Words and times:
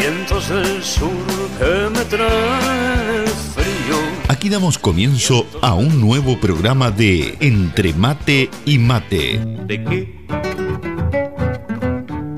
vientos 0.00 0.48
del 0.48 0.82
sur 0.82 1.10
que 1.58 1.90
me 1.90 2.04
traen 2.06 3.26
frío. 3.54 3.98
Aquí 4.28 4.48
damos 4.48 4.78
comienzo 4.78 5.46
a 5.60 5.74
un 5.74 6.00
nuevo 6.00 6.40
programa 6.40 6.90
de 6.90 7.36
Entre 7.40 7.92
Mate 7.92 8.48
y 8.64 8.78
Mate. 8.78 9.38
¿De 9.66 9.84
qué? 9.84 10.20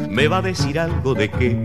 ¿Me 0.08 0.26
va 0.26 0.38
a 0.38 0.42
decir 0.42 0.78
algo 0.78 1.14
de 1.14 1.30
qué? 1.30 1.56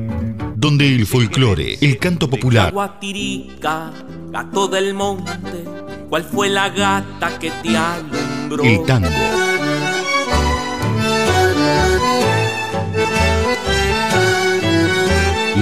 Donde 0.55 0.87
el 0.87 1.07
folclore, 1.07 1.77
el 1.81 1.97
canto 1.97 2.29
popular, 2.29 2.71
Guatirica, 2.71 3.91
gato 4.29 4.67
del 4.67 4.93
monte, 4.93 5.63
¿cuál 6.09 6.23
fue 6.23 6.49
la 6.49 6.69
gata 6.69 7.39
que 7.39 7.51
te 7.63 7.75
alumbró? 7.75 8.63
el 8.63 8.83
tango, 8.85 9.07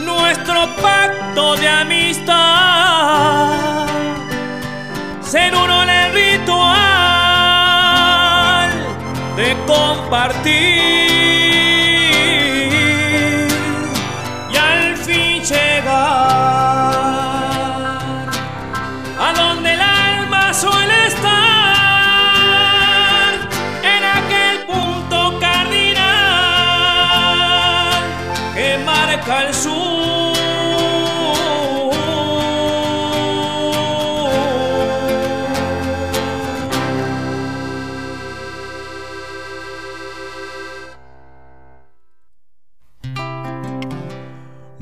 nuestro 0.00 0.74
pacto 0.76 1.54
de 1.56 1.68
amistad, 1.68 1.95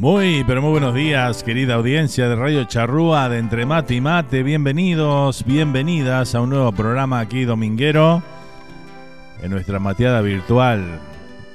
Muy, 0.05 0.45
pero 0.45 0.61
muy 0.61 0.73
buenos 0.73 0.95
días, 0.95 1.43
querida 1.43 1.77
audiencia 1.77 2.29
de 2.29 2.37
Radio 2.37 2.65
Charrúa 2.65 3.31
de 3.31 3.39
Entre 3.39 3.65
Mate 3.65 3.95
y 3.95 4.03
Mate. 4.03 4.43
Bienvenidos, 4.43 5.47
bienvenidas 5.47 6.35
a 6.35 6.43
un 6.43 6.51
nuevo 6.51 6.71
programa 6.73 7.21
aquí 7.21 7.47
dominguero 7.47 8.23
en 9.43 9.51
nuestra 9.51 9.79
mateada 9.79 10.21
virtual 10.21 11.01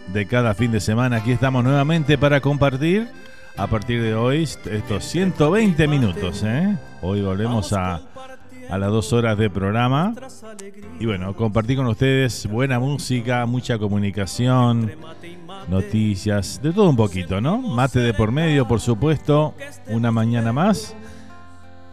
de 0.08 0.26
cada 0.26 0.56
fin 0.56 0.72
de 0.72 0.80
semana. 0.80 1.18
Aquí 1.18 1.32
estamos 1.32 1.64
nuevamente 1.64 2.18
para 2.18 2.42
compartir 2.42 3.08
a 3.56 3.68
partir 3.68 4.02
de 4.02 4.16
hoy 4.16 4.42
estos 4.42 5.06
120 5.06 5.88
minutos. 5.88 6.42
¿eh? 6.44 6.76
Hoy 7.04 7.22
volvemos 7.22 7.72
a, 7.74 8.02
a 8.68 8.78
las 8.80 8.90
dos 8.90 9.14
horas 9.14 9.38
de 9.38 9.52
programa. 9.52 10.16
Y 11.00 11.06
bueno, 11.06 11.36
compartir 11.36 11.78
con 11.78 11.86
ustedes 11.86 12.48
buena 12.48 12.80
música, 12.80 13.46
mucha 13.46 13.78
comunicación, 13.78 14.92
noticias, 15.68 16.60
de 16.62 16.72
todo 16.72 16.90
un 16.90 16.96
poquito, 16.96 17.42
¿no? 17.42 17.58
Mate 17.60 18.00
de 18.00 18.14
por 18.14 18.32
medio, 18.32 18.68
por 18.68 18.80
supuesto, 18.80 19.54
una 19.88 20.12
mañana 20.12 20.54
más. 20.54 20.96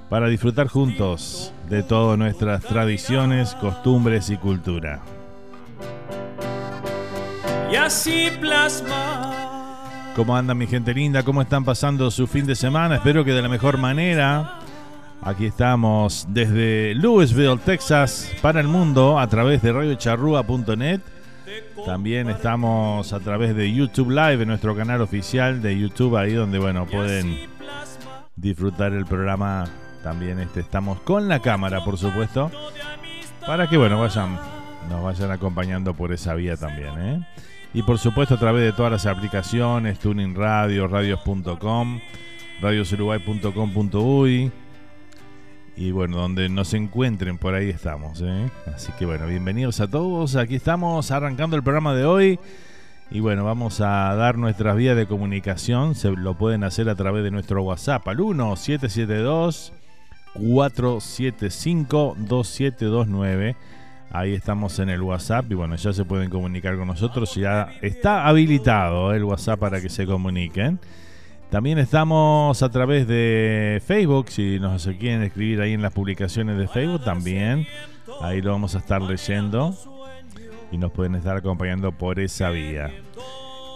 para 0.08 0.28
disfrutar 0.28 0.68
juntos 0.68 1.52
de 1.68 1.82
todas 1.82 2.16
nuestras 2.18 2.62
tradiciones, 2.62 3.54
costumbres 3.56 4.30
y 4.30 4.36
cultura. 4.36 5.00
Y 7.70 7.76
así 7.76 8.28
plasma. 8.40 9.32
¿Cómo 10.14 10.36
anda 10.36 10.54
mi 10.54 10.66
gente 10.66 10.94
linda? 10.94 11.22
¿Cómo 11.22 11.42
están 11.42 11.64
pasando 11.64 12.10
su 12.10 12.26
fin 12.26 12.46
de 12.46 12.54
semana? 12.54 12.96
Espero 12.96 13.24
que 13.24 13.32
de 13.32 13.42
la 13.42 13.48
mejor 13.48 13.78
manera. 13.78 14.60
Aquí 15.20 15.46
estamos 15.46 16.26
desde 16.28 16.94
Louisville, 16.94 17.58
Texas, 17.58 18.30
para 18.40 18.60
el 18.60 18.68
mundo 18.68 19.18
a 19.18 19.26
través 19.26 19.60
de 19.60 19.72
radiocharrúa.net. 19.72 21.00
También 21.85 22.29
estamos 22.29 23.12
a 23.12 23.20
través 23.20 23.55
de 23.55 23.73
YouTube 23.73 24.11
Live, 24.11 24.43
en 24.43 24.49
nuestro 24.49 24.75
canal 24.75 25.00
oficial 25.00 25.62
de 25.62 25.79
YouTube, 25.79 26.17
ahí 26.17 26.32
donde 26.32 26.58
bueno 26.58 26.87
pueden 26.87 27.38
disfrutar 28.35 28.93
el 28.93 29.06
programa. 29.06 29.64
También 30.03 30.38
este, 30.38 30.61
estamos 30.61 31.00
con 31.00 31.29
la 31.29 31.41
cámara, 31.41 31.85
por 31.85 31.99
supuesto, 31.99 32.50
para 33.47 33.69
que 33.69 33.76
bueno 33.76 33.99
vayan, 33.99 34.38
nos 34.88 35.03
vayan 35.03 35.31
acompañando 35.32 35.94
por 35.94 36.12
esa 36.12 36.35
vía 36.35 36.56
también. 36.56 36.99
¿eh? 36.99 37.26
Y 37.75 37.82
por 37.82 37.99
supuesto 37.99 38.35
a 38.35 38.38
través 38.38 38.62
de 38.62 38.73
todas 38.73 38.93
las 38.93 39.06
aplicaciones, 39.06 39.99
Tuning 39.99 40.35
Radio, 40.35 40.87
radios.com, 40.87 42.00
radiosuruguay.com.uy 42.61 44.52
y 45.76 45.90
bueno, 45.90 46.17
donde 46.17 46.49
nos 46.49 46.73
encuentren, 46.73 47.37
por 47.37 47.55
ahí 47.55 47.69
estamos. 47.69 48.23
¿eh? 48.23 48.50
Así 48.75 48.93
que 48.99 49.05
bueno, 49.05 49.26
bienvenidos 49.26 49.81
a 49.81 49.88
todos. 49.88 50.34
Aquí 50.34 50.56
estamos 50.56 51.11
arrancando 51.11 51.55
el 51.56 51.62
programa 51.62 51.94
de 51.94 52.06
hoy. 52.06 52.38
Y 53.11 53.20
bueno, 53.20 53.44
vamos 53.44 53.81
a 53.81 54.14
dar 54.17 54.38
nuestras 54.38 54.75
vías 54.76 54.96
de 54.96 55.06
comunicación. 55.06 55.94
Se 55.94 56.11
lo 56.11 56.34
pueden 56.34 56.64
hacer 56.64 56.88
a 56.88 56.94
través 56.94 57.23
de 57.23 57.31
nuestro 57.31 57.62
WhatsApp 57.62 58.08
al 58.08 58.17
1772 58.17 59.73
475 60.34 62.17
2729. 62.19 63.56
Ahí 64.11 64.32
estamos 64.32 64.78
en 64.78 64.88
el 64.88 65.02
WhatsApp 65.02 65.50
y 65.50 65.55
bueno, 65.55 65.76
ya 65.76 65.93
se 65.93 66.05
pueden 66.05 66.31
comunicar 66.31 66.76
con 66.78 66.88
nosotros. 66.88 67.34
Ya 67.34 67.75
está 67.82 68.26
habilitado 68.26 69.12
el 69.12 69.25
WhatsApp 69.25 69.61
para 69.61 69.81
que 69.81 69.90
se 69.90 70.06
comuniquen. 70.06 70.81
También 71.50 71.78
estamos 71.78 72.62
a 72.62 72.69
través 72.70 73.06
de 73.06 73.81
Facebook, 73.87 74.31
si 74.31 74.58
nos 74.58 74.87
quieren 74.87 75.22
escribir 75.22 75.60
ahí 75.60 75.75
en 75.75 75.82
las 75.82 75.93
publicaciones 75.93 76.58
de 76.58 76.66
Facebook, 76.66 77.04
también 77.04 77.66
ahí 78.20 78.43
lo 78.43 78.50
vamos 78.50 78.75
a 78.75 78.78
estar 78.78 79.00
leyendo 79.00 79.75
y 80.72 80.78
nos 80.78 80.90
pueden 80.90 81.14
estar 81.14 81.37
acompañando 81.37 81.93
por 81.93 82.19
esa 82.19 82.50
vía. 82.50 82.90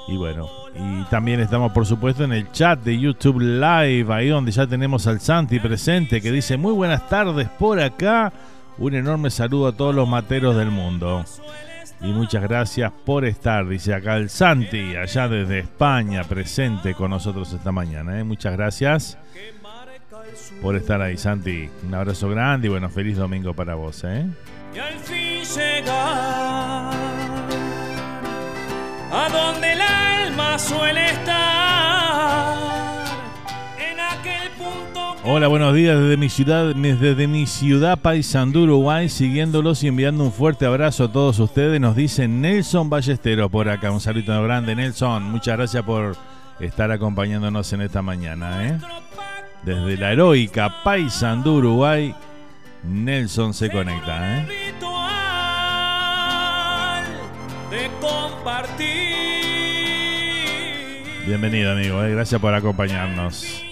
Y 0.08 0.16
bueno, 0.16 0.48
y 0.74 1.04
también 1.04 1.38
estamos 1.38 1.70
por 1.72 1.86
supuesto 1.86 2.24
en 2.24 2.32
el 2.32 2.50
chat 2.50 2.82
de 2.82 2.98
YouTube 2.98 3.38
Live, 3.40 4.12
ahí 4.12 4.28
donde 4.28 4.50
ya 4.50 4.66
tenemos 4.66 5.06
al 5.06 5.20
Santi 5.20 5.60
presente 5.60 6.20
que 6.20 6.32
dice 6.32 6.56
muy 6.56 6.72
buenas 6.72 7.08
tardes 7.08 7.48
por 7.50 7.80
acá. 7.80 8.32
Un 8.78 8.94
enorme 8.94 9.30
saludo 9.30 9.68
a 9.68 9.72
todos 9.72 9.94
los 9.94 10.08
materos 10.08 10.56
del 10.56 10.70
mundo. 10.70 11.24
Y 12.02 12.12
muchas 12.12 12.42
gracias 12.42 12.90
por 13.04 13.26
estar, 13.26 13.68
dice 13.68 13.92
acá 13.92 14.16
el 14.16 14.30
Santi, 14.30 14.96
allá 14.96 15.28
desde 15.28 15.58
España, 15.58 16.24
presente 16.24 16.94
con 16.94 17.10
nosotros 17.10 17.52
esta 17.52 17.72
mañana. 17.72 18.18
¿eh? 18.18 18.24
Muchas 18.24 18.54
gracias 18.54 19.18
por 20.62 20.76
estar 20.76 21.02
ahí, 21.02 21.18
Santi. 21.18 21.68
Un 21.86 21.94
abrazo 21.94 22.30
grande 22.30 22.68
y 22.68 22.70
bueno, 22.70 22.88
feliz 22.88 23.18
domingo 23.18 23.52
para 23.52 23.74
vos. 23.74 24.02
¿eh? 24.04 24.26
Y 24.74 24.78
al 24.78 24.98
fin 25.00 25.42
llegar 25.44 26.90
a 29.12 29.28
donde 29.30 29.72
el 29.72 29.80
alma 29.80 30.58
suele 30.58 31.10
estar. 31.10 31.59
Hola, 35.32 35.46
buenos 35.46 35.72
días 35.76 35.96
desde 35.96 36.16
mi 36.16 36.28
ciudad, 36.28 36.74
desde 36.74 37.28
mi 37.28 37.46
ciudad 37.46 38.00
Paysandú, 38.00 38.64
Uruguay, 38.64 39.08
siguiéndolos 39.08 39.84
y 39.84 39.86
enviando 39.86 40.24
un 40.24 40.32
fuerte 40.32 40.66
abrazo 40.66 41.04
a 41.04 41.12
todos 41.12 41.38
ustedes. 41.38 41.80
Nos 41.80 41.94
dice 41.94 42.26
Nelson 42.26 42.90
Ballestero 42.90 43.48
por 43.48 43.68
acá. 43.68 43.92
Un 43.92 44.00
saludo 44.00 44.42
grande, 44.42 44.74
Nelson. 44.74 45.22
Muchas 45.22 45.56
gracias 45.56 45.84
por 45.84 46.16
estar 46.58 46.90
acompañándonos 46.90 47.72
en 47.72 47.82
esta 47.82 48.02
mañana. 48.02 48.66
¿eh? 48.66 48.76
Desde 49.62 49.96
la 49.98 50.10
heroica 50.10 50.82
Paysandú, 50.82 51.58
Uruguay, 51.58 52.12
Nelson 52.82 53.54
se 53.54 53.70
conecta. 53.70 54.36
¿eh? 54.36 54.46
ritual 54.72 55.04
de 57.70 57.88
compartir. 58.00 58.88
Bienvenido, 61.24 61.70
amigo. 61.70 62.02
¿eh? 62.02 62.10
Gracias 62.10 62.40
por 62.40 62.52
acompañarnos. 62.52 63.62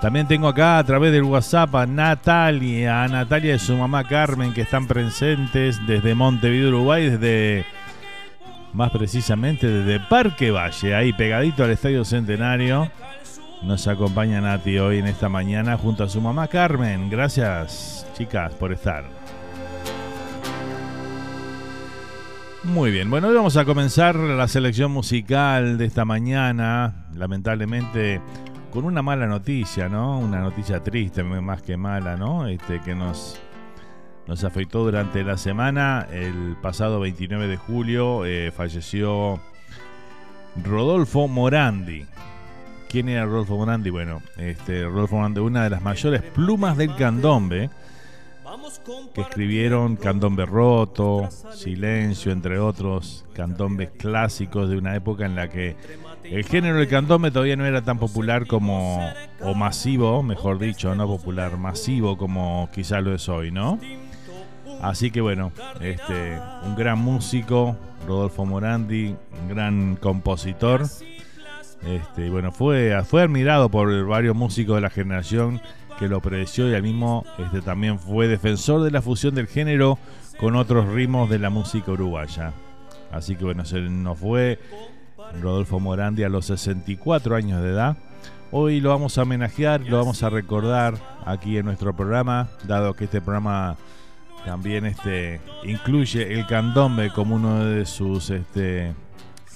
También 0.00 0.28
tengo 0.28 0.46
acá 0.46 0.78
a 0.78 0.84
través 0.84 1.10
del 1.10 1.24
WhatsApp 1.24 1.74
a 1.74 1.86
Natalia, 1.86 3.02
a 3.02 3.08
Natalia 3.08 3.56
y 3.56 3.58
su 3.58 3.76
mamá 3.76 4.04
Carmen, 4.04 4.54
que 4.54 4.60
están 4.60 4.86
presentes 4.86 5.84
desde 5.88 6.14
Montevideo, 6.14 6.68
Uruguay, 6.68 7.10
desde 7.10 7.66
más 8.72 8.90
precisamente 8.92 9.66
desde 9.66 9.98
Parque 10.06 10.52
Valle, 10.52 10.94
ahí 10.94 11.12
pegadito 11.12 11.64
al 11.64 11.70
Estadio 11.70 12.04
Centenario. 12.04 12.88
Nos 13.62 13.88
acompaña 13.88 14.40
Nati 14.40 14.78
hoy 14.78 14.98
en 14.98 15.08
esta 15.08 15.28
mañana 15.28 15.76
junto 15.76 16.04
a 16.04 16.08
su 16.08 16.20
mamá 16.20 16.46
Carmen. 16.46 17.10
Gracias, 17.10 18.06
chicas, 18.16 18.54
por 18.54 18.72
estar. 18.72 19.04
Muy 22.62 22.90
bien, 22.92 23.10
bueno, 23.10 23.28
hoy 23.28 23.34
vamos 23.34 23.56
a 23.56 23.64
comenzar 23.64 24.14
la 24.14 24.46
selección 24.46 24.92
musical 24.92 25.76
de 25.76 25.86
esta 25.86 26.04
mañana. 26.04 27.06
Lamentablemente 27.14 28.20
con 28.70 28.84
una 28.84 29.02
mala 29.02 29.26
noticia, 29.26 29.88
¿no? 29.88 30.18
Una 30.18 30.40
noticia 30.40 30.82
triste, 30.82 31.22
más 31.22 31.62
que 31.62 31.76
mala, 31.76 32.16
¿no? 32.16 32.46
Este, 32.46 32.80
que 32.80 32.94
nos, 32.94 33.40
nos 34.26 34.44
afectó 34.44 34.84
durante 34.84 35.24
la 35.24 35.36
semana. 35.36 36.06
El 36.12 36.56
pasado 36.60 37.00
29 37.00 37.48
de 37.48 37.56
julio 37.56 38.24
eh, 38.24 38.50
falleció 38.50 39.40
Rodolfo 40.62 41.28
Morandi. 41.28 42.06
¿Quién 42.88 43.08
era 43.08 43.24
Rodolfo 43.24 43.56
Morandi? 43.56 43.90
Bueno, 43.90 44.22
este, 44.36 44.84
Rodolfo 44.84 45.16
Morandi, 45.16 45.40
una 45.40 45.64
de 45.64 45.70
las 45.70 45.82
mayores 45.82 46.22
plumas 46.22 46.76
del 46.76 46.94
candombe, 46.94 47.70
que 49.14 49.20
escribieron 49.20 49.96
Candombe 49.96 50.46
Roto, 50.46 51.28
Silencio, 51.52 52.32
entre 52.32 52.58
otros, 52.58 53.24
candombes 53.34 53.90
clásicos 53.90 54.70
de 54.70 54.76
una 54.78 54.94
época 54.94 55.26
en 55.26 55.34
la 55.34 55.48
que 55.48 55.76
el 56.30 56.44
género 56.44 56.78
del 56.78 56.88
candombe 56.88 57.30
todavía 57.30 57.56
no 57.56 57.66
era 57.66 57.82
tan 57.82 57.98
popular 57.98 58.46
como, 58.46 59.00
o 59.40 59.54
masivo, 59.54 60.22
mejor 60.22 60.58
dicho, 60.58 60.94
no 60.94 61.06
popular, 61.06 61.56
masivo 61.56 62.16
como 62.18 62.68
quizá 62.72 63.00
lo 63.00 63.14
es 63.14 63.28
hoy, 63.28 63.50
¿no? 63.50 63.78
Así 64.82 65.10
que 65.10 65.20
bueno, 65.20 65.52
este, 65.80 66.38
un 66.64 66.76
gran 66.76 66.98
músico, 66.98 67.76
Rodolfo 68.06 68.44
Morandi, 68.44 69.14
un 69.42 69.48
gran 69.48 69.96
compositor. 69.96 70.82
Este, 71.82 72.30
bueno, 72.30 72.52
fue, 72.52 72.96
fue 73.04 73.22
admirado 73.22 73.70
por 73.70 74.06
varios 74.06 74.36
músicos 74.36 74.76
de 74.76 74.80
la 74.82 74.90
generación 74.90 75.60
que 75.98 76.08
lo 76.08 76.20
predeció 76.20 76.68
y 76.70 76.74
al 76.74 76.82
mismo 76.82 77.24
este, 77.38 77.60
también 77.60 77.98
fue 77.98 78.28
defensor 78.28 78.82
de 78.82 78.90
la 78.90 79.02
fusión 79.02 79.34
del 79.34 79.48
género 79.48 79.98
con 80.38 80.54
otros 80.54 80.88
ritmos 80.88 81.28
de 81.28 81.38
la 81.40 81.50
música 81.50 81.90
uruguaya. 81.90 82.52
Así 83.10 83.36
que 83.36 83.44
bueno, 83.44 83.64
se 83.64 83.80
nos 83.80 84.18
fue 84.18 84.58
Rodolfo 85.40 85.80
Morandi 85.80 86.24
a 86.24 86.28
los 86.28 86.46
64 86.46 87.36
años 87.36 87.62
de 87.62 87.70
edad. 87.70 87.96
Hoy 88.50 88.80
lo 88.80 88.90
vamos 88.90 89.18
a 89.18 89.22
homenajear, 89.22 89.82
lo 89.82 89.98
vamos 89.98 90.22
a 90.22 90.30
recordar 90.30 90.94
aquí 91.26 91.58
en 91.58 91.66
nuestro 91.66 91.94
programa, 91.94 92.48
dado 92.64 92.94
que 92.94 93.04
este 93.04 93.20
programa 93.20 93.76
también 94.44 94.86
este, 94.86 95.40
incluye 95.64 96.32
el 96.32 96.46
candombe 96.46 97.10
como 97.10 97.36
uno 97.36 97.64
de 97.64 97.84
sus 97.84 98.30
este, 98.30 98.94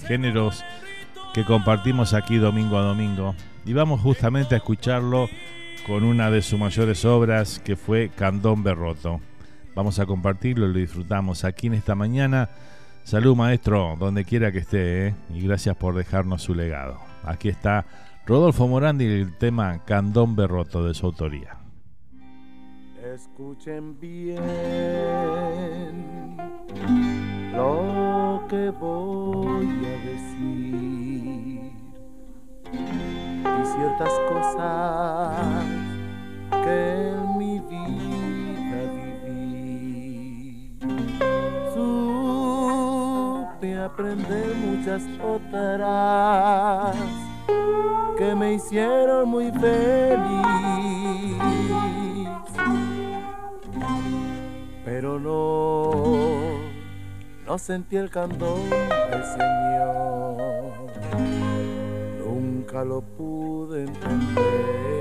géneros 0.07 0.62
que 1.33 1.45
compartimos 1.45 2.12
aquí 2.12 2.37
domingo 2.37 2.76
a 2.76 2.83
domingo. 2.83 3.35
Y 3.64 3.73
vamos 3.73 4.00
justamente 4.00 4.55
a 4.55 4.59
escucharlo 4.59 5.29
con 5.87 6.05
una 6.05 6.31
de 6.31 6.43
sus 6.43 6.59
mayores 6.59 7.05
obras 7.05 7.59
que 7.59 7.76
fue 7.76 8.11
Candombe 8.11 8.75
Roto. 8.75 9.21
Vamos 9.75 9.99
a 9.99 10.07
compartirlo 10.07 10.69
lo 10.69 10.79
disfrutamos 10.79 11.45
aquí 11.45 11.69
en 11.69 11.75
esta 11.75 11.95
mañana. 11.95 12.50
Salud 13.05 13.37
maestro, 13.37 13.97
donde 13.99 14.25
quiera 14.25 14.53
que 14.53 14.59
esté, 14.59 15.09
¿eh? 15.09 15.15
y 15.35 15.41
gracias 15.43 15.77
por 15.77 15.95
dejarnos 15.95 16.43
su 16.43 16.55
legado. 16.55 16.99
Aquí 17.25 17.49
está 17.49 17.85
Rodolfo 18.27 18.69
Morandi 18.69 19.05
y 19.05 19.21
el 19.21 19.37
tema 19.37 19.85
Candombe 19.85 20.47
Roto 20.47 20.85
de 20.85 20.95
su 20.95 21.07
autoría. 21.07 21.57
Escuchen 23.15 23.99
bien 23.99 24.39
lo 27.53 28.45
que 28.49 28.71
voy 28.71 29.67
a 29.67 29.99
decir 30.07 31.73
y 32.63 33.65
ciertas 33.75 34.13
cosas 34.29 35.67
que 36.65 37.09
en 37.11 37.39
mi 37.39 37.59
vida 37.61 37.72
supe 43.62 43.76
aprender 43.76 44.54
muchas 44.57 45.02
otras 45.23 46.97
que 48.19 48.35
me 48.35 48.54
hicieron 48.54 49.28
muy 49.28 49.52
feliz. 49.52 51.38
Pero 54.85 55.19
no, 55.21 56.59
no 57.47 57.59
sentí 57.59 57.97
el 57.97 58.11
candor 58.11 58.59
del 59.11 59.25
Señor, 59.25 60.90
nunca 62.19 62.85
lo 62.85 63.00
pude 63.00 63.85
entender. 63.85 64.92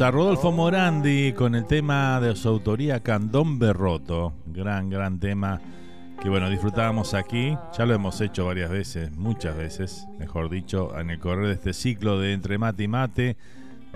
A 0.00 0.10
Rodolfo 0.10 0.52
Morandi 0.52 1.32
con 1.32 1.54
el 1.54 1.64
tema 1.64 2.20
de 2.20 2.36
su 2.36 2.48
autoría 2.48 3.02
Candón 3.02 3.58
Berroto. 3.58 4.34
Gran, 4.44 4.90
gran 4.90 5.18
tema 5.20 5.60
que 6.20 6.28
bueno, 6.28 6.50
disfrutábamos 6.50 7.14
aquí. 7.14 7.56
Ya 7.78 7.86
lo 7.86 7.94
hemos 7.94 8.20
hecho 8.20 8.44
varias 8.44 8.70
veces, 8.70 9.16
muchas 9.16 9.56
veces, 9.56 10.06
mejor 10.18 10.50
dicho, 10.50 10.98
en 10.98 11.10
el 11.10 11.18
correr 11.18 11.46
de 11.46 11.52
este 11.54 11.72
ciclo 11.72 12.18
de 12.20 12.34
Entre 12.34 12.58
Mate 12.58 12.82
y 12.82 12.88
Mate, 12.88 13.36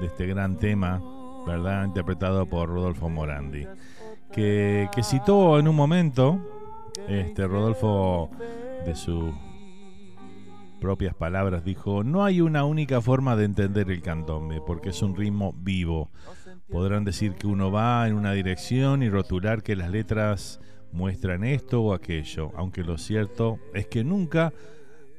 de 0.01 0.07
este 0.07 0.27
gran 0.27 0.57
tema, 0.57 1.03
¿verdad? 1.47 1.85
Interpretado 1.85 2.47
por 2.47 2.71
Rodolfo 2.71 3.11
Morandi. 3.11 3.67
Que, 4.33 4.89
que 4.95 5.03
citó 5.03 5.59
en 5.59 5.69
un 5.69 5.77
momento, 5.77 6.41
este 7.09 7.47
Rodolfo, 7.47 8.31
de 8.87 8.95
sus 8.95 9.35
propias 10.81 11.15
palabras, 11.15 11.65
dijo, 11.65 12.03
no 12.03 12.25
hay 12.25 12.41
una 12.41 12.65
única 12.65 13.01
forma 13.01 13.37
de 13.37 13.45
entender 13.45 13.91
el 13.91 14.03
candombe, 14.03 14.61
porque 14.67 14.89
es 14.89 15.03
un 15.03 15.15
ritmo 15.15 15.53
vivo. 15.53 16.11
Podrán 16.69 17.05
decir 17.05 17.35
que 17.35 17.47
uno 17.47 17.71
va 17.71 18.09
en 18.09 18.15
una 18.15 18.33
dirección 18.33 19.03
y 19.03 19.11
rotular 19.11 19.63
que 19.63 19.77
las 19.77 19.91
letras 19.91 20.61
muestran 20.93 21.45
esto 21.45 21.83
o 21.83 21.95
aquello, 21.95 22.51
aunque 22.57 22.83
lo 22.83 22.99
cierto 22.99 23.59
es 23.75 23.87
que 23.87 24.03
nunca 24.03 24.53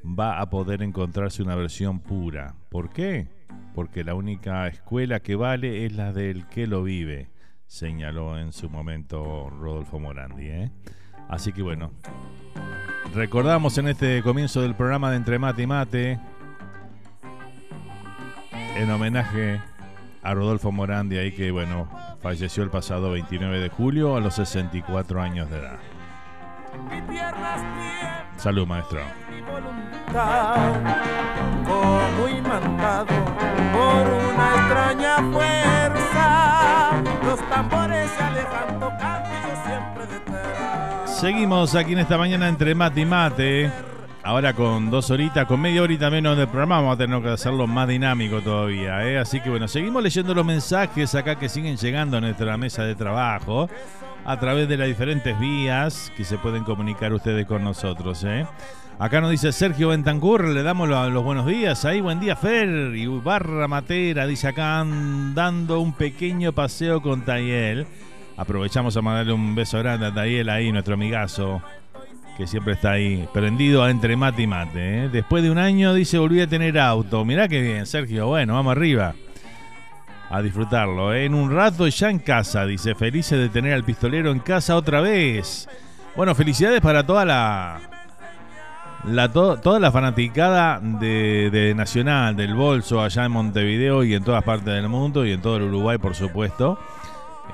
va 0.04 0.40
a 0.40 0.50
poder 0.50 0.82
encontrarse 0.82 1.42
una 1.42 1.54
versión 1.54 2.00
pura. 2.00 2.56
¿Por 2.68 2.90
qué? 2.90 3.28
Porque 3.74 4.04
la 4.04 4.14
única 4.14 4.66
escuela 4.66 5.20
que 5.20 5.36
vale 5.36 5.86
es 5.86 5.92
la 5.92 6.12
del 6.12 6.46
que 6.48 6.66
lo 6.66 6.82
vive, 6.82 7.30
señaló 7.66 8.38
en 8.38 8.52
su 8.52 8.68
momento 8.68 9.48
Rodolfo 9.48 9.98
Morandi. 9.98 10.48
¿eh? 10.48 10.72
Así 11.28 11.52
que 11.52 11.62
bueno, 11.62 11.90
recordamos 13.14 13.78
en 13.78 13.88
este 13.88 14.22
comienzo 14.22 14.62
del 14.62 14.74
programa 14.74 15.10
de 15.10 15.16
Entre 15.16 15.38
Mate 15.38 15.62
y 15.62 15.66
Mate, 15.66 16.20
en 18.76 18.90
homenaje 18.90 19.60
a 20.22 20.34
Rodolfo 20.34 20.70
Morandi, 20.72 21.18
ahí 21.18 21.32
que 21.32 21.50
bueno, 21.50 21.88
falleció 22.20 22.62
el 22.62 22.70
pasado 22.70 23.10
29 23.10 23.58
de 23.58 23.68
julio 23.68 24.16
a 24.16 24.20
los 24.20 24.34
64 24.34 25.20
años 25.20 25.50
de 25.50 25.58
edad. 25.58 25.78
Salud, 28.36 28.66
maestro. 28.66 29.00
como 31.66 32.28
imantado 32.28 33.06
por 33.72 34.08
una 34.32 34.54
extraña 34.56 35.16
fuerza. 35.32 37.02
Los 37.24 37.40
tambores 37.48 38.10
se 38.10 38.22
alejan 38.22 38.80
tocando 38.80 39.31
Seguimos 41.22 41.76
aquí 41.76 41.92
en 41.92 42.00
esta 42.00 42.18
mañana 42.18 42.48
entre 42.48 42.74
mate 42.74 43.00
y 43.02 43.06
mate. 43.06 43.70
Ahora 44.24 44.54
con 44.54 44.90
dos 44.90 45.08
horitas, 45.12 45.46
con 45.46 45.60
media 45.60 45.80
horita 45.82 46.10
menos 46.10 46.36
del 46.36 46.48
programa, 46.48 46.76
vamos 46.80 46.94
a 46.94 46.98
tener 46.98 47.22
que 47.22 47.28
hacerlo 47.28 47.68
más 47.68 47.86
dinámico 47.86 48.40
todavía. 48.40 49.06
¿eh? 49.08 49.18
Así 49.18 49.40
que 49.40 49.48
bueno, 49.48 49.68
seguimos 49.68 50.02
leyendo 50.02 50.34
los 50.34 50.44
mensajes 50.44 51.14
acá 51.14 51.36
que 51.38 51.48
siguen 51.48 51.76
llegando 51.76 52.16
a 52.16 52.20
nuestra 52.20 52.56
mesa 52.56 52.82
de 52.82 52.96
trabajo. 52.96 53.68
a 54.24 54.38
través 54.38 54.68
de 54.68 54.76
las 54.76 54.86
diferentes 54.88 55.36
vías 55.40 56.12
que 56.16 56.24
se 56.24 56.38
pueden 56.38 56.62
comunicar 56.64 57.12
ustedes 57.12 57.46
con 57.46 57.62
nosotros. 57.64 58.22
¿eh? 58.24 58.44
Acá 58.98 59.20
nos 59.20 59.30
dice 59.30 59.50
Sergio 59.52 59.88
Bentancur, 59.90 60.44
le 60.44 60.62
damos 60.64 60.88
lo- 60.88 61.08
los 61.10 61.22
buenos 61.24 61.46
días. 61.46 61.84
Ahí, 61.84 62.00
buen 62.00 62.18
día, 62.20 62.34
Fer. 62.36 62.68
Y 62.96 63.06
Barra 63.06 63.66
Matera 63.68 64.26
dice 64.26 64.46
acá 64.48 64.84
dando 65.34 65.78
un 65.78 65.92
pequeño 65.92 66.52
paseo 66.52 67.00
con 67.00 67.22
Tayel. 67.22 67.86
Aprovechamos 68.42 68.96
a 68.96 69.02
mandarle 69.02 69.32
un 69.32 69.54
beso 69.54 69.78
grande 69.78 70.06
a 70.06 70.12
Tayel 70.12 70.48
ahí, 70.48 70.72
nuestro 70.72 70.94
amigazo, 70.94 71.62
que 72.36 72.48
siempre 72.48 72.72
está 72.72 72.90
ahí, 72.90 73.28
prendido 73.32 73.88
entre 73.88 74.16
mate 74.16 74.42
y 74.42 74.46
mate. 74.48 75.04
¿eh? 75.04 75.08
Después 75.12 75.44
de 75.44 75.50
un 75.52 75.58
año 75.58 75.94
dice 75.94 76.18
volví 76.18 76.40
a 76.40 76.48
tener 76.48 76.76
auto. 76.76 77.24
Mirá 77.24 77.46
qué 77.46 77.60
bien, 77.62 77.86
Sergio. 77.86 78.26
Bueno, 78.26 78.54
vamos 78.54 78.72
arriba. 78.72 79.14
A 80.28 80.42
disfrutarlo. 80.42 81.14
¿eh? 81.14 81.24
En 81.26 81.34
un 81.34 81.52
rato 81.54 81.86
ya 81.86 82.10
en 82.10 82.18
casa, 82.18 82.66
dice. 82.66 82.96
Felices 82.96 83.38
de 83.38 83.48
tener 83.48 83.74
al 83.74 83.84
pistolero 83.84 84.32
en 84.32 84.40
casa 84.40 84.74
otra 84.74 85.00
vez. 85.00 85.68
Bueno, 86.16 86.34
felicidades 86.34 86.80
para 86.80 87.06
toda 87.06 87.24
la, 87.24 87.80
la 89.04 89.30
to- 89.32 89.58
toda 89.58 89.78
la 89.78 89.92
fanaticada 89.92 90.80
de 90.80 91.74
Nacional, 91.76 92.34
del 92.34 92.54
Bolso, 92.54 93.00
allá 93.00 93.24
en 93.24 93.30
Montevideo 93.30 94.02
y 94.02 94.14
en 94.14 94.24
todas 94.24 94.42
partes 94.42 94.74
del 94.74 94.88
mundo 94.88 95.24
y 95.24 95.30
en 95.30 95.40
todo 95.40 95.58
el 95.58 95.62
Uruguay, 95.62 95.98
por 95.98 96.16
supuesto. 96.16 96.76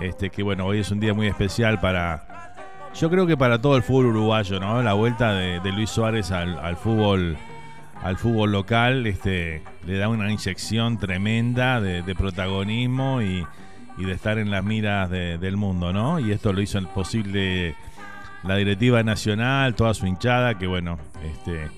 Este, 0.00 0.30
que 0.30 0.42
bueno, 0.42 0.66
hoy 0.66 0.80
es 0.80 0.90
un 0.90 1.00
día 1.00 1.14
muy 1.14 1.26
especial 1.26 1.80
para. 1.80 2.52
Yo 2.95 3.11
creo 3.11 3.26
que 3.26 3.37
para 3.37 3.61
todo 3.61 3.76
el 3.76 3.83
fútbol 3.83 4.07
uruguayo, 4.07 4.61
¿no? 4.61 4.83
La 4.83 4.95
vuelta 4.95 5.33
de, 5.35 5.61
Luis 5.73 5.90
Suárez 5.90 6.30
al, 6.30 6.76
fútbol. 6.76 7.37
Al 8.02 8.16
fútbol 8.16 8.52
local, 8.52 9.07
este, 9.09 9.62
le 9.85 9.99
da 9.99 10.09
una 10.09 10.30
inyección 10.30 10.99
tremenda 10.99 11.80
de, 11.80 12.14
protagonismo 12.14 13.23
y, 13.23 13.45
de 13.99 14.12
estar 14.12 14.38
en 14.38 14.52
las 14.52 14.62
miras 14.62 15.11
de- 15.11 15.37
del 15.38 15.57
mundo, 15.57 15.92
¿no? 15.92 16.21
Y 16.21 16.30
esto 16.30 16.52
lo 16.52 16.61
hizo 16.61 16.80
posible 16.90 17.75
la 18.45 18.54
directiva 18.57 19.02
nacional, 19.02 19.75
toda 19.75 19.95
su 19.95 20.07
hinchada, 20.07 20.57
que 20.57 20.68
bueno, 20.68 20.99
este, 21.25 21.68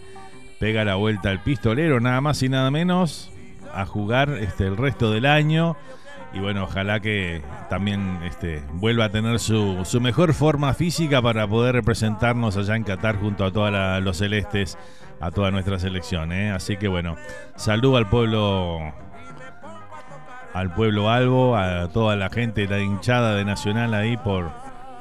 pega 0.59 0.85
la 0.85 0.97
vuelta 0.97 1.31
al 1.31 1.43
pistolero, 1.43 2.01
nada 2.01 2.21
más 2.21 2.43
y 2.43 2.49
nada 2.51 2.71
menos, 2.71 3.31
a 3.75 3.87
jugar 3.87 4.31
este, 4.41 4.67
el 4.67 4.77
resto 4.77 5.11
del 5.11 5.25
año. 5.27 5.77
Y 6.33 6.39
bueno, 6.39 6.65
ojalá 6.65 7.01
que 7.01 7.43
también 7.69 8.21
este, 8.25 8.63
vuelva 8.75 9.07
a 9.07 9.09
tener 9.11 9.41
su, 9.41 9.85
su 9.85 10.01
mejor 10.01 10.33
forma 10.33 10.73
física 10.75 11.21
para 11.21 11.47
poder 11.49 11.75
representarnos 11.75 12.57
allá 12.57 12.77
en 12.77 12.85
Qatar 12.85 13.17
junto 13.19 13.45
a 13.45 13.51
todos 13.51 13.73
los 14.03 14.17
celestes, 14.17 14.79
a 15.21 15.31
toda 15.33 15.51
nuestra 15.51 15.79
selección. 15.79 16.33
¿eh? 16.33 16.53
Así 16.53 16.77
que 16.77 16.87
bueno, 16.87 17.17
saludo 17.57 17.97
al 17.97 18.09
pueblo 18.09 18.79
al 20.53 20.73
pueblo 20.75 21.11
albo, 21.11 21.57
a 21.57 21.89
toda 21.89 22.17
la 22.17 22.29
gente, 22.29 22.67
la 22.67 22.81
hinchada 22.81 23.35
de 23.37 23.45
Nacional 23.45 23.95
ahí 23.95 24.17
por, 24.17 24.51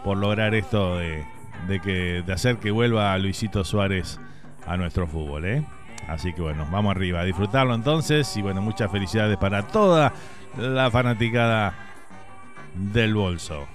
por 0.03 0.17
lograr 0.17 0.53
esto 0.53 0.97
de, 0.97 1.25
de 1.67 1.79
que, 1.79 2.23
de 2.25 2.33
hacer 2.33 2.57
que 2.57 2.71
vuelva 2.71 3.17
Luisito 3.17 3.63
Suárez 3.63 4.19
a 4.67 4.77
nuestro 4.77 5.07
fútbol. 5.07 5.45
¿eh? 5.45 5.65
Así 6.07 6.33
que 6.33 6.41
bueno, 6.41 6.67
vamos 6.71 6.91
arriba 6.91 7.21
a 7.21 7.23
disfrutarlo 7.23 7.73
entonces 7.73 8.35
y 8.37 8.41
bueno, 8.41 8.61
muchas 8.61 8.91
felicidades 8.91 9.37
para 9.37 9.67
toda 9.67 10.13
la 10.57 10.89
fanaticada 10.91 11.73
del 12.75 13.13
bolso. 13.13 13.67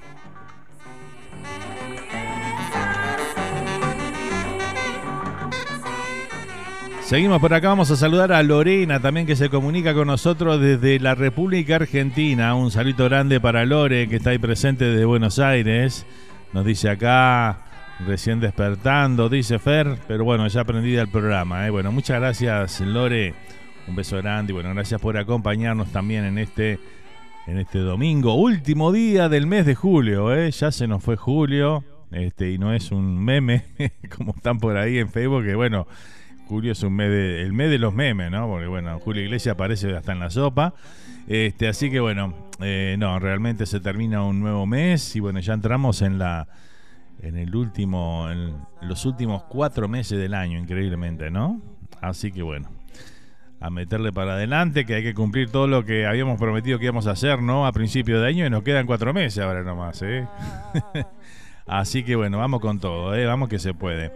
Seguimos 7.05 7.39
por 7.39 7.53
acá, 7.53 7.69
vamos 7.69 7.91
a 7.91 7.97
saludar 7.97 8.33
a 8.33 8.43
Lorena 8.43 8.99
también 8.99 9.27
que 9.27 9.37
se 9.37 9.51
comunica 9.51 9.93
con 9.93 10.07
nosotros 10.07 10.59
desde 10.59 10.99
la 10.99 11.15
República 11.15 11.77
Argentina. 11.77 12.55
Un 12.55 12.71
saludo 12.71 13.05
grande 13.05 13.41
para 13.41 13.67
Lore 13.67 14.09
que 14.09 14.17
está 14.17 14.31
ahí 14.31 14.39
presente 14.39 14.87
desde 14.87 15.05
Buenos 15.05 15.39
Aires. 15.39 16.07
Nos 16.55 16.65
dice 16.65 16.89
acá, 16.89 17.59
recién 18.07 18.41
despertando, 18.41 19.29
dice 19.29 19.59
Fer, 19.59 19.99
pero 20.09 20.25
bueno, 20.25 20.49
ya 20.49 20.63
aprendí 20.63 20.97
el 20.97 21.09
programa. 21.09 21.67
¿eh? 21.67 21.71
Bueno, 21.71 21.93
muchas 21.93 22.19
gracias 22.19 22.81
Lore, 22.81 23.35
un 23.87 23.97
beso 23.97 24.17
grande 24.17 24.53
y 24.53 24.55
bueno, 24.55 24.73
gracias 24.75 25.01
por 25.01 25.17
acompañarnos 25.17 25.91
también 25.93 26.25
en 26.25 26.39
este, 26.39 26.79
en 27.47 27.59
este 27.59 27.79
domingo, 27.79 28.35
último 28.35 28.93
día 28.93 29.29
del 29.29 29.47
mes 29.47 29.67
de 29.67 29.75
julio. 29.75 30.35
¿eh? 30.35 30.51
Ya 30.51 30.71
se 30.73 30.87
nos 30.87 31.03
fue 31.03 31.17
julio 31.17 31.85
este, 32.11 32.53
y 32.53 32.59
no 32.59 32.73
es 32.73 32.93
un 32.93 33.23
meme 33.23 33.65
como 34.17 34.35
están 34.37 34.59
por 34.59 34.77
ahí 34.77 34.99
en 34.99 35.09
Facebook, 35.09 35.45
que 35.45 35.55
bueno... 35.55 35.87
Julio 36.47 36.73
es 36.73 36.83
un 36.83 36.93
mes 36.93 37.09
de, 37.09 37.41
el 37.41 37.55
mes 37.55 37.71
de 37.71 37.79
los 37.79 37.95
memes, 37.95 38.31
¿no? 38.31 38.47
Porque 38.47 38.67
bueno, 38.67 38.99
Julio 38.99 39.23
Iglesias 39.23 39.55
aparece 39.55 39.97
hasta 39.97 40.13
en 40.13 40.19
la 40.19 40.29
sopa. 40.29 40.75
Este, 41.27 41.69
así 41.69 41.91
que 41.91 42.01
bueno, 42.01 42.35
eh, 42.61 42.97
no, 42.99 43.19
realmente 43.19 43.65
se 43.65 43.81
termina 43.81 44.23
un 44.23 44.41
nuevo 44.41 44.67
mes 44.67 45.17
y 45.17 45.21
bueno, 45.21 45.41
ya 45.41 45.55
entramos 45.55 46.03
en 46.03 46.19
la 46.19 46.47
en 47.23 47.39
el 47.39 47.57
último, 47.57 48.29
en 48.31 48.55
los 48.83 49.07
últimos 49.07 49.45
cuatro 49.45 49.89
meses 49.89 50.19
del 50.19 50.35
año, 50.35 50.59
increíblemente, 50.59 51.31
¿no? 51.31 51.61
Así 52.03 52.31
que 52.31 52.43
bueno, 52.43 52.69
a 53.65 53.71
meterle 53.71 54.13
para 54.13 54.35
adelante, 54.35 54.85
que 54.85 54.97
hay 54.97 55.03
que 55.03 55.15
cumplir 55.15 55.51
todo 55.51 55.67
lo 55.67 55.87
que 55.87 56.05
habíamos 56.05 56.39
prometido 56.39 56.79
que 56.79 56.85
íbamos 56.85 57.07
a 57.07 57.13
hacer, 57.13 57.41
¿no? 57.41 57.67
A 57.67 57.73
principio 57.73 58.21
de 58.21 58.29
año 58.29 58.45
y 58.45 58.51
nos 58.51 58.63
quedan 58.63 58.87
cuatro 58.87 59.15
meses 59.15 59.43
ahora 59.43 59.63
nomás, 59.63 60.03
¿eh? 60.03 60.27
Así 61.67 62.05
que 62.05 62.15
bueno, 62.15 62.37
vamos 62.37 62.61
con 62.61 62.79
todo, 62.79 63.15
¿eh? 63.15 63.25
Vamos 63.25 63.49
que 63.49 63.59
se 63.59 63.73
puede. 63.73 64.13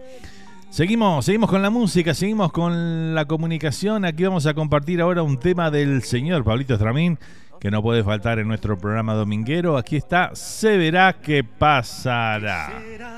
Seguimos, 0.69 1.25
seguimos 1.25 1.49
con 1.49 1.63
la 1.63 1.71
música, 1.71 2.13
seguimos 2.13 2.51
con 2.51 3.15
la 3.15 3.25
comunicación. 3.25 4.05
Aquí 4.05 4.23
vamos 4.23 4.45
a 4.45 4.53
compartir 4.53 5.01
ahora 5.01 5.23
un 5.23 5.39
tema 5.39 5.71
del 5.71 6.03
señor 6.03 6.43
Pablito 6.43 6.75
Estramín, 6.75 7.17
que 7.59 7.71
no 7.71 7.81
puede 7.81 8.03
faltar 8.03 8.37
en 8.37 8.47
nuestro 8.47 8.77
programa 8.77 9.15
dominguero. 9.15 9.77
Aquí 9.77 9.95
está, 9.95 10.29
se 10.35 10.77
verá 10.77 11.13
qué 11.23 11.43
pasará. 11.43 12.71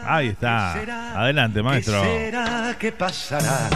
Ahí 0.05 0.29
está. 0.29 1.19
Adelante, 1.19 1.61
maestro. 1.61 2.01
¿Qué 2.03 2.07
será? 2.07 2.75
¿Qué 2.79 2.91
pasará? 2.93 3.69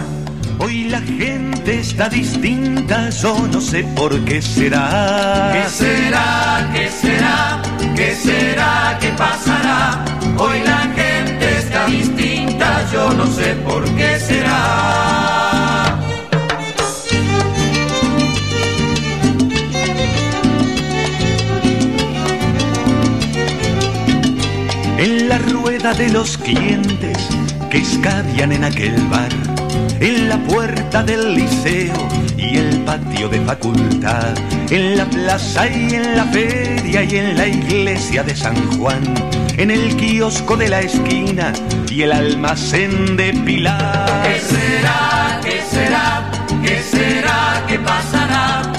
Hoy 0.66 0.86
la 0.86 1.00
gente 1.00 1.80
está 1.80 2.10
distinta, 2.10 3.12
yo 3.12 3.38
no 3.54 3.62
sé 3.62 3.84
por 3.96 4.20
qué 4.26 4.42
será. 4.42 5.52
¿Qué 5.54 5.70
será? 5.70 6.72
¿Qué 6.74 6.90
será? 6.90 7.62
¿Qué 7.96 8.16
será? 8.16 8.98
¿Qué 9.00 9.10
pasará? 9.10 10.04
Hoy 10.40 10.58
la 10.66 10.80
gente 10.96 11.60
está 11.60 11.86
distinta, 11.86 12.84
yo 12.92 13.14
no 13.14 13.28
sé 13.28 13.54
por 13.64 13.84
qué 13.96 14.20
será. 14.20 16.00
En 24.98 25.30
la 25.30 25.38
rueda 25.38 25.94
de 25.94 26.10
los 26.10 26.40
clientes 26.40 27.20
que 27.70 27.78
escabian 27.78 28.52
en 28.52 28.64
aquel 28.64 28.96
bar, 29.12 29.30
en 30.00 30.30
la 30.30 30.38
puerta 30.38 31.04
del 31.04 31.36
liceo 31.36 32.08
y 32.38 32.58
el 32.58 32.82
patio 32.82 33.30
de 33.30 33.40
facultad, 33.42 34.36
en 34.70 34.98
la 34.98 35.06
plaza 35.06 35.68
y 35.68 35.96
en 35.96 36.18
la 36.18 36.26
feria 36.26 37.04
y 37.04 37.18
en 37.18 37.38
la 37.38 37.48
iglesia 37.48 38.24
de 38.24 38.36
San 38.36 38.56
Juan, 38.78 39.02
en 39.58 39.72
el 39.72 39.96
kiosco 39.96 40.58
de 40.58 40.70
la 40.70 40.82
esquina 40.82 41.54
y 41.90 42.02
el 42.04 42.12
almacén 42.12 43.16
de 43.16 43.34
Pilar. 43.34 44.24
¿Qué 44.24 44.40
será? 44.40 45.40
¿Qué 45.44 45.62
será? 45.70 46.32
¿Qué 46.64 46.82
será? 46.82 47.64
¿Qué 47.68 47.80
pasará? 47.80 48.75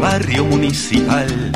Barrio 0.00 0.44
municipal, 0.46 1.52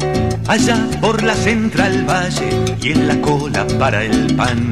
allá 0.46 0.76
por 1.00 1.22
la 1.22 1.35
Central 1.35 2.04
Valle 2.09 2.76
y 2.80 2.92
en 2.92 3.09
la 3.09 3.20
cola 3.20 3.66
para 3.78 4.04
el 4.04 4.35
pan, 4.37 4.70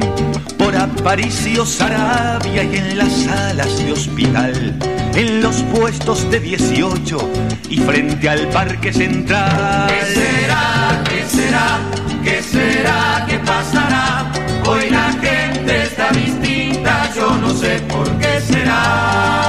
por 0.57 0.75
Aparicio 0.75 1.65
Sarabia 1.65 2.63
y 2.63 2.77
en 2.77 2.97
las 2.99 3.11
salas 3.11 3.83
de 3.83 3.91
hospital, 3.91 4.75
en 5.15 5.41
los 5.41 5.55
puestos 5.73 6.29
de 6.29 6.39
18 6.39 7.29
y 7.69 7.77
frente 7.79 8.29
al 8.29 8.47
Parque 8.49 8.93
Central. 8.93 9.87
¿Qué 9.87 10.13
será? 10.13 11.03
¿Qué 11.09 11.25
será? 11.27 11.79
¿Qué 12.23 12.43
será? 12.43 13.25
¿Qué 13.27 13.39
pasará? 13.39 14.31
Hoy 14.67 14.89
la 14.91 15.11
gente 15.13 15.83
está 15.83 16.11
distinta, 16.11 17.11
yo 17.15 17.35
no 17.37 17.49
sé 17.53 17.81
por 17.89 18.09
qué 18.19 18.39
será. 18.39 19.42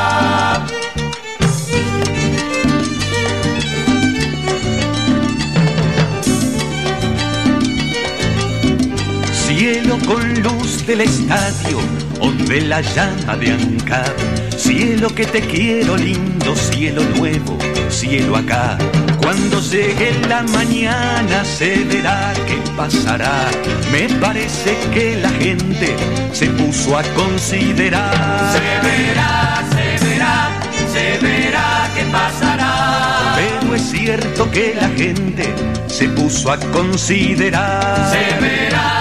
Cielo 9.94 10.07
con 10.07 10.42
luz 10.42 10.87
del 10.87 11.02
estadio 11.02 11.78
o 12.20 12.30
de 12.33 12.62
la 12.62 12.80
llama 12.80 13.37
de 13.37 13.52
Ancab. 13.52 14.14
Cielo 14.57 15.09
que 15.14 15.24
te 15.24 15.40
quiero 15.40 15.96
lindo, 15.96 16.57
cielo 16.57 17.02
nuevo, 17.16 17.57
cielo 17.90 18.37
acá. 18.37 18.76
Cuando 19.22 19.61
llegue 19.61 20.12
la 20.28 20.42
mañana 20.42 21.44
se 21.44 21.85
verá 21.85 22.33
qué 22.46 22.59
pasará. 22.76 23.48
Me 23.92 24.09
parece 24.18 24.76
que 24.92 25.16
la 25.16 25.30
gente 25.30 25.94
se 26.33 26.46
puso 26.46 26.98
a 26.98 27.02
considerar. 27.14 28.52
Se 28.52 28.88
verá, 28.88 29.64
se 29.70 30.04
verá, 30.04 30.50
se 30.92 31.18
verá 31.24 31.90
qué 31.94 32.04
pasará. 32.11 33.35
Pero 33.37 33.74
es 33.74 33.83
cierto 33.83 34.50
que 34.50 34.74
la 34.74 34.88
gente 34.88 35.54
se 35.87 36.09
puso 36.09 36.50
a 36.50 36.59
considerar. 36.59 38.11
Se 38.11 38.40
verá, 38.40 38.93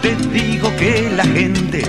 te 0.00 0.14
digo 0.16 0.74
que 0.76 1.10
la 1.16 1.24
gente 1.24 1.82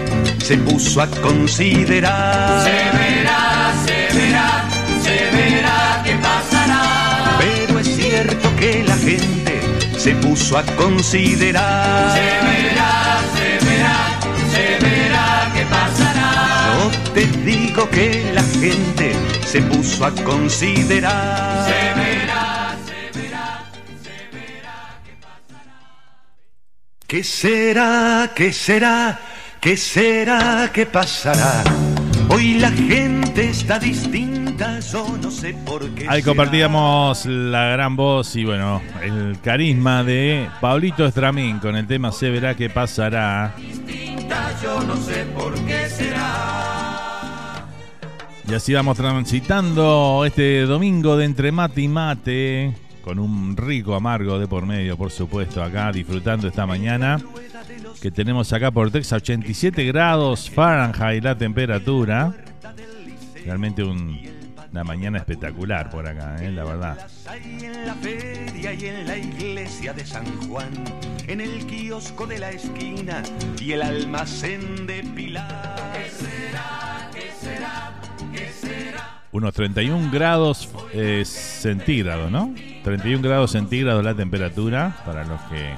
se 0.43 0.58
puso 0.58 1.02
a 1.02 1.08
considerar. 1.08 2.63
Se 2.63 2.98
verá, 2.98 3.74
se 3.86 4.17
verá, 4.17 4.69
se 5.04 5.15
verá 5.36 6.02
qué 6.04 6.15
pasará. 6.15 7.38
Pero 7.39 7.80
es 7.80 7.88
cierto 7.95 8.56
que 8.58 8.84
la 8.84 8.98
gente 8.98 9.62
se 9.98 10.15
puso 10.15 10.58
a 10.58 10.63
considerar. 10.63 12.17
Se 12.17 12.22
verá, 12.48 13.19
se 13.36 13.65
verá, 13.65 13.98
se 14.54 14.86
verá 14.86 15.52
qué 15.54 15.65
pasará. 15.65 16.30
Yo 16.74 17.13
te 17.13 17.26
digo 17.45 17.89
que 17.89 18.32
la 18.34 18.43
gente 18.60 19.13
se 19.45 19.62
puso 19.62 20.06
a 20.06 20.12
considerar. 20.12 21.67
Se 21.67 22.00
verá, 22.00 22.28
¿Qué 27.10 27.24
será? 27.24 28.30
¿Qué 28.36 28.54
será? 28.54 29.19
¿Qué 29.60 29.76
será? 29.76 30.69
¿Qué 30.72 30.86
pasará? 30.86 31.63
Hoy 32.30 32.60
la 32.60 32.69
gente 32.69 33.50
está 33.50 33.80
distinta, 33.80 34.80
yo 34.80 35.17
no 35.19 35.32
sé 35.32 35.56
por 35.65 35.89
qué. 35.95 36.04
Ahí 36.08 36.22
será. 36.22 36.26
compartíamos 36.26 37.26
la 37.26 37.69
gran 37.69 37.95
voz 37.95 38.36
y 38.36 38.45
bueno, 38.45 38.80
el 39.02 39.39
carisma 39.41 40.04
de 40.04 40.48
Pablito 40.62 41.04
Estramín 41.04 41.58
con 41.58 41.76
el 41.76 41.88
tema 41.88 42.12
Se 42.12 42.30
verá 42.30 42.54
qué 42.54 42.69
pasará. 42.69 43.56
distinta, 43.58 44.56
yo 44.62 44.80
no 44.82 44.95
sé 44.95 45.26
por 45.36 45.56
qué 45.65 45.89
será. 45.89 47.65
Y 48.48 48.54
así 48.54 48.72
vamos 48.76 48.95
transitando 48.95 50.26
este 50.28 50.62
domingo 50.62 51.17
de 51.17 51.26
entre 51.26 51.52
mate 51.52 51.82
y 51.82 51.88
mate, 51.88 52.76
con 53.03 53.19
un 53.19 53.55
rico 53.57 53.95
amargo 53.95 54.38
de 54.39 54.47
por 54.47 54.65
medio, 54.65 54.97
por 54.97 55.12
supuesto, 55.12 55.63
acá 55.63 55.91
disfrutando 55.91 56.47
esta 56.47 56.65
mañana, 56.65 57.19
que 58.01 58.12
tenemos 58.12 58.51
acá 58.53 58.71
por 58.71 58.91
Texas 58.91 59.21
87 59.21 59.83
grados 59.85 60.49
Fahrenheit 60.49 61.23
la 61.23 61.38
temperatura. 61.38 62.33
Realmente 63.45 63.83
un- 63.83 64.19
una 64.71 64.83
mañana 64.83 65.17
espectacular 65.17 65.89
por 65.89 66.05
acá, 66.07 66.35
eh, 66.43 66.51
la 66.51 66.63
verdad. 66.63 67.07
Ahí 67.27 67.59
en 67.63 67.88
la 67.88 67.95
y 68.73 68.85
en 68.85 69.07
la 69.07 69.17
iglesia 69.17 69.93
de 69.93 70.05
San 70.05 70.25
Juan, 70.47 70.69
en 71.27 71.41
el 71.41 71.65
kiosco 71.65 72.27
de 72.27 72.38
la 72.38 72.51
esquina 72.51 73.23
y 73.59 73.71
el 73.71 73.81
almacén 73.81 74.85
de 74.85 75.03
Pilar. 75.15 75.75
Unos 79.31 79.53
31 79.53 80.09
grados 80.11 80.69
eh, 80.91 81.23
centígrados, 81.25 82.31
¿no? 82.31 82.53
31 82.83 83.21
grados 83.21 83.51
centígrados 83.51 84.03
la 84.03 84.15
temperatura 84.15 84.95
para 85.05 85.23
los 85.23 85.39
que 85.43 85.75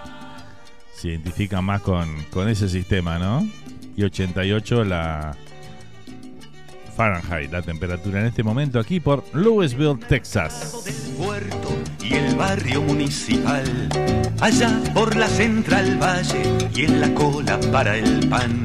se 0.93 1.09
identifican 1.09 1.65
más 1.65 1.81
con, 1.81 2.07
ese 2.47 2.69
sistema, 2.69 3.19
¿no? 3.19 3.45
Y 3.97 4.03
88 4.03 4.85
la 4.85 5.35
Fahrenheit, 6.95 7.51
la 7.51 7.61
temperatura 7.61 8.21
en 8.21 8.27
este 8.27 8.43
momento 8.43 8.79
aquí 8.79 8.99
por 8.99 9.23
Louisville, 9.33 9.97
Texas. 10.07 10.83
del 10.85 11.15
puerto 11.15 11.69
y 12.03 12.13
el 12.13 12.35
barrio 12.35 12.81
municipal, 12.83 13.63
allá 14.39 14.79
por 14.93 15.15
la 15.15 15.27
Central 15.27 15.97
Valle 16.01 16.69
y 16.75 16.85
en 16.85 17.01
la 17.01 17.13
cola 17.13 17.59
para 17.71 17.97
el 17.97 18.27
pan, 18.29 18.63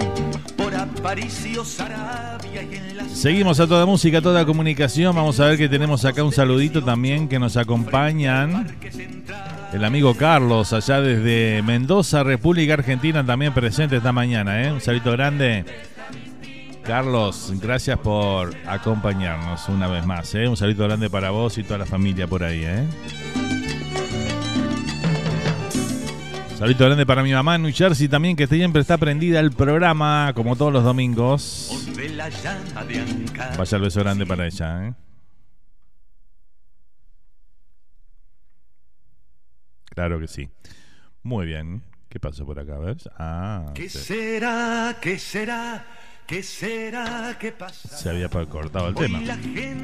Seguimos 3.12 3.61
a 3.61 3.66
toda 3.66 3.87
música, 3.87 4.19
a 4.19 4.23
toda 4.23 4.45
comunicación. 4.45 5.14
Vamos 5.14 5.38
a 5.40 5.47
ver 5.47 5.59
que 5.59 5.69
tenemos 5.69 6.05
acá 6.05 6.25
un 6.25 6.33
saludito 6.33 6.83
también 6.83 7.29
que 7.29 7.38
nos 7.38 7.57
acompañan. 7.57 8.66
El 9.73 9.85
amigo 9.85 10.14
Carlos, 10.14 10.73
allá 10.73 11.01
desde 11.01 11.62
Mendoza, 11.62 12.23
República 12.23 12.75
Argentina, 12.75 13.25
también 13.25 13.53
presente 13.53 13.97
esta 13.97 14.12
mañana. 14.12 14.62
¿eh? 14.62 14.73
Un 14.73 14.81
saludito 14.81 15.12
grande. 15.12 15.64
Carlos, 16.83 17.53
gracias 17.61 17.99
por 17.99 18.55
acompañarnos 18.66 19.69
una 19.69 19.88
vez 19.88 20.07
más. 20.07 20.35
¿eh? 20.35 20.49
Un 20.49 20.57
saludito 20.57 20.85
grande 20.85 21.11
para 21.11 21.31
vos 21.31 21.59
y 21.59 21.62
toda 21.62 21.79
la 21.79 21.87
familia 21.87 22.27
por 22.27 22.45
ahí. 22.45 22.62
¿eh? 22.64 22.85
Saludito 26.57 26.87
grande 26.87 27.05
para 27.05 27.23
mi 27.23 27.33
mamá 27.33 27.57
en 27.57 27.62
New 27.64 27.73
Jersey 27.75 28.09
también, 28.09 28.35
que 28.35 28.47
siempre 28.47 28.81
está 28.81 28.97
prendida 28.97 29.40
el 29.40 29.53
programa, 29.53 30.33
como 30.35 30.57
todos 30.57 30.73
los 30.73 30.85
domingos. 30.85 31.87
Vaya 33.59 33.77
el 33.77 33.83
beso 33.83 34.01
grande 34.01 34.25
para 34.25 34.47
ella, 34.47 34.88
¿eh? 34.88 34.95
Claro 39.85 40.19
que 40.19 40.29
sí. 40.29 40.49
Muy 41.23 41.45
bien. 41.45 41.83
¿Qué 42.09 42.19
pasó 42.19 42.47
por 42.47 42.59
acá? 42.59 42.77
A 42.77 42.79
ver. 42.79 42.97
Ah, 43.19 43.66
¿Qué 43.75 43.90
se, 43.90 43.99
será? 43.99 44.97
¿Qué 44.99 45.19
será? 45.19 45.85
¿Qué 46.27 46.42
será? 46.42 47.37
¿Qué 47.38 47.53
pasa? 47.53 47.88
se 47.88 48.09
había 48.09 48.31
cortado 48.31 48.88
el 48.88 48.95
tema. 48.95 49.19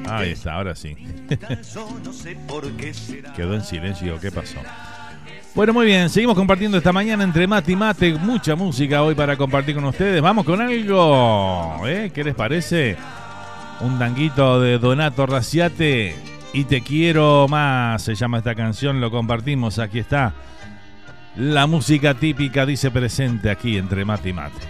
Ahí 0.09 0.31
está, 0.31 0.55
ahora 0.55 0.75
sí. 0.75 0.95
Quedó 3.37 3.55
en 3.55 3.63
silencio. 3.63 4.19
¿Qué 4.19 4.33
pasó? 4.33 4.59
Bueno, 5.55 5.75
muy 5.75 5.85
bien. 5.85 6.09
Seguimos 6.09 6.35
compartiendo 6.35 6.79
esta 6.79 6.93
mañana 6.93 7.25
entre 7.25 7.47
mate 7.47 7.73
y 7.73 7.77
mate. 7.77 8.15
Mucha 8.15 8.57
música 8.57 9.03
hoy 9.03 9.15
para 9.15 9.37
compartir 9.37 9.75
con 9.75 9.85
ustedes. 9.85 10.23
Vamos 10.23 10.47
con 10.47 10.63
algo. 10.63 11.83
¿eh? 11.87 12.11
¿Qué 12.15 12.25
les 12.25 12.35
parece? 12.35 12.97
Un 13.81 13.99
tanguito 13.99 14.61
de 14.61 14.79
Donato 14.79 15.27
Raciate. 15.27 16.17
Y 16.55 16.65
te 16.65 16.81
quiero 16.81 17.49
más. 17.49 18.03
Se 18.03 18.15
llama 18.15 18.39
esta 18.39 18.55
canción. 18.55 19.01
Lo 19.01 19.11
compartimos. 19.11 19.79
Aquí 19.79 19.99
está. 19.99 20.33
La 21.37 21.67
música 21.67 22.15
típica 22.15 22.65
dice 22.65 22.91
presente 22.91 23.51
aquí 23.51 23.77
entre 23.77 24.07
mate 24.07 24.31
y 24.31 24.33
mate. 24.33 24.61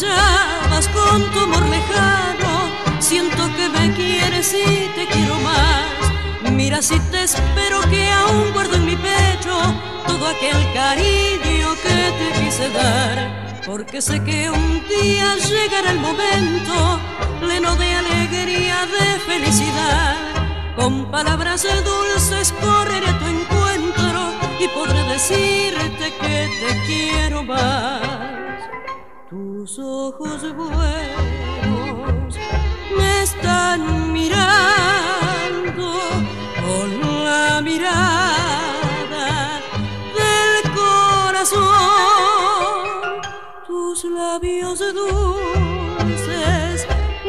Llamas 0.00 0.86
con 0.90 1.28
tu 1.32 1.40
amor 1.40 1.66
lejano, 1.68 2.70
siento 3.00 3.50
que 3.56 3.68
me 3.68 3.92
quieres 3.94 4.54
y 4.54 4.88
te 4.94 5.08
quiero 5.08 5.34
más. 5.40 6.52
Mira 6.52 6.80
si 6.80 7.00
te 7.10 7.24
espero 7.24 7.80
que 7.90 8.08
aún 8.08 8.52
guardo 8.52 8.76
en 8.76 8.86
mi 8.86 8.94
pecho 8.94 9.58
todo 10.06 10.24
aquel 10.28 10.72
cariño 10.72 11.74
que 11.82 12.12
te 12.18 12.40
quise 12.40 12.70
dar. 12.70 13.60
Porque 13.66 14.00
sé 14.00 14.22
que 14.22 14.48
un 14.48 14.86
día 14.86 15.34
llegará 15.34 15.90
el 15.90 15.98
momento 15.98 17.00
pleno 17.40 17.74
de 17.74 17.92
alegría, 17.92 18.86
de 18.86 19.18
felicidad. 19.26 20.14
Con 20.76 21.10
palabras 21.10 21.66
dulces 21.84 22.54
correré 22.60 23.08
a 23.08 23.18
tu 23.18 23.26
encuentro 23.26 24.32
y 24.60 24.68
podré 24.68 25.02
decirte 25.12 26.14
que 26.20 26.48
te 26.60 26.86
quiero 26.86 27.42
más. 27.42 28.37
Tus 29.30 29.78
ojos 29.78 30.42
buenos 30.56 32.34
me 32.96 33.22
están 33.22 34.10
mirando 34.10 35.92
con 36.62 37.24
la 37.24 37.60
mirada 37.62 39.60
del 40.16 40.72
corazón. 40.74 41.60
Tus 43.66 44.04
labios 44.04 44.78
dulces 44.94 46.86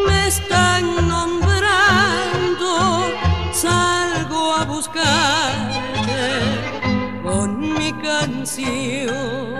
me 0.08 0.28
están 0.28 1.06
nombrando. 1.06 3.12
Salgo 3.52 4.54
a 4.54 4.64
buscarte 4.64 6.22
con 7.24 7.60
mi 7.60 7.92
canción. 8.02 9.59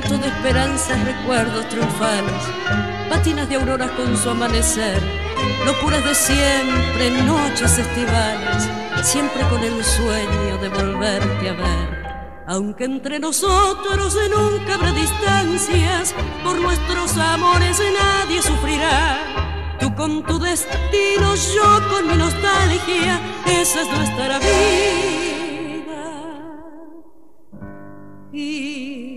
Canto 0.00 0.16
de 0.16 0.28
esperanzas, 0.28 1.04
recuerdos 1.04 1.68
triunfales, 1.68 2.42
patinas 3.10 3.48
de 3.50 3.56
auroras 3.56 3.90
con 3.90 4.16
su 4.16 4.30
amanecer, 4.30 4.98
locuras 5.66 6.02
de 6.02 6.14
siempre, 6.14 7.10
noches 7.24 7.76
estivales, 7.76 8.68
siempre 9.02 9.42
con 9.50 9.62
el 9.62 9.84
sueño 9.84 10.56
de 10.58 10.68
volverte 10.70 11.50
a 11.50 11.52
ver. 11.52 12.44
Aunque 12.46 12.84
entre 12.84 13.18
nosotros 13.18 14.16
nunca 14.30 14.76
habrá 14.76 14.92
distancias, 14.92 16.14
por 16.44 16.58
nuestros 16.58 17.18
amores 17.18 17.78
nadie 17.92 18.40
sufrirá. 18.40 19.18
Tú 19.80 19.94
con 19.96 20.22
tu 20.24 20.38
destino, 20.38 21.34
yo 21.34 21.88
con 21.90 22.06
mi 22.06 22.14
nostalgia, 22.14 23.20
esa 23.46 23.82
es 23.82 23.88
nuestra 23.88 24.38
vida. 24.38 24.50
Y 28.32 29.09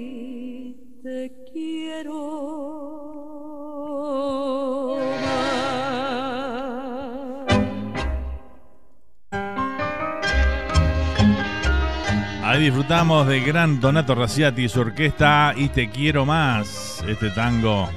Ahí 12.54 12.66
disfrutamos 12.66 13.26
de 13.28 13.40
gran 13.42 13.80
Donato 13.80 14.14
Raciati 14.14 14.66
y 14.66 14.70
su 14.70 14.82
orquesta 14.82 15.56
Y 15.58 15.70
Te 15.70 15.90
Quiero 15.90 16.24
Más, 16.24 17.04
este 17.08 17.32
tango 17.32 17.90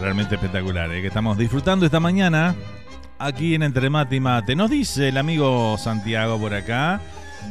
realmente 0.00 0.34
espectacular, 0.34 0.92
¿eh? 0.92 1.00
que 1.00 1.06
estamos 1.06 1.38
disfrutando 1.38 1.86
esta 1.86 2.00
mañana 2.00 2.56
aquí 3.18 3.54
en 3.54 3.62
Entre 3.62 3.88
Mate 3.88 4.16
y 4.16 4.20
Mate. 4.20 4.56
Nos 4.56 4.70
dice 4.70 5.08
el 5.08 5.16
amigo 5.16 5.78
Santiago 5.78 6.38
por 6.38 6.54
acá, 6.54 7.00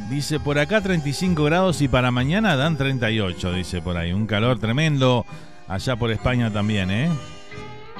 dice 0.08 0.40
por 0.40 0.58
acá 0.58 0.80
35 0.80 1.44
grados 1.44 1.80
y 1.82 1.88
para 1.88 2.10
mañana 2.10 2.56
dan 2.56 2.76
38, 2.76 3.52
dice 3.52 3.82
por 3.82 3.96
ahí, 3.96 4.12
un 4.12 4.26
calor 4.26 4.58
tremendo 4.58 5.26
allá 5.68 5.96
por 5.96 6.10
España 6.10 6.52
también, 6.52 6.90
¿eh? 6.90 7.10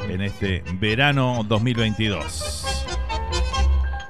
en 0.08 0.20
este 0.20 0.62
verano 0.74 1.44
2022. 1.46 2.64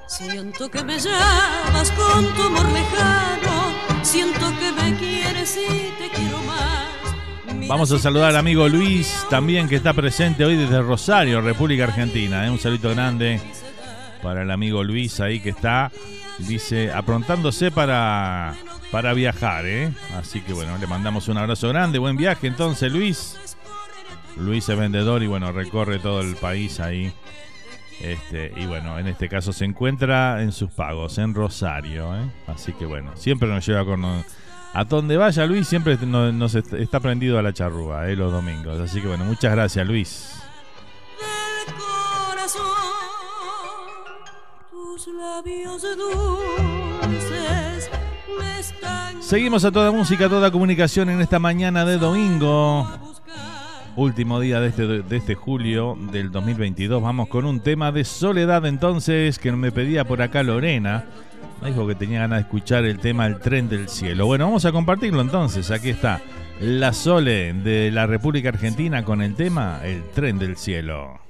Siento 0.06 0.70
que 0.70 0.82
me 0.84 0.98
llamas 0.98 1.90
con 1.92 2.24
tu 2.34 2.42
amor 2.42 2.66
lejano, 2.72 3.74
siento 4.02 4.52
que 4.58 4.72
me 4.72 4.96
quieres 4.96 5.56
y 5.56 6.02
te 6.02 6.08
quiero 6.14 6.38
más. 6.42 7.54
Mira 7.54 7.68
Vamos 7.68 7.90
a 7.92 7.98
saludar 7.98 8.30
al 8.30 8.36
amigo 8.36 8.68
Luis 8.68 9.26
también 9.30 9.68
que 9.68 9.76
está 9.76 9.92
presente 9.92 10.44
hoy 10.44 10.56
desde 10.56 10.80
Rosario, 10.80 11.40
República 11.40 11.84
Argentina. 11.84 12.46
¿eh? 12.46 12.50
Un 12.50 12.58
saludo 12.58 12.90
grande 12.94 13.40
para 14.22 14.42
el 14.42 14.50
amigo 14.50 14.82
Luis 14.82 15.20
ahí 15.20 15.40
que 15.40 15.50
está, 15.50 15.90
dice, 16.38 16.92
aprontándose 16.92 17.70
para, 17.70 18.54
para 18.90 19.12
viajar. 19.14 19.66
¿eh? 19.66 19.92
Así 20.16 20.40
que 20.40 20.52
bueno, 20.52 20.76
le 20.78 20.86
mandamos 20.86 21.28
un 21.28 21.38
abrazo 21.38 21.68
grande, 21.68 21.98
buen 21.98 22.16
viaje 22.16 22.46
entonces 22.46 22.92
Luis. 22.92 23.36
Luis 24.36 24.68
es 24.68 24.78
vendedor 24.78 25.22
y 25.22 25.26
bueno, 25.26 25.50
recorre 25.52 25.98
todo 25.98 26.20
el 26.20 26.36
país 26.36 26.78
ahí. 26.80 27.12
Este, 28.00 28.52
y 28.54 28.66
bueno, 28.66 28.98
en 28.98 29.06
este 29.06 29.26
caso 29.28 29.54
se 29.54 29.64
encuentra 29.64 30.42
en 30.42 30.52
sus 30.52 30.70
pagos, 30.70 31.16
en 31.16 31.32
Rosario. 31.34 32.14
¿eh? 32.14 32.30
Así 32.46 32.72
que 32.74 32.84
bueno, 32.84 33.12
siempre 33.16 33.48
nos 33.48 33.66
lleva 33.66 33.84
con... 33.84 34.04
A 34.74 34.84
donde 34.84 35.16
vaya 35.16 35.46
Luis, 35.46 35.66
siempre 35.66 35.96
nos, 36.02 36.34
nos 36.34 36.54
est- 36.54 36.74
está 36.74 37.00
prendido 37.00 37.38
a 37.38 37.42
la 37.42 37.54
charrúa 37.54 38.10
¿eh? 38.10 38.16
los 38.16 38.30
domingos. 38.30 38.78
Así 38.78 39.00
que 39.00 39.08
bueno, 39.08 39.24
muchas 39.24 39.52
gracias 39.52 39.86
Luis. 39.86 40.34
corazón, 42.28 42.66
tus 44.96 45.14
labios 45.14 45.82
dulces 45.82 47.90
me 48.38 48.60
están 48.60 49.22
Seguimos 49.22 49.64
a 49.64 49.70
toda 49.70 49.90
música, 49.90 50.26
a 50.26 50.28
toda 50.28 50.50
comunicación 50.50 51.10
en 51.10 51.20
esta 51.20 51.38
mañana 51.38 51.84
de 51.84 51.98
domingo. 51.98 52.88
Último 53.94 54.40
día 54.40 54.60
de 54.60 54.68
este, 54.68 54.86
de 54.86 55.16
este 55.16 55.34
julio 55.34 55.98
del 56.12 56.30
2022. 56.30 57.02
Vamos 57.02 57.28
con 57.28 57.44
un 57.44 57.60
tema 57.60 57.92
de 57.92 58.04
soledad 58.04 58.64
entonces 58.64 59.38
que 59.38 59.52
me 59.52 59.70
pedía 59.70 60.06
por 60.06 60.22
acá 60.22 60.42
Lorena. 60.42 61.04
Me 61.60 61.68
dijo 61.68 61.86
que 61.86 61.94
tenía 61.94 62.20
ganas 62.20 62.38
de 62.38 62.42
escuchar 62.42 62.84
el 62.84 62.98
tema 62.98 63.26
El 63.26 63.38
tren 63.38 63.68
del 63.68 63.88
cielo. 63.88 64.26
Bueno, 64.26 64.46
vamos 64.46 64.64
a 64.64 64.72
compartirlo 64.72 65.20
entonces. 65.20 65.70
Aquí 65.70 65.90
está 65.90 66.22
la 66.60 66.94
Sole 66.94 67.52
de 67.52 67.90
la 67.90 68.06
República 68.06 68.48
Argentina 68.48 69.04
con 69.04 69.20
el 69.20 69.34
tema 69.34 69.80
El 69.84 70.04
tren 70.10 70.38
del 70.38 70.56
cielo. 70.56 71.25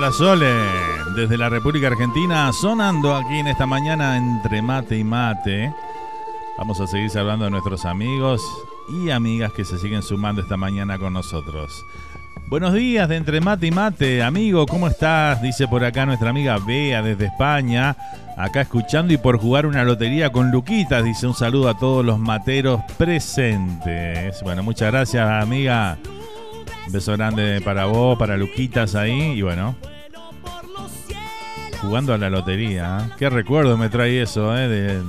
La 0.00 0.10
desde 1.14 1.36
la 1.36 1.50
República 1.50 1.88
Argentina 1.88 2.50
sonando 2.54 3.14
aquí 3.14 3.36
en 3.36 3.48
esta 3.48 3.66
mañana 3.66 4.16
entre 4.16 4.62
mate 4.62 4.96
y 4.96 5.04
mate. 5.04 5.74
Vamos 6.56 6.80
a 6.80 6.86
seguir 6.86 7.10
hablando 7.18 7.44
de 7.44 7.50
nuestros 7.50 7.84
amigos 7.84 8.42
y 8.88 9.10
amigas 9.10 9.52
que 9.52 9.62
se 9.62 9.76
siguen 9.76 10.02
sumando 10.02 10.40
esta 10.40 10.56
mañana 10.56 10.98
con 10.98 11.12
nosotros. 11.12 11.84
Buenos 12.48 12.72
días 12.72 13.10
de 13.10 13.16
entre 13.16 13.42
mate 13.42 13.66
y 13.66 13.70
mate, 13.72 14.22
amigo, 14.22 14.64
¿cómo 14.64 14.88
estás? 14.88 15.42
Dice 15.42 15.68
por 15.68 15.84
acá 15.84 16.06
nuestra 16.06 16.30
amiga 16.30 16.56
Bea 16.56 17.02
desde 17.02 17.26
España, 17.26 17.94
acá 18.38 18.62
escuchando 18.62 19.12
y 19.12 19.18
por 19.18 19.38
jugar 19.38 19.66
una 19.66 19.84
lotería 19.84 20.32
con 20.32 20.50
Luquitas, 20.50 21.04
dice 21.04 21.26
un 21.26 21.34
saludo 21.34 21.68
a 21.68 21.76
todos 21.76 22.02
los 22.02 22.18
materos 22.18 22.80
presentes. 22.96 24.42
Bueno, 24.42 24.62
muchas 24.62 24.90
gracias 24.90 25.28
amiga. 25.28 25.98
Beso 26.90 27.12
grande 27.12 27.60
para 27.60 27.86
vos, 27.86 28.18
para 28.18 28.36
Luquitas 28.36 28.94
ahí 28.94 29.32
y 29.38 29.42
bueno. 29.42 29.76
Jugando 31.80 32.12
a 32.12 32.18
la 32.18 32.28
lotería. 32.28 32.98
¿eh? 33.00 33.12
Qué 33.18 33.30
recuerdo 33.30 33.76
me 33.76 33.88
trae 33.88 34.20
eso, 34.22 34.56
¿eh? 34.56 34.68
De, 34.68 35.02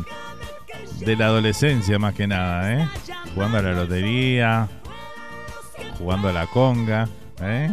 de 1.06 1.16
la 1.16 1.26
adolescencia 1.26 2.00
más 2.00 2.14
que 2.14 2.28
nada, 2.28 2.74
¿eh? 2.74 2.88
Jugando 3.34 3.58
a 3.58 3.62
la 3.62 3.74
lotería, 3.74 4.68
jugando 5.98 6.30
a 6.30 6.34
la 6.34 6.48
conga, 6.48 7.08
¿eh? 7.42 7.72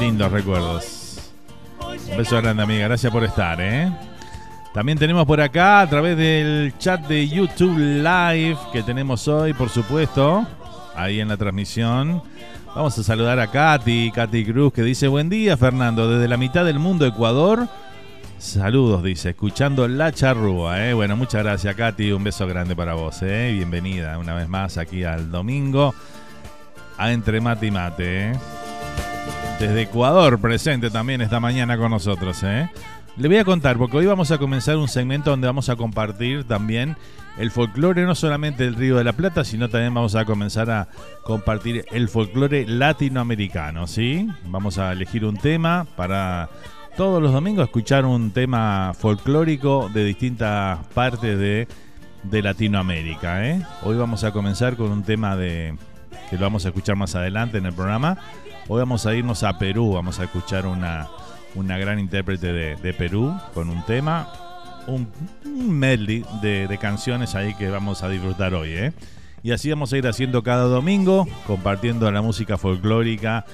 Lindos 0.00 0.30
recuerdos. 0.30 1.32
Un 2.10 2.16
beso 2.16 2.36
grande, 2.40 2.62
amiga. 2.62 2.86
Gracias 2.86 3.12
por 3.12 3.24
estar, 3.24 3.60
¿eh? 3.60 3.90
También 4.72 4.98
tenemos 4.98 5.24
por 5.24 5.40
acá, 5.40 5.80
a 5.80 5.88
través 5.88 6.16
del 6.16 6.74
chat 6.78 7.00
de 7.06 7.26
YouTube 7.26 7.78
Live 7.78 8.58
que 8.72 8.82
tenemos 8.82 9.26
hoy, 9.26 9.54
por 9.54 9.70
supuesto, 9.70 10.46
ahí 10.94 11.20
en 11.20 11.28
la 11.28 11.36
transmisión. 11.36 12.22
Vamos 12.76 12.98
a 12.98 13.02
saludar 13.02 13.40
a 13.40 13.46
Katy, 13.46 14.10
Katy 14.10 14.44
Cruz, 14.44 14.70
que 14.70 14.82
dice, 14.82 15.08
buen 15.08 15.30
día 15.30 15.56
Fernando, 15.56 16.10
desde 16.10 16.28
la 16.28 16.36
mitad 16.36 16.62
del 16.62 16.78
mundo 16.78 17.06
Ecuador. 17.06 17.68
Saludos, 18.36 19.02
dice, 19.02 19.30
escuchando 19.30 19.88
La 19.88 20.12
Charrúa. 20.12 20.86
¿eh? 20.86 20.92
Bueno, 20.92 21.16
muchas 21.16 21.42
gracias 21.42 21.74
Katy, 21.74 22.12
un 22.12 22.22
beso 22.22 22.46
grande 22.46 22.76
para 22.76 22.92
vos. 22.92 23.22
¿eh? 23.22 23.52
Bienvenida 23.54 24.18
una 24.18 24.34
vez 24.34 24.46
más 24.46 24.76
aquí 24.76 25.04
al 25.04 25.30
domingo 25.30 25.94
a 26.98 27.12
Entre 27.12 27.40
Mate 27.40 27.66
y 27.66 27.70
Mate. 27.70 28.30
¿eh? 28.32 28.32
Desde 29.58 29.80
Ecuador 29.80 30.38
presente 30.38 30.90
también 30.90 31.22
esta 31.22 31.40
mañana 31.40 31.78
con 31.78 31.90
nosotros. 31.90 32.42
¿eh? 32.42 32.68
Le 33.16 33.28
voy 33.28 33.38
a 33.38 33.44
contar, 33.46 33.78
porque 33.78 33.96
hoy 33.96 34.06
vamos 34.06 34.30
a 34.32 34.36
comenzar 34.36 34.76
un 34.76 34.88
segmento 34.88 35.30
donde 35.30 35.46
vamos 35.46 35.70
a 35.70 35.76
compartir 35.76 36.44
también 36.44 36.94
el 37.38 37.50
folclore, 37.50 38.04
no 38.04 38.14
solamente 38.14 38.64
del 38.64 38.74
Río 38.74 38.96
de 38.96 39.04
la 39.04 39.12
Plata, 39.12 39.44
sino 39.44 39.68
también 39.68 39.92
vamos 39.92 40.14
a 40.14 40.24
comenzar 40.24 40.70
a 40.70 40.88
compartir 41.22 41.84
el 41.92 42.08
folclore 42.08 42.66
latinoamericano, 42.66 43.86
¿sí? 43.86 44.28
Vamos 44.46 44.78
a 44.78 44.92
elegir 44.92 45.24
un 45.24 45.36
tema 45.36 45.86
para 45.96 46.48
todos 46.96 47.22
los 47.22 47.32
domingos 47.32 47.66
escuchar 47.66 48.06
un 48.06 48.30
tema 48.30 48.94
folclórico 48.98 49.90
de 49.92 50.04
distintas 50.04 50.78
partes 50.94 51.38
de, 51.38 51.68
de 52.22 52.42
Latinoamérica, 52.42 53.46
¿eh? 53.46 53.62
Hoy 53.82 53.96
vamos 53.96 54.24
a 54.24 54.32
comenzar 54.32 54.76
con 54.76 54.90
un 54.90 55.02
tema 55.02 55.36
de 55.36 55.76
que 56.30 56.36
lo 56.36 56.42
vamos 56.42 56.64
a 56.64 56.68
escuchar 56.68 56.96
más 56.96 57.14
adelante 57.14 57.58
en 57.58 57.66
el 57.66 57.74
programa. 57.74 58.16
Hoy 58.68 58.78
vamos 58.78 59.04
a 59.04 59.14
irnos 59.14 59.42
a 59.42 59.58
Perú, 59.58 59.92
vamos 59.92 60.18
a 60.20 60.24
escuchar 60.24 60.66
una, 60.66 61.06
una 61.54 61.76
gran 61.76 61.98
intérprete 62.00 62.52
de, 62.52 62.76
de 62.76 62.94
Perú 62.94 63.38
con 63.52 63.68
un 63.68 63.84
tema 63.84 64.28
un, 64.86 65.08
medley 65.78 66.24
de, 66.42 66.78
canciones 66.80 67.34
ahí 67.34 67.54
que 67.54 67.68
vamos 67.68 68.02
a 68.02 68.08
disfrutar 68.08 68.54
hoy. 68.54 68.70
¿eh? 68.72 68.92
Y 69.42 69.52
así 69.52 69.70
vamos 69.70 69.92
a 69.92 69.98
ir 69.98 70.06
haciendo 70.06 70.42
cada 70.42 70.64
domingo, 70.64 71.26
compartiendo 71.46 72.10
la 72.10 72.22
música 72.22 72.56
folclórica, 72.56 73.44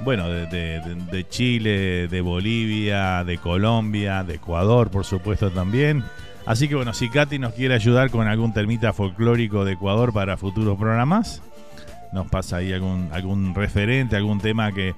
bueno, 0.00 0.28
de, 0.28 0.46
de, 0.46 1.28
Chile, 1.28 2.08
de 2.08 2.20
Bolivia, 2.20 3.22
de 3.24 3.38
Colombia, 3.38 4.24
de 4.24 4.34
Ecuador, 4.34 4.90
por 4.90 5.04
supuesto 5.04 5.50
también. 5.50 6.02
Así 6.44 6.66
que 6.66 6.74
bueno, 6.74 6.92
si 6.92 7.08
Katy 7.08 7.38
nos 7.38 7.54
quiere 7.54 7.74
ayudar 7.74 8.10
con 8.10 8.26
algún 8.26 8.52
termita 8.52 8.92
folclórico 8.92 9.64
de 9.64 9.74
Ecuador 9.74 10.12
para 10.12 10.36
futuros 10.36 10.76
programas, 10.76 11.40
nos 12.12 12.26
pasa 12.28 12.56
ahí 12.56 12.72
algún, 12.72 13.10
algún 13.12 13.54
referente, 13.54 14.16
algún 14.16 14.40
tema 14.40 14.72
que, 14.72 14.94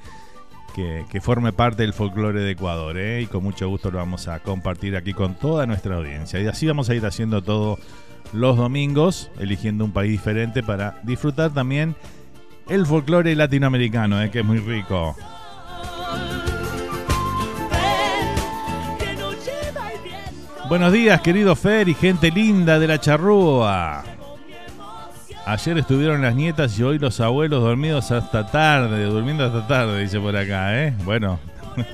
que, 0.75 1.21
forme 1.21 1.53
parte 1.53 1.83
del 1.83 1.93
folclore 1.93 2.41
de 2.41 2.51
Ecuador. 2.51 2.99
¿eh? 2.99 3.23
Y 3.23 3.27
con 3.27 3.43
mucho 3.43 3.69
gusto 3.69 3.91
lo 3.91 3.99
vamos 3.99 4.29
a 4.29 4.41
compartir 4.41 4.97
aquí 4.97 5.13
con 5.13 5.35
toda 5.35 5.67
nuestra 5.67 5.97
audiencia. 5.97 6.41
Y 6.41 6.47
así 6.47 6.67
vamos 6.67 6.91
a 6.91 6.95
ir 6.95 7.07
haciendo 7.07 7.43
todo 7.43 7.79
los 8.33 8.57
domingos, 8.57 9.31
eligiendo 9.39 9.85
un 9.85 9.93
país 9.93 10.11
diferente 10.11 10.63
para 10.63 11.01
disfrutar 11.05 11.53
también 11.53 11.95
el 12.69 12.87
folclore 12.87 13.35
latinoamericano, 13.37 14.21
¿eh? 14.23 14.31
que 14.31 14.41
es 14.41 14.45
muy 14.45 14.59
rico. 14.59 15.17
Buenos 20.69 20.93
días, 20.93 21.21
querido 21.21 21.55
Fer 21.55 21.89
y 21.89 21.95
gente 21.95 22.31
linda 22.31 22.79
de 22.79 22.89
la 22.89 22.99
charrúa. 22.99 24.14
Ayer 25.47 25.77
estuvieron 25.77 26.23
las 26.23 26.35
nietas 26.35 26.79
y 26.79 26.83
hoy 26.83 26.99
los 26.99 27.21
abuelos 27.21 27.63
dormidos 27.63 28.11
hasta 28.11 28.47
tarde, 28.47 29.05
durmiendo 29.05 29.45
hasta 29.45 29.67
tarde, 29.67 30.01
dice 30.01 30.19
por 30.19 30.35
acá, 30.37 30.83
¿eh? 30.83 30.95
Bueno. 31.05 31.39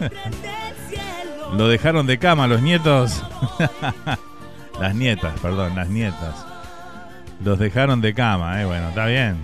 Lo 1.57 1.67
dejaron 1.67 2.07
de 2.07 2.19
cama 2.19 2.47
los 2.47 2.63
nietos. 2.63 3.25
las 4.81 4.95
nietas, 4.95 5.33
perdón, 5.41 5.75
las 5.75 5.89
nietas. 5.89 6.47
Los 7.45 7.59
dejaron 7.59 8.01
de 8.01 8.15
cama, 8.15 8.63
¿eh? 8.63 8.65
Bueno, 8.65 8.91
está 8.91 9.07
bien. 9.07 9.37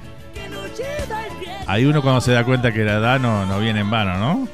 Hay 1.67 1.85
uno 1.85 2.01
cuando 2.01 2.21
se 2.21 2.31
da 2.31 2.45
cuenta 2.45 2.73
que 2.73 2.85
la 2.85 2.99
edad 2.99 3.19
no, 3.19 3.45
no 3.47 3.59
viene 3.59 3.81
en 3.81 3.91
vano, 3.91 4.19
¿no? 4.19 4.49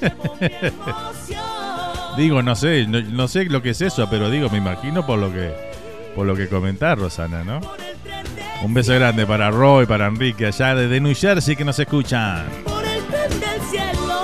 digo, 2.16 2.40
no 2.40 2.54
sé, 2.54 2.86
no, 2.86 3.00
no, 3.00 3.26
sé 3.26 3.46
lo 3.46 3.62
que 3.62 3.70
es 3.70 3.80
eso, 3.80 4.08
pero 4.08 4.30
digo, 4.30 4.48
me 4.48 4.58
imagino 4.58 5.04
por 5.04 5.18
lo 5.18 5.32
que 5.32 5.70
por 6.14 6.26
lo 6.26 6.34
que 6.34 6.48
comentar, 6.48 6.98
Rosana, 6.98 7.44
¿no? 7.44 7.60
Un 8.62 8.74
beso 8.74 8.92
grande 8.94 9.26
para 9.26 9.50
Roy, 9.50 9.86
para 9.86 10.06
Enrique, 10.06 10.46
allá 10.46 10.74
desde 10.74 11.00
New 11.00 11.14
Jersey 11.14 11.56
que 11.56 11.64
nos 11.64 11.78
escuchan. 11.78 12.46
Por 12.64 12.84
el 12.84 13.02
tren 13.04 13.40
del 13.40 13.60
cielo. 13.62 14.20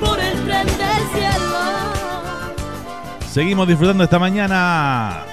Por 0.00 0.20
el 0.20 0.44
tren 0.44 0.66
del 0.66 1.08
cielo. 1.14 1.58
Seguimos 3.30 3.66
disfrutando 3.66 4.04
esta 4.04 4.18
mañana. 4.18 5.24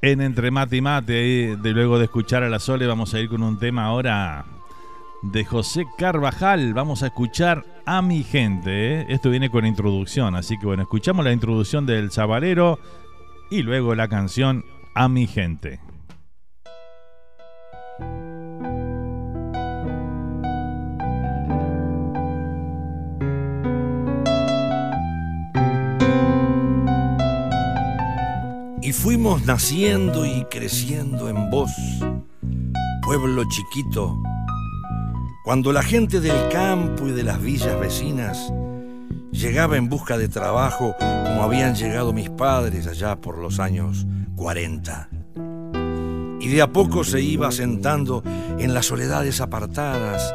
En 0.00 0.20
Entre 0.22 0.50
Mate 0.50 0.76
y 0.76 0.80
Mate, 0.80 1.56
de 1.56 1.70
luego 1.72 1.98
de 1.98 2.04
escuchar 2.04 2.42
a 2.42 2.48
la 2.48 2.58
Sole, 2.58 2.86
vamos 2.86 3.12
a 3.12 3.20
ir 3.20 3.28
con 3.28 3.42
un 3.42 3.58
tema 3.58 3.84
ahora 3.84 4.44
de 5.32 5.44
José 5.44 5.86
Carvajal. 5.96 6.74
Vamos 6.74 7.02
a 7.02 7.06
escuchar 7.06 7.64
a 7.86 8.02
mi 8.02 8.22
gente. 8.22 9.00
¿eh? 9.00 9.06
Esto 9.08 9.30
viene 9.30 9.50
con 9.50 9.66
introducción, 9.66 10.34
así 10.36 10.58
que 10.58 10.66
bueno, 10.66 10.82
escuchamos 10.82 11.24
la 11.24 11.32
introducción 11.32 11.86
del 11.86 12.10
Zabalero 12.10 12.78
y 13.50 13.62
luego 13.62 13.94
la 13.94 14.08
canción 14.08 14.64
A 14.94 15.08
mi 15.08 15.26
gente. 15.26 15.80
Y 28.82 28.92
fuimos 28.92 29.44
naciendo 29.46 30.26
y 30.26 30.44
creciendo 30.44 31.28
en 31.28 31.50
vos, 31.50 31.70
pueblo 33.02 33.42
chiquito 33.48 34.22
cuando 35.44 35.74
la 35.74 35.82
gente 35.82 36.20
del 36.20 36.48
campo 36.48 37.06
y 37.06 37.12
de 37.12 37.22
las 37.22 37.38
villas 37.38 37.78
vecinas 37.78 38.50
llegaba 39.30 39.76
en 39.76 39.90
busca 39.90 40.16
de 40.16 40.26
trabajo 40.26 40.96
como 40.98 41.42
habían 41.42 41.74
llegado 41.74 42.14
mis 42.14 42.30
padres 42.30 42.86
allá 42.86 43.16
por 43.16 43.36
los 43.36 43.60
años 43.60 44.06
40. 44.36 45.10
Y 46.40 46.48
de 46.48 46.62
a 46.62 46.72
poco 46.72 47.04
se 47.04 47.20
iba 47.20 47.48
asentando 47.48 48.22
en 48.58 48.72
las 48.72 48.86
soledades 48.86 49.42
apartadas, 49.42 50.32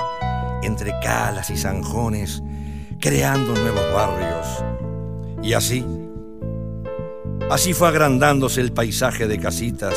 entre 0.61 0.91
calas 0.99 1.49
y 1.49 1.57
zanjones, 1.57 2.43
creando 2.99 3.55
nuevos 3.55 3.91
barrios. 3.91 4.63
Y 5.41 5.53
así, 5.53 5.83
así 7.49 7.73
fue 7.73 7.87
agrandándose 7.87 8.61
el 8.61 8.73
paisaje 8.73 9.27
de 9.27 9.39
casitas, 9.39 9.95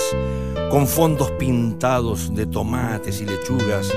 con 0.71 0.87
fondos 0.87 1.31
pintados 1.33 2.35
de 2.35 2.47
tomates 2.47 3.21
y 3.21 3.27
lechugas, 3.27 3.93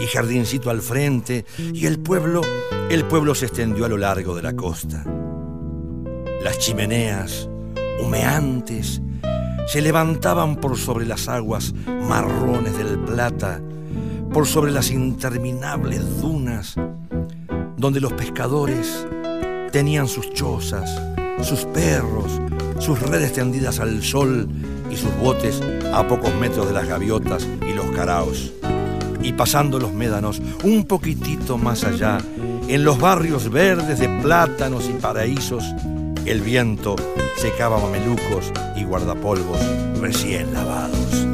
y 0.00 0.06
jardincito 0.06 0.70
al 0.70 0.82
frente, 0.82 1.44
y 1.58 1.86
el 1.86 1.98
pueblo, 1.98 2.42
el 2.90 3.04
pueblo 3.04 3.34
se 3.34 3.46
extendió 3.46 3.84
a 3.84 3.88
lo 3.88 3.96
largo 3.96 4.34
de 4.34 4.42
la 4.42 4.54
costa. 4.54 5.04
Las 6.42 6.58
chimeneas, 6.58 7.48
humeantes, 8.02 9.00
se 9.66 9.80
levantaban 9.80 10.56
por 10.56 10.76
sobre 10.76 11.06
las 11.06 11.28
aguas 11.28 11.74
marrones 12.08 12.76
del 12.76 12.98
Plata, 12.98 13.60
por 14.32 14.46
sobre 14.46 14.72
las 14.72 14.90
interminables 14.90 16.20
dunas, 16.20 16.74
donde 17.76 18.00
los 18.00 18.12
pescadores 18.12 19.06
tenían 19.72 20.08
sus 20.08 20.32
chozas, 20.32 21.00
sus 21.42 21.64
perros, 21.66 22.40
sus 22.78 23.00
redes 23.00 23.32
tendidas 23.32 23.80
al 23.80 24.02
sol 24.02 24.48
y 24.90 24.96
sus 24.96 25.14
botes 25.16 25.62
a 25.92 26.06
pocos 26.06 26.34
metros 26.36 26.66
de 26.66 26.74
las 26.74 26.86
gaviotas 26.86 27.48
y 27.68 27.72
los 27.72 27.86
caraos. 27.92 28.52
Y 29.24 29.32
pasando 29.32 29.80
los 29.80 29.92
médanos, 29.92 30.40
un 30.62 30.84
poquitito 30.84 31.58
más 31.58 31.82
allá, 31.82 32.18
en 32.68 32.84
los 32.84 33.00
barrios 33.00 33.50
verdes 33.50 33.98
de 33.98 34.08
plátanos 34.20 34.84
y 34.88 34.92
paraísos, 34.92 35.64
el 36.26 36.42
viento 36.42 36.94
secaba 37.36 37.80
mamelucos 37.80 38.52
y 38.76 38.84
guardapolvos 38.84 39.58
recién 40.00 40.52
lavados. 40.52 41.26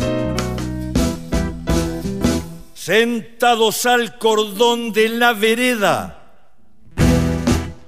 Sentados 2.75 3.85
al 3.87 4.19
cordón 4.19 4.93
de 4.93 5.09
la 5.09 5.33
vereda, 5.33 6.17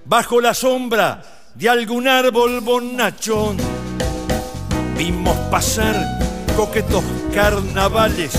bajo 0.04 0.40
la 0.40 0.52
sombra 0.52 1.22
de 1.54 1.68
algún 1.68 2.08
árbol 2.08 2.60
bonachón, 2.60 3.56
vimos 4.98 5.36
pasar 5.50 5.96
coquetos 6.56 7.02
carnavales, 7.34 8.32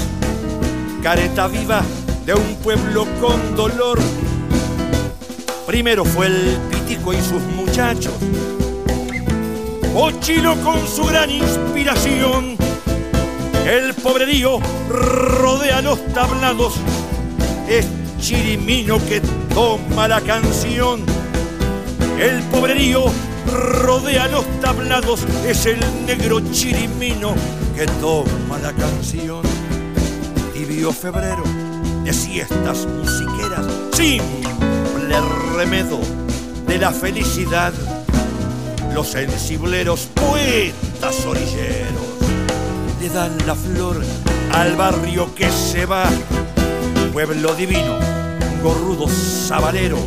careta 1.03 1.47
viva 1.47 1.81
de 2.25 2.33
un 2.33 2.55
pueblo 2.63 3.05
con 3.19 3.57
dolor. 3.57 3.99
Primero 5.67 6.05
fue 6.05 6.27
el 6.27 6.57
pitico 6.71 7.11
y 7.11 7.17
sus 7.17 7.41
muchachos, 7.57 8.13
Ochilo 9.93 10.55
con 10.63 10.87
su 10.87 11.03
gran 11.03 11.29
inspiración. 11.29 12.55
El 13.67 13.93
pobrerío 13.95 14.59
rodea 14.89 15.81
los 15.81 15.99
tablados, 16.13 16.75
es 17.67 17.85
Chirimino 18.19 18.97
que 19.05 19.21
toma 19.53 20.07
la 20.07 20.21
canción. 20.21 21.01
El 22.17 22.41
pobrerío 22.43 23.03
rodea 23.51 24.29
los 24.29 24.45
tablados, 24.61 25.25
es 25.45 25.65
el 25.65 25.79
negro 26.05 26.39
Chirimino 26.51 27.35
que 27.75 27.85
toma 27.99 28.57
la 28.61 28.71
canción. 28.71 29.62
Tibio 30.65 30.93
febrero 30.93 31.43
de 32.05 32.13
siestas 32.13 32.85
musiqueras, 32.85 33.65
simple 33.91 35.17
remedo 35.57 35.99
de 36.65 36.77
la 36.77 36.91
felicidad 36.91 37.73
los 38.93 39.09
sensibleros 39.09 40.07
poetas 40.13 41.25
orilleros 41.25 42.01
le 43.01 43.09
dan 43.09 43.37
la 43.45 43.55
flor 43.55 44.01
al 44.53 44.77
barrio 44.77 45.35
que 45.35 45.51
se 45.51 45.85
va. 45.85 46.05
Pueblo 47.11 47.53
divino, 47.55 47.97
gorrudo 48.63 49.09
sabalero, 49.09 49.97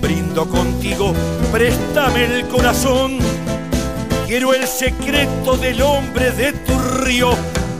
brindo 0.00 0.48
contigo, 0.48 1.14
préstame 1.52 2.24
el 2.24 2.48
corazón. 2.48 3.18
Quiero 4.26 4.52
el 4.52 4.66
secreto 4.66 5.56
del 5.56 5.80
hombre 5.80 6.32
de 6.32 6.52
tu 6.54 6.76
río, 7.04 7.30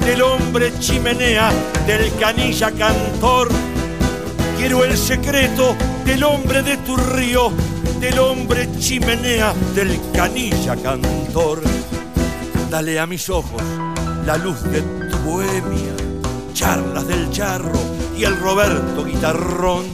del 0.04 0.22
hombre 0.22 0.72
chimenea, 0.78 1.50
del 1.86 2.14
canilla 2.16 2.70
cantor. 2.70 3.48
Quiero 4.58 4.84
el 4.84 4.96
secreto 4.96 5.74
del 6.04 6.22
hombre 6.24 6.62
de 6.62 6.76
tu 6.78 6.96
río, 6.96 7.50
del 8.00 8.18
hombre 8.18 8.68
chimenea, 8.78 9.54
del 9.74 9.98
canilla 10.12 10.76
cantor. 10.76 11.62
Dale 12.70 13.00
a 13.00 13.06
mis 13.06 13.28
ojos 13.30 13.62
la 14.26 14.36
luz 14.36 14.62
de 14.64 14.82
tu 14.82 15.18
bohemia, 15.18 15.94
charlas 16.52 17.06
del 17.06 17.30
charro 17.30 17.72
y 18.16 18.24
el 18.24 18.38
Roberto 18.38 19.04
guitarrón 19.04 19.84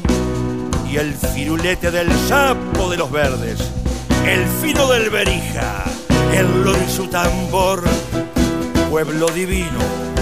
y 0.91 0.97
el 0.97 1.15
firulete 1.15 1.91
del 1.91 2.11
sapo 2.29 2.91
de 2.91 2.97
los 2.97 3.11
verdes, 3.13 3.61
el 4.27 4.45
fino 4.61 4.89
del 4.89 5.09
berija, 5.11 5.85
el 6.35 6.65
loro 6.65 6.79
y 6.85 6.91
su 6.91 7.07
tambor, 7.07 7.85
pueblo 8.91 9.29
divino, 9.29 9.79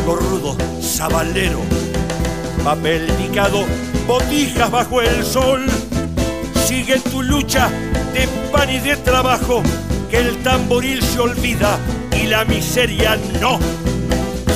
gorrudo, 0.06 0.56
sabalero, 0.80 1.62
papel 2.62 3.06
picado, 3.14 3.64
botijas 4.06 4.70
bajo 4.70 5.00
el 5.00 5.24
sol 5.24 5.66
Sigue 6.68 6.98
tu 6.98 7.22
lucha 7.22 7.70
de 8.12 8.28
pan 8.52 8.68
y 8.68 8.78
de 8.78 8.94
trabajo, 8.96 9.62
que 10.10 10.18
el 10.18 10.36
tamboril 10.42 11.02
se 11.02 11.18
olvida 11.18 11.78
y 12.14 12.26
la 12.26 12.44
miseria 12.44 13.18
no. 13.40 13.58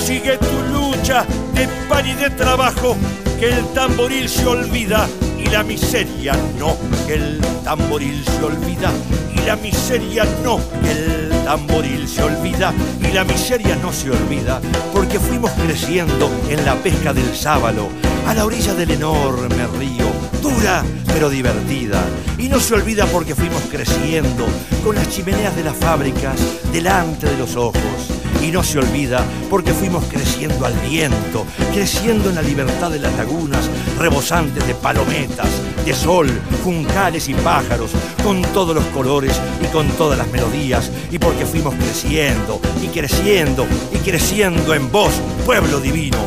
Sigue 0.05 0.37
tu 0.37 0.63
lucha 0.71 1.25
de 1.55 1.67
pan 1.89 2.07
y 2.07 2.13
de 2.13 2.29
trabajo, 2.29 2.95
que 3.41 3.49
el 3.49 3.65
tamboril 3.73 4.29
se 4.29 4.45
olvida 4.45 5.09
y 5.39 5.49
la 5.49 5.63
miseria 5.63 6.35
no. 6.59 6.77
Que 7.07 7.15
el 7.15 7.41
tamboril 7.65 8.23
se 8.27 8.45
olvida 8.45 8.93
y 9.35 9.41
la 9.47 9.57
miseria 9.57 10.27
no. 10.45 10.59
Que 10.83 10.91
el 10.91 11.32
tamboril 11.53 12.09
se 12.09 12.23
olvida 12.23 12.73
y 12.99 13.13
la 13.13 13.25
miseria 13.25 13.77
no 13.77 13.93
se 13.93 14.11
olvida, 14.11 14.59
porque 14.91 15.19
fuimos 15.21 15.51
creciendo 15.51 16.31
en 16.49 16.65
la 16.65 16.77
pesca 16.77 17.13
del 17.13 17.37
sábalo, 17.37 17.91
a 18.27 18.33
la 18.33 18.47
orilla 18.47 18.73
del 18.73 18.93
enorme 18.93 19.67
río, 19.79 20.07
dura 20.41 20.83
pero 21.09 21.29
divertida. 21.29 22.03
Y 22.39 22.49
no 22.49 22.59
se 22.59 22.73
olvida 22.73 23.05
porque 23.05 23.35
fuimos 23.35 23.61
creciendo 23.71 24.47
con 24.83 24.95
las 24.95 25.11
chimeneas 25.11 25.55
de 25.55 25.65
las 25.65 25.77
fábricas 25.77 26.41
delante 26.73 27.27
de 27.27 27.37
los 27.37 27.55
ojos. 27.55 28.22
Y 28.43 28.51
no 28.51 28.63
se 28.63 28.79
olvida 28.79 29.25
porque 29.49 29.73
fuimos 29.73 30.05
creciendo 30.07 30.67
al 30.67 30.75
viento, 30.81 31.47
creciendo 31.73 32.29
en 32.29 32.35
la 32.35 32.43
libertad 32.43 32.91
de 32.91 32.99
las 32.99 33.15
lagunas, 33.17 33.71
rebosantes 33.99 34.67
de 34.67 34.75
palometas, 34.75 35.49
de 35.85 35.95
sol, 35.95 36.29
juncales 36.65 37.29
y 37.29 37.35
pájaros, 37.35 37.93
con 38.25 38.43
todos 38.43 38.75
los 38.75 38.85
colores 38.87 39.41
y 39.63 39.67
con 39.67 39.89
todas 39.91 40.19
las 40.19 40.29
melodías, 40.29 40.91
y 41.11 41.19
porque 41.19 41.47
fuimos 41.47 41.75
creciendo 41.75 42.61
y 42.83 42.89
creciendo 42.89 43.67
y 43.93 43.99
creciendo 43.99 44.75
en 44.75 44.91
vos, 44.91 45.13
pueblo 45.47 45.81
divino, 45.81 46.19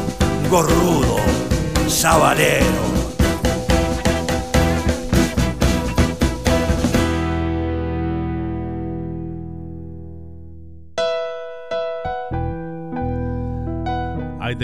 gorrudo, 0.50 1.18
sabalero. 1.88 2.95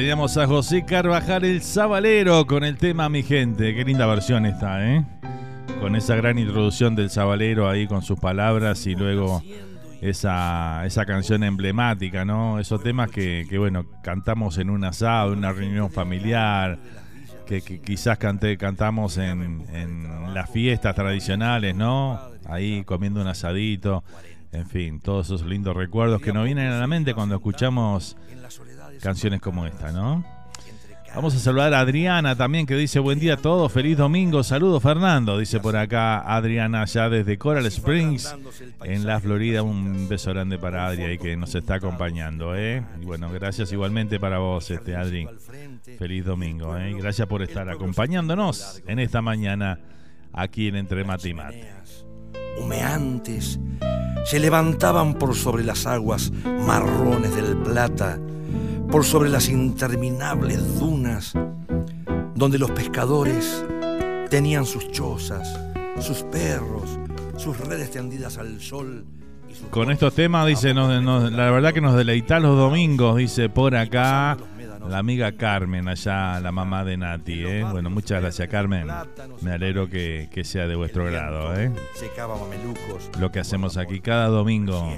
Teníamos 0.01 0.35
a 0.37 0.47
José 0.47 0.83
Carvajal 0.83 1.45
el 1.45 1.61
Zabalero 1.61 2.47
con 2.47 2.63
el 2.63 2.75
tema 2.75 3.07
Mi 3.07 3.21
Gente. 3.21 3.75
Qué 3.75 3.85
linda 3.85 4.07
versión 4.07 4.47
está, 4.47 4.83
¿eh? 4.83 5.05
Con 5.79 5.95
esa 5.95 6.15
gran 6.15 6.39
introducción 6.39 6.95
del 6.95 7.11
Zabalero 7.11 7.69
ahí 7.69 7.85
con 7.85 8.01
sus 8.01 8.19
palabras 8.19 8.87
y 8.87 8.95
luego 8.95 9.43
esa, 10.01 10.87
esa 10.87 11.05
canción 11.05 11.43
emblemática, 11.43 12.25
¿no? 12.25 12.59
Esos 12.59 12.81
temas 12.81 13.11
que, 13.11 13.45
que, 13.47 13.59
bueno, 13.59 13.85
cantamos 14.01 14.57
en 14.57 14.71
un 14.71 14.83
asado, 14.85 15.33
en 15.33 15.37
una 15.37 15.51
reunión 15.51 15.91
familiar, 15.91 16.79
que, 17.45 17.61
que 17.61 17.79
quizás 17.79 18.17
cante, 18.17 18.57
cantamos 18.57 19.19
en, 19.19 19.67
en 19.71 20.33
las 20.33 20.49
fiestas 20.49 20.95
tradicionales, 20.95 21.75
¿no? 21.75 22.19
Ahí 22.47 22.83
comiendo 22.85 23.21
un 23.21 23.27
asadito. 23.27 24.03
En 24.51 24.65
fin, 24.65 24.99
todos 24.99 25.27
esos 25.27 25.45
lindos 25.45 25.75
recuerdos 25.75 26.23
que 26.23 26.33
nos 26.33 26.43
vienen 26.43 26.71
a 26.71 26.79
la 26.79 26.87
mente 26.87 27.13
cuando 27.13 27.35
escuchamos 27.35 28.17
canciones 29.01 29.41
como 29.41 29.65
esta, 29.65 29.91
¿no? 29.91 30.23
Vamos 31.13 31.35
a 31.35 31.39
saludar 31.39 31.73
a 31.73 31.81
Adriana 31.81 32.37
también 32.37 32.65
que 32.65 32.75
dice 32.75 32.97
buen 32.99 33.19
día 33.19 33.33
a 33.33 33.37
todos, 33.37 33.69
feliz 33.69 33.97
domingo, 33.97 34.43
saludos 34.43 34.81
Fernando, 34.81 35.37
dice 35.37 35.59
por 35.59 35.75
acá 35.75 36.21
Adriana 36.21 36.85
ya 36.85 37.09
desde 37.09 37.37
Coral 37.37 37.65
Springs 37.65 38.33
en 38.85 39.05
la 39.05 39.19
Florida, 39.19 39.61
un 39.61 40.07
beso 40.07 40.31
grande 40.31 40.57
para 40.57 40.87
Adri 40.87 41.03
y 41.03 41.17
que 41.17 41.35
nos 41.35 41.53
está 41.53 41.75
acompañando, 41.75 42.55
¿eh? 42.55 42.81
Y 43.01 43.03
bueno, 43.03 43.29
gracias 43.29 43.73
igualmente 43.73 44.21
para 44.21 44.37
vos, 44.37 44.71
este 44.71 44.95
Adri, 44.95 45.27
feliz 45.99 46.23
domingo, 46.23 46.77
¿eh? 46.77 46.93
Gracias 46.97 47.27
por 47.27 47.41
estar 47.41 47.69
acompañándonos 47.69 48.81
en 48.87 48.99
esta 48.99 49.21
mañana 49.21 49.79
aquí 50.31 50.69
en 50.69 50.77
Entre 50.77 51.03
Mate 51.03 51.27
y 51.27 51.33
Mate. 51.33 51.73
Humeantes 52.57 53.59
se 54.23 54.39
levantaban 54.39 55.15
por 55.15 55.35
sobre 55.35 55.65
las 55.65 55.85
aguas 55.85 56.31
marrones 56.65 57.35
del 57.35 57.57
Plata 57.57 58.17
por 58.91 59.05
sobre 59.05 59.29
las 59.29 59.47
interminables 59.47 60.77
dunas, 60.77 61.33
donde 62.35 62.59
los 62.59 62.71
pescadores 62.71 63.63
tenían 64.29 64.65
sus 64.65 64.91
chozas, 64.91 65.57
sus 66.01 66.23
perros, 66.23 66.99
sus 67.37 67.57
redes 67.57 67.89
tendidas 67.91 68.37
al 68.37 68.59
sol. 68.59 69.05
Con 69.69 69.91
estos 69.91 70.13
temas, 70.13 70.45
dice, 70.45 70.73
nos, 70.73 71.01
nos, 71.01 71.31
la 71.31 71.49
verdad 71.51 71.73
que 71.73 71.79
nos 71.79 71.95
deleita 71.95 72.41
los 72.41 72.57
domingos, 72.57 73.15
dice 73.15 73.47
por 73.47 73.75
acá 73.77 74.37
la 74.89 74.97
amiga 74.97 75.31
Carmen, 75.33 75.87
allá 75.87 76.41
la 76.41 76.51
mamá 76.51 76.83
de 76.83 76.97
Nati. 76.97 77.45
¿eh? 77.45 77.63
Bueno, 77.63 77.89
muchas 77.89 78.21
gracias 78.21 78.49
Carmen. 78.49 78.87
Me 79.41 79.53
alegro 79.53 79.89
que, 79.89 80.27
que 80.33 80.43
sea 80.43 80.67
de 80.67 80.75
vuestro 80.75 81.05
grado. 81.05 81.55
¿eh? 81.57 81.71
Lo 83.19 83.31
que 83.31 83.39
hacemos 83.39 83.77
aquí 83.77 84.01
cada 84.01 84.27
domingo 84.27 84.93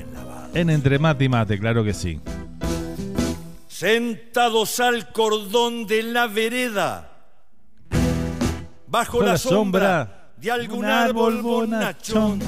en 0.55 0.71
Entre 0.71 0.97
Mate 0.97 1.25
y 1.25 1.29
Mate, 1.29 1.59
claro 1.59 1.83
que 1.83 1.93
sí 1.93 2.19
sentados 3.83 4.79
al 4.79 5.11
cordón 5.11 5.85
de 5.85 6.03
la 6.03 6.27
vereda, 6.27 7.11
bajo 8.87 9.21
la, 9.21 9.37
sombra, 9.37 10.31
de 10.37 10.49
algún 10.49 10.85
árbol 10.85 11.41
bonachón. 11.41 12.39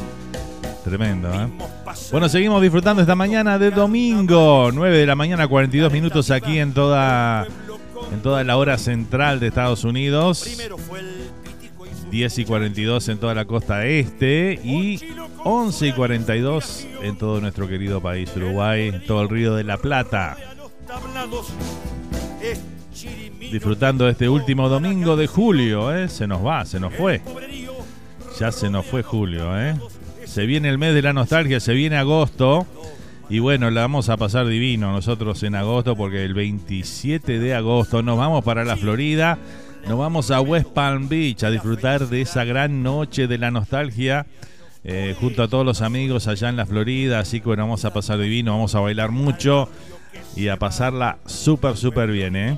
Tremendo, 0.85 1.33
¿eh? 1.33 1.49
Bueno, 2.09 2.29
seguimos 2.29 2.61
disfrutando 2.61 3.01
esta 3.01 3.15
mañana 3.15 3.59
de 3.59 3.69
domingo, 3.69 4.69
9 4.73 4.97
de 4.97 5.05
la 5.05 5.15
mañana, 5.15 5.45
42 5.45 5.91
minutos 5.91 6.31
aquí 6.31 6.57
en 6.57 6.73
toda, 6.73 7.45
en 8.13 8.21
toda 8.21 8.41
la 8.45 8.55
hora 8.55 8.77
central 8.77 9.41
de 9.41 9.47
Estados 9.47 9.83
Unidos. 9.83 10.47
10 12.11 12.39
y 12.39 12.45
42 12.45 13.09
en 13.09 13.17
toda 13.17 13.33
la 13.33 13.43
costa 13.43 13.85
este 13.85 14.57
y 14.63 15.01
11 15.43 15.87
y 15.87 15.91
42 15.91 16.87
en 17.01 17.17
todo 17.17 17.41
nuestro 17.41 17.67
querido 17.67 17.99
país 17.99 18.31
Uruguay, 18.37 19.03
todo 19.05 19.23
el 19.23 19.27
río 19.27 19.53
de 19.55 19.65
la 19.65 19.77
Plata. 19.77 20.37
Disfrutando 23.51 24.07
este 24.07 24.29
último 24.29 24.69
domingo 24.69 25.15
de 25.15 25.27
julio, 25.27 25.95
¿eh? 25.95 26.07
se 26.09 26.27
nos 26.27 26.45
va, 26.45 26.65
se 26.65 26.79
nos 26.79 26.93
fue. 26.93 27.21
Ya 28.39 28.51
se 28.51 28.69
nos 28.69 28.85
fue 28.85 29.01
julio, 29.01 29.59
¿eh? 29.59 29.75
Se 30.25 30.45
viene 30.45 30.69
el 30.69 30.77
mes 30.77 30.93
de 30.93 31.01
la 31.01 31.13
nostalgia, 31.13 31.59
se 31.59 31.73
viene 31.73 31.97
agosto. 31.97 32.67
Y 33.29 33.39
bueno, 33.39 33.71
la 33.71 33.81
vamos 33.81 34.09
a 34.09 34.17
pasar 34.17 34.47
divino 34.47 34.91
nosotros 34.91 35.41
en 35.43 35.55
agosto 35.55 35.95
porque 35.95 36.23
el 36.23 36.33
27 36.33 37.39
de 37.39 37.55
agosto 37.55 38.03
nos 38.03 38.17
vamos 38.17 38.43
para 38.43 38.63
la 38.63 38.77
Florida. 38.77 39.39
Nos 39.87 39.97
vamos 39.97 40.31
a 40.31 40.41
West 40.41 40.69
Palm 40.69 41.09
Beach 41.09 41.43
a 41.43 41.49
disfrutar 41.49 42.07
de 42.07 42.21
esa 42.21 42.43
gran 42.43 42.83
noche 42.83 43.27
de 43.27 43.37
la 43.37 43.51
nostalgia 43.51 44.27
eh, 44.83 45.15
junto 45.19 45.41
a 45.41 45.47
todos 45.47 45.65
los 45.65 45.81
amigos 45.81 46.27
allá 46.27 46.49
en 46.49 46.57
la 46.57 46.65
Florida. 46.65 47.19
Así 47.19 47.39
que 47.39 47.47
bueno, 47.47 47.63
vamos 47.63 47.85
a 47.85 47.93
pasar 47.93 48.19
divino, 48.19 48.51
vamos 48.51 48.75
a 48.75 48.79
bailar 48.79 49.11
mucho 49.11 49.69
y 50.35 50.49
a 50.49 50.57
pasarla 50.57 51.17
súper, 51.25 51.77
súper 51.77 52.11
bien, 52.11 52.35
¿eh? 52.35 52.57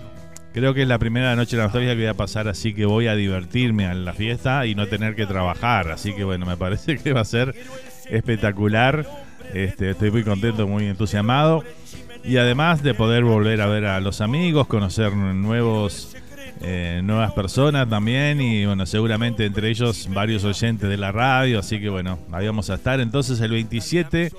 Creo 0.57 0.73
que 0.73 0.81
es 0.81 0.87
la 0.87 0.97
primera 0.97 1.35
noche 1.35 1.55
de 1.55 1.57
la 1.57 1.63
nostalgia 1.65 1.91
que 1.91 2.01
voy 2.01 2.07
a 2.07 2.15
pasar, 2.15 2.47
así 2.47 2.73
que 2.73 2.85
voy 2.85 3.05
a 3.05 3.15
divertirme 3.15 3.85
en 3.85 4.05
la 4.05 4.13
fiesta 4.13 4.65
y 4.65 4.73
no 4.73 4.87
tener 4.87 5.15
que 5.15 5.27
trabajar. 5.27 5.91
Así 5.91 6.15
que 6.15 6.23
bueno, 6.23 6.47
me 6.47 6.57
parece 6.57 6.97
que 6.97 7.13
va 7.13 7.21
a 7.21 7.25
ser 7.25 7.53
espectacular. 8.09 9.07
Este, 9.53 9.91
estoy 9.91 10.09
muy 10.09 10.23
contento, 10.23 10.67
muy 10.67 10.87
entusiasmado. 10.87 11.63
Y 12.23 12.37
además 12.37 12.81
de 12.81 12.95
poder 12.95 13.23
volver 13.23 13.61
a 13.61 13.67
ver 13.67 13.85
a 13.85 13.99
los 13.99 14.19
amigos, 14.19 14.65
conocer 14.65 15.13
nuevos, 15.13 16.17
eh, 16.61 17.01
nuevas 17.03 17.33
personas 17.33 17.87
también. 17.87 18.41
Y 18.41 18.65
bueno, 18.65 18.87
seguramente 18.87 19.45
entre 19.45 19.69
ellos 19.69 20.09
varios 20.11 20.43
oyentes 20.43 20.89
de 20.89 20.97
la 20.97 21.11
radio. 21.11 21.59
Así 21.59 21.79
que 21.79 21.89
bueno, 21.89 22.17
ahí 22.31 22.47
vamos 22.47 22.71
a 22.71 22.73
estar 22.73 22.99
entonces 22.99 23.39
el 23.41 23.51
27 23.51 24.31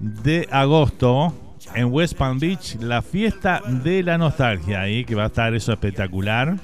de 0.00 0.48
agosto 0.50 1.47
en 1.74 1.92
West 1.92 2.16
Palm 2.16 2.38
Beach, 2.38 2.76
la 2.80 3.02
fiesta 3.02 3.62
de 3.66 4.02
la 4.02 4.18
nostalgia, 4.18 4.82
ahí 4.82 5.04
que 5.04 5.14
va 5.14 5.24
a 5.24 5.26
estar 5.26 5.54
eso 5.54 5.72
espectacular. 5.72 6.56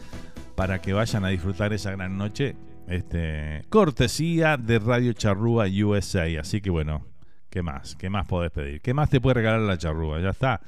para 0.59 0.81
que 0.81 0.91
vayan 0.91 1.23
a 1.23 1.29
disfrutar 1.29 1.71
esa 1.71 1.91
gran 1.91 2.17
noche. 2.17 2.53
Este, 2.85 3.63
cortesía 3.69 4.57
de 4.57 4.77
Radio 4.79 5.13
Charrúa 5.13 5.67
USA. 5.67 6.25
Así 6.37 6.59
que 6.59 6.69
bueno, 6.69 7.05
¿qué 7.49 7.61
más? 7.61 7.95
¿Qué 7.95 8.09
más 8.09 8.27
podés 8.27 8.51
pedir? 8.51 8.81
¿Qué 8.81 8.93
más 8.93 9.09
te 9.09 9.21
puede 9.21 9.35
regalar 9.35 9.61
la 9.61 9.77
Charrúa? 9.77 10.19
Ya 10.19 10.31
está. 10.31 10.59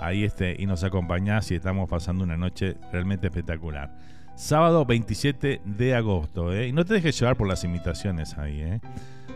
Ahí 0.00 0.24
este, 0.24 0.56
y 0.58 0.66
nos 0.66 0.82
acompañás 0.82 1.48
y 1.52 1.54
estamos 1.54 1.88
pasando 1.88 2.24
una 2.24 2.36
noche 2.36 2.76
realmente 2.90 3.28
espectacular. 3.28 3.96
Sábado 4.34 4.84
27 4.84 5.60
de 5.64 5.94
agosto, 5.94 6.52
¿eh? 6.52 6.66
Y 6.66 6.72
no 6.72 6.84
te 6.84 6.94
dejes 6.94 7.16
llevar 7.20 7.36
por 7.36 7.46
las 7.46 7.62
imitaciones 7.62 8.36
ahí, 8.36 8.60
¿eh? 8.60 8.80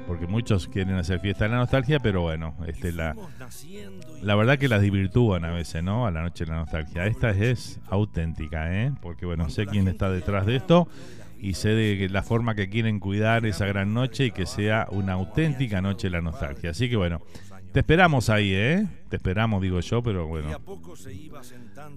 Porque 0.07 0.27
muchos 0.27 0.69
quieren 0.69 0.97
hacer 0.97 1.21
fiesta 1.21 1.45
de 1.45 1.51
la 1.51 1.57
nostalgia, 1.57 1.99
pero 1.99 2.21
bueno, 2.23 2.55
este, 2.67 2.93
la, 2.93 3.17
la 4.23 4.35
verdad 4.35 4.59
que 4.59 4.69
las 4.69 4.83
divirtúan 4.83 5.45
a 5.45 5.51
veces, 5.51 5.83
¿no? 5.83 6.07
A 6.07 6.11
la 6.11 6.23
noche 6.23 6.45
de 6.45 6.51
la 6.51 6.59
nostalgia. 6.59 7.07
Esta 7.07 7.31
es 7.31 7.81
auténtica, 7.89 8.71
¿eh? 8.73 8.93
Porque 9.01 9.25
bueno, 9.25 9.49
sé 9.49 9.67
quién 9.67 9.89
está 9.89 10.11
detrás 10.11 10.45
de 10.45 10.57
esto 10.57 10.89
y 11.39 11.55
sé 11.55 11.71
de 11.71 12.09
la 12.09 12.23
forma 12.23 12.55
que 12.55 12.69
quieren 12.69 13.01
cuidar 13.01 13.45
esa 13.47 13.67
gran 13.67 13.93
noche 13.93 14.27
y 14.27 14.31
que 14.31 14.47
sea 14.47 14.87
una 14.91 15.15
auténtica 15.15 15.81
noche 15.81 16.09
de 16.09 16.13
la 16.13 16.21
nostalgia. 16.21 16.71
Así 16.71 16.89
que 16.89 16.97
bueno, 16.97 17.21
te 17.75 17.81
esperamos 17.81 18.31
ahí, 18.31 18.53
¿eh? 18.55 18.87
Te 19.09 19.17
esperamos, 19.17 19.61
digo 19.61 19.81
yo, 19.81 20.01
pero 20.01 20.29
bueno. 20.29 20.49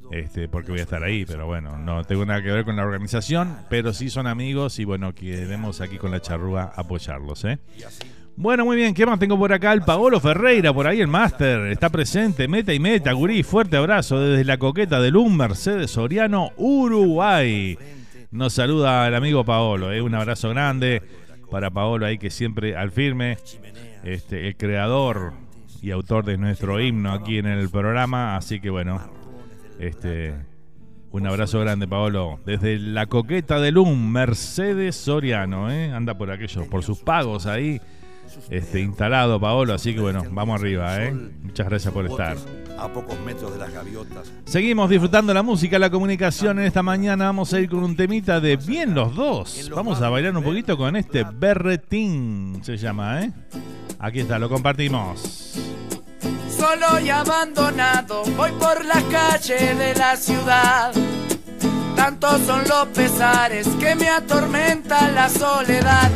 Este, 0.10 0.50
porque 0.50 0.72
voy 0.72 0.80
a 0.80 0.84
estar 0.84 1.04
ahí, 1.04 1.24
pero 1.24 1.46
bueno, 1.46 1.78
no 1.78 2.04
tengo 2.04 2.26
nada 2.26 2.42
que 2.42 2.52
ver 2.52 2.66
con 2.66 2.76
la 2.78 2.84
organización, 2.84 3.56
pero 3.70 3.94
sí 3.94 4.10
son 4.10 4.26
amigos 4.26 4.80
y 4.80 4.86
bueno, 4.86 5.14
queremos 5.14 5.80
aquí 5.80 6.00
con 6.00 6.10
la 6.10 6.20
charrúa 6.20 6.74
apoyarlos, 6.76 7.46
¿eh? 7.46 7.60
Bueno, 8.36 8.66
muy 8.66 8.76
bien, 8.76 8.96
¿qué 8.96 9.06
más 9.06 9.20
tengo 9.20 9.38
por 9.38 9.54
acá? 9.54 9.72
El 9.72 9.84
Paolo 9.84 10.20
Ferreira, 10.20 10.74
por 10.74 10.88
ahí 10.88 11.00
el 11.00 11.08
máster, 11.08 11.68
está 11.68 11.92
presente, 11.92 12.48
meta 12.48 12.74
y 12.74 12.80
meta, 12.80 13.12
gurí, 13.12 13.44
fuerte 13.44 13.78
abrazo 13.78 14.20
desde 14.20 14.46
la 14.46 14.58
coqueta 14.58 15.00
del 15.00 15.16
Un 15.16 15.38
Mercedes 15.38 15.92
Soriano, 15.92 16.54
Uruguay. 16.58 17.78
Nos 18.32 18.54
saluda 18.54 19.08
el 19.08 19.14
amigo 19.14 19.46
Paolo, 19.46 19.94
¿eh? 19.94 20.02
un 20.02 20.16
abrazo 20.16 20.50
grande 20.50 21.04
para 21.52 21.70
Paolo 21.70 22.08
ahí 22.08 22.18
que 22.18 22.32
siempre 22.32 22.76
al 22.76 22.90
firme, 22.90 23.38
este, 24.04 24.48
el 24.48 24.58
creador 24.58 25.34
y 25.82 25.92
autor 25.92 26.26
de 26.26 26.38
nuestro 26.38 26.82
himno 26.82 27.12
aquí 27.12 27.38
en 27.38 27.46
el 27.48 27.70
programa, 27.70 28.36
así 28.36 28.60
que 28.60 28.70
bueno, 28.70 29.02
este, 29.80 30.34
un 31.12 31.28
abrazo 31.28 31.60
grande, 31.60 31.88
Paolo. 31.88 32.40
Desde 32.46 32.80
la 32.80 33.06
coqueta 33.06 33.60
del 33.60 33.78
Un, 33.78 34.12
Mercedes 34.12 34.96
Soriano, 34.96 35.72
¿eh? 35.72 35.92
anda 35.92 36.18
por 36.18 36.32
aquellos, 36.32 36.68
por 36.68 36.84
sus 36.84 37.00
pagos 37.00 37.46
ahí 37.46 37.80
este, 38.50 38.82
instalado, 38.82 39.40
Paolo. 39.40 39.74
Así 39.74 39.94
que 39.94 40.00
bueno, 40.00 40.24
vamos 40.32 40.60
arriba, 40.60 41.04
¿eh? 41.04 41.12
Muchas 41.12 41.68
gracias 41.68 41.94
por 41.94 42.06
estar. 42.06 42.38
A 42.78 42.88
pocos 42.90 43.20
metros 43.22 43.52
de 43.54 43.60
las 43.60 43.74
gaviotas. 43.74 44.32
Seguimos 44.46 44.90
disfrutando 44.90 45.34
la 45.34 45.44
música, 45.44 45.80
la 45.80 45.90
comunicación. 45.90 46.60
En 46.60 46.66
esta 46.66 46.84
mañana 46.84 47.26
vamos 47.26 47.54
a 47.54 47.60
ir 47.60 47.70
con 47.70 47.84
un 47.84 47.96
temita 47.96 48.40
de 48.40 48.58
bien 48.58 48.94
los 48.94 49.16
dos. 49.16 49.70
Vamos 49.74 50.02
a 50.02 50.10
bailar 50.10 50.36
un 50.38 50.44
poquito 50.44 50.78
con 50.78 50.96
este 50.96 51.26
berretín, 51.34 52.60
se 52.64 52.78
llama, 52.78 53.24
¿eh? 53.24 53.32
Aquí 54.00 54.20
está, 54.20 54.38
lo 54.38 54.48
compartimos. 54.50 55.56
Solo 56.50 57.00
y 57.04 57.10
abandonado, 57.10 58.24
voy 58.36 58.52
por 58.54 58.84
la 58.86 59.02
calle 59.12 59.76
de 59.76 59.96
la 59.96 60.16
ciudad. 60.16 60.92
Tantos 61.96 62.42
son 62.42 62.62
los 62.68 62.88
pesares 62.96 63.68
que 63.80 63.96
me 63.96 64.08
atormenta 64.08 65.10
la 65.12 65.30
soledad. 65.30 66.12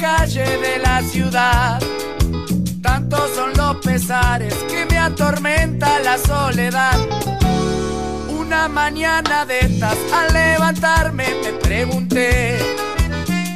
Calle 0.00 0.44
de 0.58 0.78
la 0.78 1.02
ciudad. 1.02 1.80
Tantos 2.82 3.30
son 3.34 3.52
los 3.56 3.76
pesares 3.84 4.54
que 4.68 4.86
me 4.86 4.98
atormenta 4.98 6.00
la 6.00 6.16
soledad. 6.18 6.98
una 8.28 8.68
mañana 8.68 9.44
de 9.44 9.60
estas 9.60 9.96
al 10.12 10.32
levantarme 10.32 11.24
me 11.42 11.52
pregunté 11.52 12.58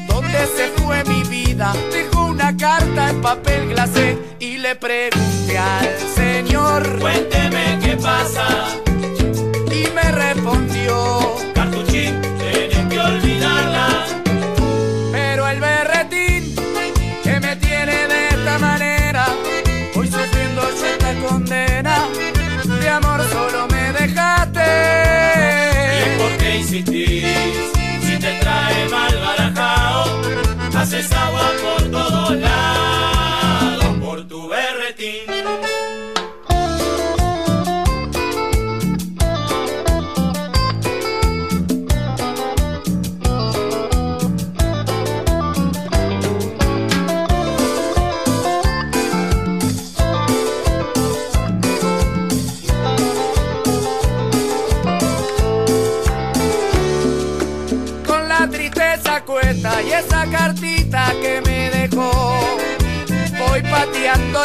¿Dónde 0.07 0.47
se 0.57 0.69
fue 0.77 1.03
mi 1.05 1.23
vida? 1.25 1.73
Dejó 1.91 2.27
una 2.27 2.57
carta 2.57 3.11
en 3.11 3.21
papel 3.21 3.71
glacé 3.71 4.17
y 4.39 4.59
le 4.59 4.77
pregunté 4.77 5.59
al 5.59 5.89
Señor 6.15 7.01
Cuénteme 7.01 7.79
qué 7.83 7.97
pasa 7.97 8.47
y 9.73 9.89
me 9.97 10.13
respondió 10.13 11.44
Haces 31.05 31.19
agua 31.19 31.41
por 31.61 31.64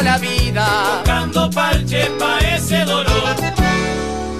la 0.02 0.18
vida. 0.18 0.66
Buscando 0.96 1.50
parche 1.50 2.10
pa' 2.18 2.38
ese 2.38 2.84
dolor. 2.84 3.36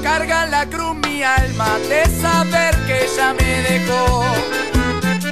Carga 0.02 0.46
la 0.46 0.66
cruz 0.66 0.96
mi 0.96 1.22
alma 1.22 1.78
de 1.88 2.04
saber 2.20 2.74
que 2.86 3.04
ella 3.04 3.34
me 3.34 3.62
dejó. 3.70 4.24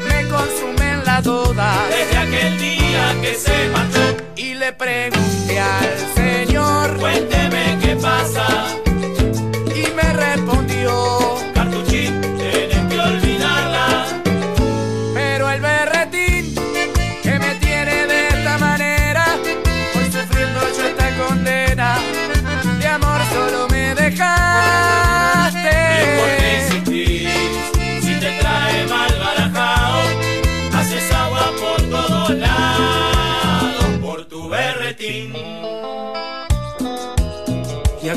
Me 0.09 0.29
consumen 0.29 1.05
la 1.05 1.21
duda. 1.23 1.87
Desde 1.91 2.19
aquel 2.19 2.59
día 2.59 3.17
que 3.23 3.35
se 3.35 3.69
marchó. 3.71 4.17
Y 4.37 4.55
le 4.55 4.73
pregunté 4.73 5.61
al 5.61 5.99
Señor 6.15 6.97
Cuénteme 6.99 7.79
qué 7.81 7.97
pasa 7.97 8.47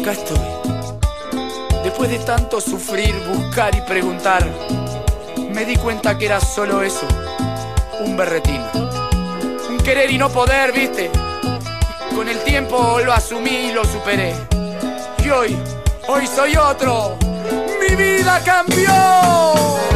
acá 0.01 0.11
estoy. 0.13 0.39
Después 1.83 2.09
de 2.09 2.19
tanto 2.19 2.59
sufrir, 2.59 3.13
buscar 3.27 3.75
y 3.75 3.81
preguntar, 3.81 4.43
me 5.51 5.65
di 5.65 5.75
cuenta 5.75 6.17
que 6.17 6.25
era 6.25 6.39
solo 6.39 6.81
eso, 6.81 7.07
un 7.99 8.17
berretín. 8.17 8.61
Un 9.69 9.77
querer 9.83 10.09
y 10.09 10.17
no 10.17 10.29
poder, 10.29 10.71
viste. 10.71 11.11
Con 12.15 12.27
el 12.27 12.39
tiempo 12.43 12.99
lo 13.03 13.13
asumí 13.13 13.69
y 13.69 13.71
lo 13.71 13.85
superé. 13.85 14.33
Y 15.23 15.29
hoy, 15.29 15.57
hoy 16.07 16.27
soy 16.27 16.55
otro. 16.55 17.17
Mi 17.79 17.95
vida 17.95 18.41
cambió. 18.43 19.90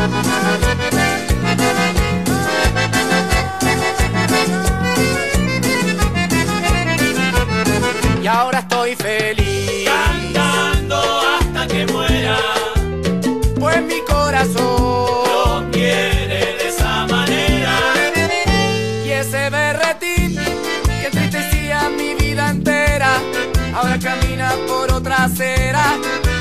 Mi 21.89 22.15
vida 22.15 22.49
entera 22.49 23.19
ahora 23.75 23.99
camina 23.99 24.53
por 24.67 24.91
otra 24.91 25.25
acera. 25.25 25.97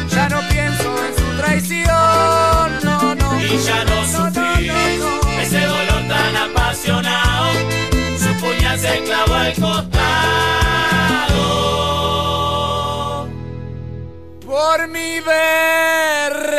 Ya 0.09 0.29
no 0.29 0.41
pienso 0.49 0.95
en 1.07 1.15
su 1.17 1.37
traición, 1.37 2.81
no, 2.83 3.15
no. 3.15 3.41
Y 3.41 3.59
ya 3.59 3.85
no 3.85 3.95
no, 3.97 4.07
sufrís 4.07 4.73
no, 4.99 5.21
no. 5.23 5.41
Ese 5.41 5.61
dolor 5.61 6.03
tan 6.09 6.37
apasionado 6.37 7.53
Su 8.19 8.35
puñal 8.41 8.79
se 8.79 9.03
clavó 9.05 9.35
al 9.35 9.53
costado 9.55 9.95
Por 14.47 14.89
mi 14.89 15.21
berretín. 15.21 16.55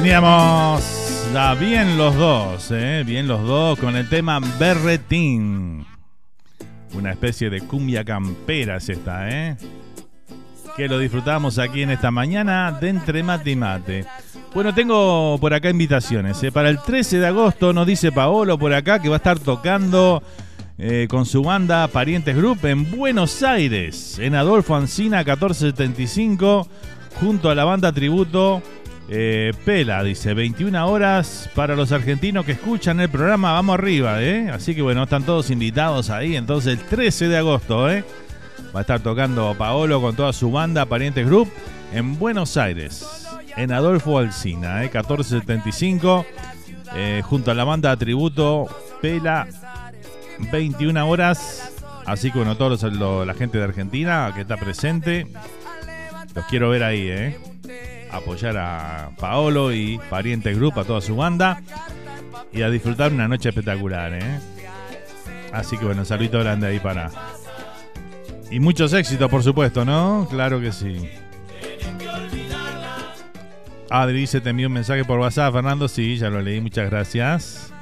Teníamos 0.00 0.84
la 1.32 1.54
bien 1.54 1.96
los 1.96 2.14
dos, 2.16 2.70
¿eh? 2.70 3.02
bien 3.06 3.26
los 3.26 3.42
dos 3.46 3.78
con 3.78 3.96
el 3.96 4.06
tema 4.10 4.40
Berretín. 4.58 5.86
Una 6.92 7.12
especie 7.12 7.48
de 7.48 7.62
cumbia 7.62 8.04
campera 8.04 8.76
es 8.76 8.90
esta, 8.90 9.30
¿eh? 9.30 9.56
Que 10.76 10.86
lo 10.86 10.98
disfrutamos 10.98 11.58
aquí 11.58 11.80
en 11.80 11.92
esta 11.92 12.10
mañana 12.10 12.76
de 12.78 12.90
Entre 12.90 13.22
Mate 13.22 13.52
y 13.52 13.56
Mate. 13.56 14.04
Bueno, 14.52 14.74
tengo 14.74 15.38
por 15.40 15.54
acá 15.54 15.70
invitaciones. 15.70 16.42
¿eh? 16.42 16.52
Para 16.52 16.68
el 16.68 16.78
13 16.78 17.18
de 17.18 17.28
agosto 17.28 17.72
nos 17.72 17.86
dice 17.86 18.12
Paolo 18.12 18.58
por 18.58 18.74
acá 18.74 19.00
que 19.00 19.08
va 19.08 19.16
a 19.16 19.16
estar 19.16 19.38
tocando 19.38 20.22
eh, 20.76 21.06
con 21.08 21.24
su 21.24 21.42
banda 21.42 21.88
Parientes 21.88 22.36
Group 22.36 22.66
en 22.66 22.90
Buenos 22.90 23.42
Aires, 23.42 24.18
en 24.18 24.34
Adolfo 24.34 24.76
Ancina 24.76 25.24
1475, 25.24 26.68
junto 27.18 27.48
a 27.48 27.54
la 27.54 27.64
banda 27.64 27.92
tributo 27.92 28.60
eh, 29.08 29.52
Pela, 29.64 30.02
dice, 30.02 30.34
21 30.34 30.86
horas 30.88 31.48
para 31.54 31.76
los 31.76 31.92
argentinos 31.92 32.44
que 32.44 32.52
escuchan 32.52 33.00
el 33.00 33.08
programa, 33.08 33.52
vamos 33.52 33.74
arriba, 33.74 34.22
¿eh? 34.22 34.50
Así 34.50 34.74
que 34.74 34.82
bueno, 34.82 35.04
están 35.04 35.22
todos 35.24 35.50
invitados 35.50 36.10
ahí, 36.10 36.36
entonces 36.36 36.78
el 36.78 36.84
13 36.86 37.28
de 37.28 37.38
agosto, 37.38 37.90
¿eh? 37.90 38.04
Va 38.74 38.80
a 38.80 38.82
estar 38.82 39.00
tocando 39.00 39.54
Paolo 39.56 40.00
con 40.00 40.16
toda 40.16 40.32
su 40.32 40.50
banda 40.50 40.86
Parientes 40.86 41.24
Group 41.26 41.48
en 41.94 42.18
Buenos 42.18 42.56
Aires, 42.56 43.06
en 43.56 43.72
Adolfo 43.72 44.18
Alsina, 44.18 44.80
¿eh? 44.82 44.90
1475, 44.92 46.26
eh, 46.94 47.22
junto 47.24 47.50
a 47.50 47.54
la 47.54 47.64
banda 47.64 47.96
tributo 47.96 48.66
Pela, 49.00 49.46
21 50.52 51.08
horas. 51.08 51.72
Así 52.04 52.30
que 52.30 52.38
bueno, 52.38 52.56
todos 52.56 52.82
los- 52.82 52.92
lo- 52.94 53.24
la 53.24 53.34
gente 53.34 53.58
de 53.58 53.64
Argentina 53.64 54.30
que 54.34 54.42
está 54.42 54.56
presente, 54.56 55.26
los 56.34 56.44
quiero 56.46 56.70
ver 56.70 56.82
ahí, 56.84 57.08
¿eh? 57.08 57.38
Apoyar 58.16 58.56
a 58.56 59.10
Paolo 59.18 59.72
y 59.72 59.98
Pariente 60.10 60.54
Group, 60.54 60.78
a 60.78 60.84
toda 60.84 61.00
su 61.00 61.16
banda. 61.16 61.62
Y 62.52 62.62
a 62.62 62.70
disfrutar 62.70 63.12
una 63.12 63.28
noche 63.28 63.48
espectacular, 63.48 64.12
¿eh? 64.14 64.40
Así 65.52 65.78
que 65.78 65.84
bueno, 65.84 66.04
saludito 66.04 66.38
grande 66.38 66.66
ahí 66.66 66.80
para. 66.80 67.10
Y 68.50 68.60
muchos 68.60 68.92
éxitos, 68.92 69.30
por 69.30 69.42
supuesto, 69.42 69.84
¿no? 69.84 70.26
Claro 70.30 70.60
que 70.60 70.72
sí. 70.72 71.08
Adri 73.90 74.20
dice, 74.20 74.40
te 74.40 74.50
envió 74.50 74.66
un 74.66 74.74
mensaje 74.74 75.04
por 75.04 75.18
WhatsApp, 75.18 75.52
Fernando. 75.52 75.88
Sí, 75.88 76.16
ya 76.16 76.30
lo 76.30 76.40
leí, 76.42 76.60
muchas 76.60 76.90
gracias. 76.90 77.72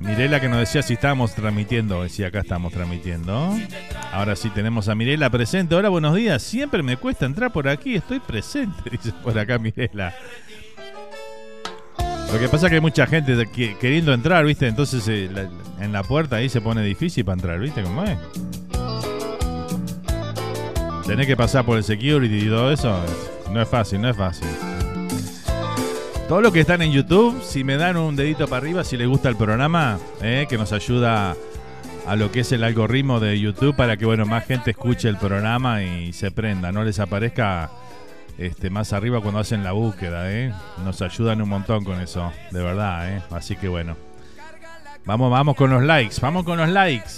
Mirela 0.00 0.40
que 0.40 0.48
nos 0.48 0.60
decía 0.60 0.82
si 0.82 0.94
estábamos 0.94 1.34
transmitiendo. 1.34 2.08
Sí, 2.08 2.24
acá 2.24 2.40
estamos 2.40 2.72
transmitiendo. 2.72 3.56
Ahora 4.16 4.34
sí 4.34 4.48
tenemos 4.48 4.88
a 4.88 4.94
Mirela 4.94 5.28
presente. 5.28 5.74
Hola, 5.74 5.90
buenos 5.90 6.14
días. 6.14 6.40
Siempre 6.40 6.82
me 6.82 6.96
cuesta 6.96 7.26
entrar 7.26 7.52
por 7.52 7.68
aquí. 7.68 7.96
Estoy 7.96 8.18
presente, 8.18 8.88
dice 8.90 9.12
por 9.22 9.38
acá 9.38 9.58
Mirela. 9.58 10.14
Lo 12.32 12.38
que 12.38 12.48
pasa 12.48 12.64
es 12.66 12.70
que 12.70 12.76
hay 12.76 12.80
mucha 12.80 13.06
gente 13.06 13.36
queriendo 13.78 14.14
entrar, 14.14 14.46
¿viste? 14.46 14.68
Entonces 14.68 15.06
eh, 15.08 15.28
en 15.80 15.92
la 15.92 16.02
puerta 16.02 16.36
ahí 16.36 16.48
se 16.48 16.62
pone 16.62 16.82
difícil 16.82 17.26
para 17.26 17.34
entrar, 17.34 17.60
¿viste 17.60 17.82
cómo 17.82 18.04
es? 18.04 18.18
Tenés 21.06 21.26
que 21.26 21.36
pasar 21.36 21.66
por 21.66 21.76
el 21.76 21.84
security 21.84 22.38
y 22.38 22.48
todo 22.48 22.72
eso. 22.72 22.98
No 23.52 23.60
es 23.60 23.68
fácil, 23.68 24.00
no 24.00 24.08
es 24.08 24.16
fácil. 24.16 24.48
Todos 26.26 26.42
los 26.42 26.54
que 26.54 26.60
están 26.60 26.80
en 26.80 26.90
YouTube, 26.90 27.38
si 27.42 27.64
me 27.64 27.76
dan 27.76 27.98
un 27.98 28.16
dedito 28.16 28.48
para 28.48 28.62
arriba, 28.62 28.82
si 28.82 28.96
les 28.96 29.08
gusta 29.08 29.28
el 29.28 29.36
programa, 29.36 29.98
eh, 30.22 30.46
que 30.48 30.56
nos 30.56 30.72
ayuda 30.72 31.36
a 32.06 32.16
lo 32.16 32.30
que 32.30 32.40
es 32.40 32.52
el 32.52 32.62
algoritmo 32.64 33.20
de 33.20 33.38
YouTube 33.38 33.74
para 33.74 33.96
que 33.96 34.06
bueno 34.06 34.26
más 34.26 34.46
gente 34.46 34.70
escuche 34.70 35.08
el 35.08 35.16
programa 35.16 35.82
y 35.82 36.12
se 36.12 36.30
prenda, 36.30 36.72
no 36.72 36.84
les 36.84 37.00
aparezca 37.00 37.70
este, 38.38 38.70
más 38.70 38.92
arriba 38.92 39.20
cuando 39.20 39.40
hacen 39.40 39.64
la 39.64 39.72
búsqueda, 39.72 40.30
¿eh? 40.30 40.52
Nos 40.84 41.02
ayudan 41.02 41.42
un 41.42 41.48
montón 41.48 41.84
con 41.84 42.00
eso, 42.00 42.32
de 42.50 42.62
verdad, 42.62 43.16
¿eh? 43.16 43.22
Así 43.30 43.56
que 43.56 43.68
bueno. 43.68 43.96
Vamos, 45.04 45.30
vamos 45.30 45.56
con 45.56 45.70
los 45.70 45.82
likes, 45.82 46.16
vamos 46.20 46.44
con 46.44 46.58
los 46.58 46.68
likes. 46.68 47.10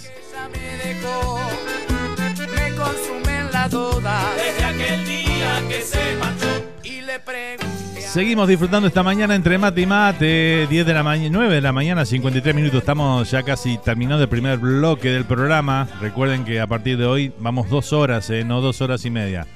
Seguimos 8.09 8.49
disfrutando 8.49 8.89
esta 8.89 9.03
mañana 9.03 9.35
entre 9.35 9.59
mate 9.59 9.83
y 9.83 9.87
mate, 9.87 10.67
10 10.67 10.87
de 10.87 10.95
la 10.95 11.03
mañana, 11.03 11.29
9 11.31 11.55
de 11.57 11.61
la 11.61 11.73
mañana, 11.73 12.07
53 12.07 12.55
minutos. 12.55 12.81
Estamos 12.81 13.31
ya 13.31 13.43
casi 13.43 13.77
terminando 13.77 14.23
el 14.23 14.31
primer 14.31 14.59
bloque 14.59 15.11
del 15.11 15.27
programa. 15.27 15.87
Recuerden 16.01 16.47
que 16.47 16.59
a 16.59 16.67
partir 16.67 16.97
de 16.97 17.05
hoy 17.05 17.35
vamos 17.39 17.69
dos 17.69 17.93
horas, 17.93 18.31
¿eh? 18.31 18.45
no 18.45 18.63
dos 18.63 18.81
horas 18.81 19.05
y 19.05 19.11
media. 19.11 19.47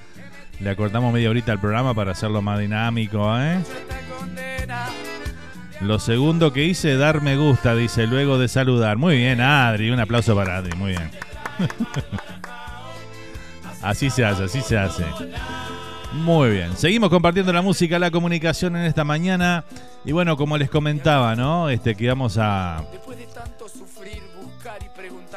Le 0.60 0.68
acortamos 0.68 1.14
media 1.14 1.30
horita 1.30 1.52
al 1.52 1.60
programa 1.60 1.94
para 1.94 2.12
hacerlo 2.12 2.42
más 2.42 2.60
dinámico, 2.60 3.34
¿eh? 3.38 3.58
Lo 5.80 5.98
segundo 5.98 6.52
que 6.52 6.66
hice, 6.66 6.98
dar 6.98 7.22
me 7.22 7.38
gusta, 7.38 7.74
dice, 7.74 8.06
luego 8.06 8.36
de 8.36 8.48
saludar. 8.48 8.98
Muy 8.98 9.16
bien, 9.16 9.40
Adri, 9.40 9.90
un 9.90 9.98
aplauso 9.98 10.36
para 10.36 10.58
Adri, 10.58 10.76
muy 10.76 10.90
bien. 10.90 11.10
así 13.82 14.10
se 14.10 14.26
hace, 14.26 14.44
así 14.44 14.60
se 14.60 14.76
hace. 14.76 15.06
Muy 16.14 16.50
bien, 16.50 16.76
seguimos 16.76 17.10
compartiendo 17.10 17.52
la 17.52 17.62
música, 17.62 17.98
la 17.98 18.10
comunicación 18.10 18.76
en 18.76 18.84
esta 18.84 19.02
mañana. 19.02 19.64
Y 20.04 20.12
bueno, 20.12 20.36
como 20.36 20.58
les 20.58 20.68
comentaba, 20.68 21.34
¿no? 21.34 21.68
Este, 21.70 21.94
que 21.94 22.08
vamos 22.08 22.36
a. 22.38 22.84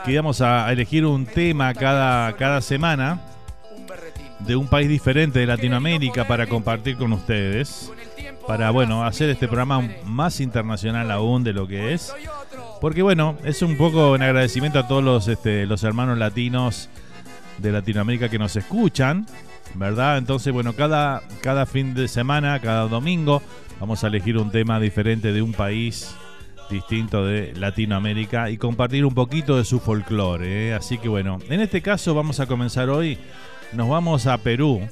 Que 0.05 0.19
a 0.41 0.71
elegir 0.71 1.05
un 1.05 1.25
tema 1.25 1.73
cada, 1.73 2.33
cada 2.33 2.61
semana 2.61 3.19
de 4.39 4.55
un 4.55 4.67
país 4.67 4.87
diferente 4.87 5.39
de 5.39 5.47
Latinoamérica 5.47 6.27
para 6.27 6.45
compartir 6.47 6.97
con 6.97 7.13
ustedes. 7.13 7.91
Para, 8.45 8.69
bueno, 8.69 9.03
hacer 9.03 9.29
este 9.29 9.47
programa 9.47 9.81
más 10.03 10.39
internacional 10.39 11.09
aún 11.09 11.43
de 11.43 11.53
lo 11.53 11.67
que 11.67 11.93
es. 11.93 12.13
Porque, 12.81 13.01
bueno, 13.01 13.37
es 13.43 13.61
un 13.61 13.77
poco 13.77 14.11
un 14.11 14.21
agradecimiento 14.21 14.79
a 14.79 14.87
todos 14.87 15.03
los, 15.03 15.27
este, 15.27 15.65
los 15.65 15.83
hermanos 15.83 16.17
latinos 16.17 16.89
de 17.57 17.71
Latinoamérica 17.71 18.29
que 18.29 18.37
nos 18.37 18.55
escuchan, 18.55 19.25
¿verdad? 19.77 20.17
Entonces, 20.17 20.53
bueno, 20.53 20.73
cada, 20.73 21.21
cada 21.41 21.65
fin 21.65 21.93
de 21.93 22.07
semana, 22.07 22.59
cada 22.59 22.87
domingo, 22.87 23.41
vamos 23.79 24.03
a 24.03 24.07
elegir 24.07 24.37
un 24.37 24.51
tema 24.51 24.79
diferente 24.79 25.33
de 25.33 25.41
un 25.41 25.53
país 25.53 26.15
distinto 26.69 27.25
de 27.25 27.53
Latinoamérica 27.53 28.49
y 28.49 28.57
compartir 28.57 29.05
un 29.05 29.13
poquito 29.13 29.57
de 29.57 29.65
su 29.65 29.79
folclore. 29.79 30.69
¿eh? 30.69 30.73
Así 30.73 30.97
que 30.97 31.07
bueno, 31.07 31.39
en 31.49 31.61
este 31.61 31.81
caso 31.81 32.15
vamos 32.15 32.39
a 32.39 32.47
comenzar 32.47 32.89
hoy 32.89 33.17
nos 33.73 33.89
vamos 33.89 34.25
a 34.27 34.37
Perú. 34.37 34.87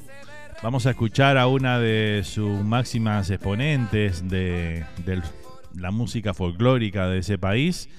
Vamos 0.62 0.86
a 0.86 0.92
escuchar 0.92 1.38
a 1.38 1.48
una 1.48 1.80
de 1.80 2.22
sus 2.26 2.64
máximas 2.64 3.30
exponentes 3.30 4.28
de, 4.28 4.86
la 5.76 5.92
música 5.92 6.34
folclórica 6.34 7.08
de 7.08 7.20
ese 7.20 7.38
país. 7.38 7.90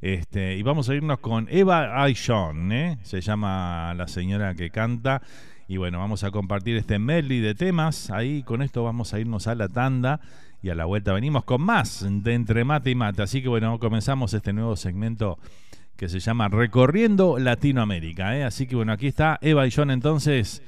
Este, 0.00 0.56
y 0.56 0.62
vamos 0.62 0.88
a 0.88 0.94
irnos 0.94 1.18
con 1.20 1.48
Eva 1.50 2.02
Aishon, 2.02 2.72
¿eh? 2.72 2.98
se 3.02 3.22
llama 3.22 3.94
la 3.94 4.06
señora 4.06 4.54
que 4.54 4.70
canta. 4.70 5.22
Y 5.66 5.78
bueno, 5.78 5.98
vamos 5.98 6.24
a 6.24 6.30
compartir 6.30 6.76
este 6.76 6.98
medley 6.98 7.40
de 7.40 7.54
temas. 7.54 8.10
Ahí 8.10 8.42
con 8.42 8.62
esto 8.62 8.84
vamos 8.84 9.14
a 9.14 9.20
irnos 9.20 9.46
a 9.46 9.54
la 9.54 9.68
tanda 9.68 10.20
y 10.62 10.70
a 10.70 10.74
la 10.74 10.84
vuelta 10.84 11.12
venimos 11.12 11.44
con 11.44 11.62
más 11.62 12.06
de 12.08 12.34
Entre 12.34 12.64
Mate 12.64 12.90
y 12.90 12.94
Mate. 12.94 13.22
Así 13.22 13.42
que 13.42 13.48
bueno, 13.48 13.78
comenzamos 13.78 14.34
este 14.34 14.52
nuevo 14.52 14.76
segmento 14.76 15.38
que 15.96 16.08
se 16.08 16.20
llama 16.20 16.48
Recorriendo 16.48 17.38
Latinoamérica. 17.38 18.36
¿eh? 18.36 18.44
Así 18.44 18.66
que 18.66 18.76
bueno, 18.76 18.92
aquí 18.92 19.06
está 19.06 19.38
Eva 19.40 19.66
y 19.66 19.70
John 19.70 19.90
entonces, 19.90 20.62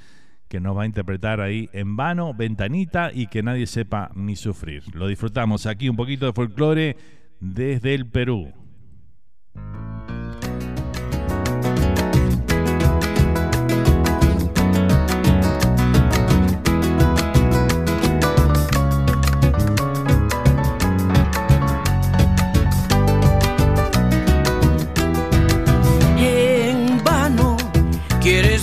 que 0.49 0.61
nos 0.61 0.77
va 0.77 0.85
a 0.85 0.87
interpretar 0.87 1.41
ahí 1.41 1.69
en 1.73 1.97
vano, 1.97 2.33
ventanita 2.35 3.11
y 3.13 3.27
que 3.27 3.43
nadie 3.43 3.67
sepa 3.67 4.11
ni 4.15 4.37
sufrir. 4.37 4.83
Lo 4.95 5.09
disfrutamos 5.09 5.67
aquí 5.67 5.89
un 5.89 5.97
poquito 5.97 6.27
de 6.27 6.33
folclore 6.33 6.97
desde 7.41 7.95
el 7.95 8.07
Perú. 8.07 8.53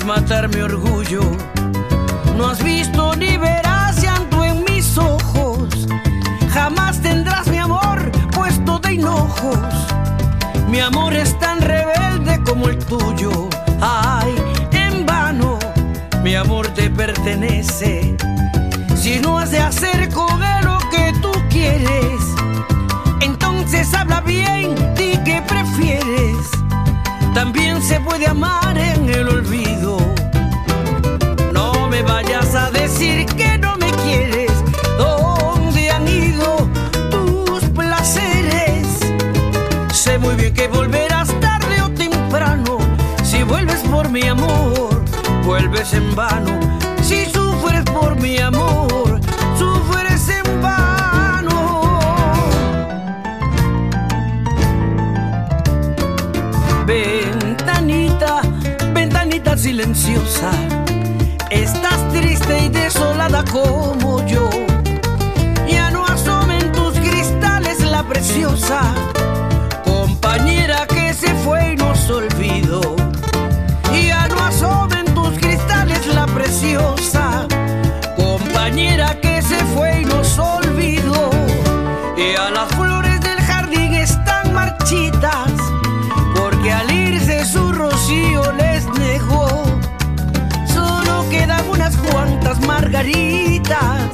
Matar 0.05 0.47
mi 0.49 0.61
orgullo. 0.61 1.21
No 2.37 2.47
has 2.49 2.63
visto 2.63 3.15
ni 3.15 3.37
verás 3.37 4.01
llanto 4.01 4.43
en 4.43 4.63
mis 4.63 4.97
ojos. 4.97 5.87
Jamás 6.53 7.01
tendrás 7.01 7.47
mi 7.47 7.57
amor 7.57 8.11
puesto 8.31 8.79
de 8.79 8.93
hinojos. 8.93 9.57
Mi 10.69 10.79
amor 10.79 11.13
es 11.13 11.37
tan 11.39 11.61
rebelde 11.61 12.41
como 12.43 12.67
el 12.67 12.77
tuyo. 12.79 13.49
Ay, 13.81 14.35
en 14.71 15.05
vano, 15.05 15.59
mi 16.23 16.35
amor 16.35 16.67
te 16.69 16.89
pertenece. 16.89 18.15
Si 18.95 19.19
no 19.19 19.37
has 19.37 19.51
de 19.51 19.59
hacer 19.59 20.09
con 20.13 20.39
lo 20.63 20.79
que 20.89 21.13
tú 21.21 21.31
quieres, 21.49 22.21
entonces 23.21 23.93
habla 23.93 24.21
bien, 24.21 24.75
di 24.95 25.17
que 25.23 25.41
prefieres 25.41 26.53
también 27.33 27.81
se 27.81 27.99
puede 27.99 28.27
amar 28.27 28.77
en 28.77 29.09
el 29.09 29.27
olvido. 29.27 29.92
Que 33.35 33.57
no 33.57 33.75
me 33.77 33.91
quieres, 34.03 34.51
¿dónde 34.97 35.91
han 35.91 36.07
ido 36.07 36.69
tus 37.11 37.63
placeres? 37.69 38.99
Sé 39.91 40.17
muy 40.17 40.35
bien 40.35 40.53
que 40.53 40.67
volverás 40.67 41.27
tarde 41.39 41.81
o 41.81 41.89
temprano, 41.89 42.77
si 43.23 43.43
vuelves 43.43 43.81
por 43.81 44.09
mi 44.09 44.23
amor, 44.23 45.03
vuelves 45.43 45.93
en 45.93 46.15
vano, 46.15 46.59
si 47.01 47.25
sufres 47.25 47.83
por 47.85 48.15
mi 48.21 48.37
amor 48.37 48.73
silenciosa. 59.63 60.82
Estás 61.53 62.11
triste 62.11 62.65
y 62.65 62.69
desolada 62.69 63.45
como 63.45 64.25
yo. 64.25 64.49
Ya 65.67 65.91
no 65.91 66.03
asomen 66.03 66.71
tus 66.71 66.97
cristales 66.99 67.79
la 67.81 68.01
preciosa 68.03 68.81
compañera 69.85 70.87
que 70.87 71.13
se 71.13 71.31
fue 71.35 71.73
y 71.73 71.75
nos 71.75 72.09
olvidó. 72.09 72.95
Margaritas 93.03 94.11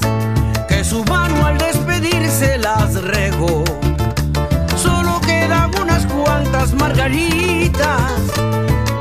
que 0.67 0.83
su 0.83 1.03
mano 1.05 1.45
al 1.45 1.57
despedirse 1.57 2.57
las 2.57 2.95
regó. 3.03 3.63
Solo 4.75 5.21
quedan 5.21 5.71
unas 5.79 6.05
cuantas 6.07 6.73
margaritas 6.73 8.11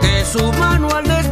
que 0.02 0.24
su 0.30 0.52
mano 0.52 0.88
al 0.90 1.04
despedirse 1.04 1.27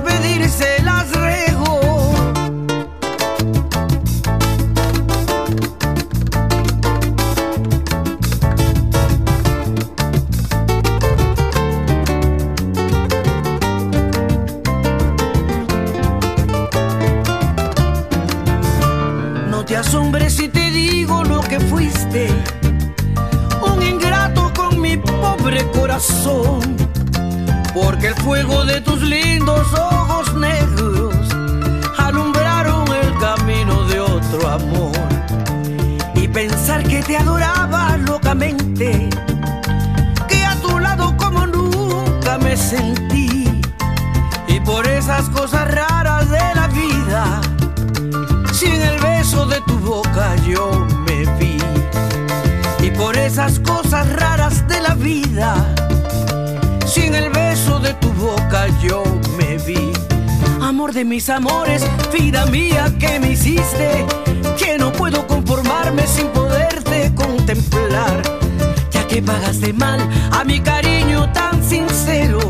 Amor 60.76 60.92
de 60.92 61.06
mis 61.06 61.30
amores, 61.30 61.82
vida 62.12 62.44
mía 62.44 62.92
que 62.98 63.18
me 63.18 63.30
hiciste, 63.32 64.04
que 64.58 64.76
no 64.76 64.92
puedo 64.92 65.26
conformarme 65.26 66.06
sin 66.06 66.26
poderte 66.26 67.14
contemplar. 67.14 68.20
Ya 68.90 69.06
que 69.06 69.22
pagaste 69.22 69.72
mal 69.72 70.06
a 70.32 70.44
mi 70.44 70.60
cariño 70.60 71.32
tan 71.32 71.64
sincero, 71.64 72.40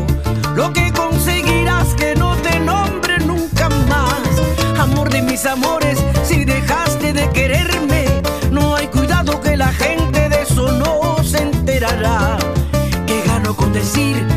lo 0.57 0.73
que 0.73 0.91
conseguirás 0.91 1.93
que 1.93 2.15
no 2.15 2.35
te 2.35 2.59
nombre 2.59 3.17
nunca 3.19 3.69
más. 3.69 4.77
Amor 4.77 5.09
de 5.09 5.21
mis 5.21 5.45
amores, 5.45 5.97
si 6.25 6.43
dejaste 6.43 7.13
de 7.13 7.29
quererme, 7.29 8.07
no 8.51 8.75
hay 8.75 8.87
cuidado 8.87 9.39
que 9.39 9.55
la 9.55 9.71
gente 9.71 10.27
de 10.27 10.41
eso 10.41 10.73
no 10.73 11.23
se 11.23 11.43
enterará. 11.43 12.37
Que 13.05 13.21
gano 13.21 13.55
con 13.55 13.71
decir 13.71 14.36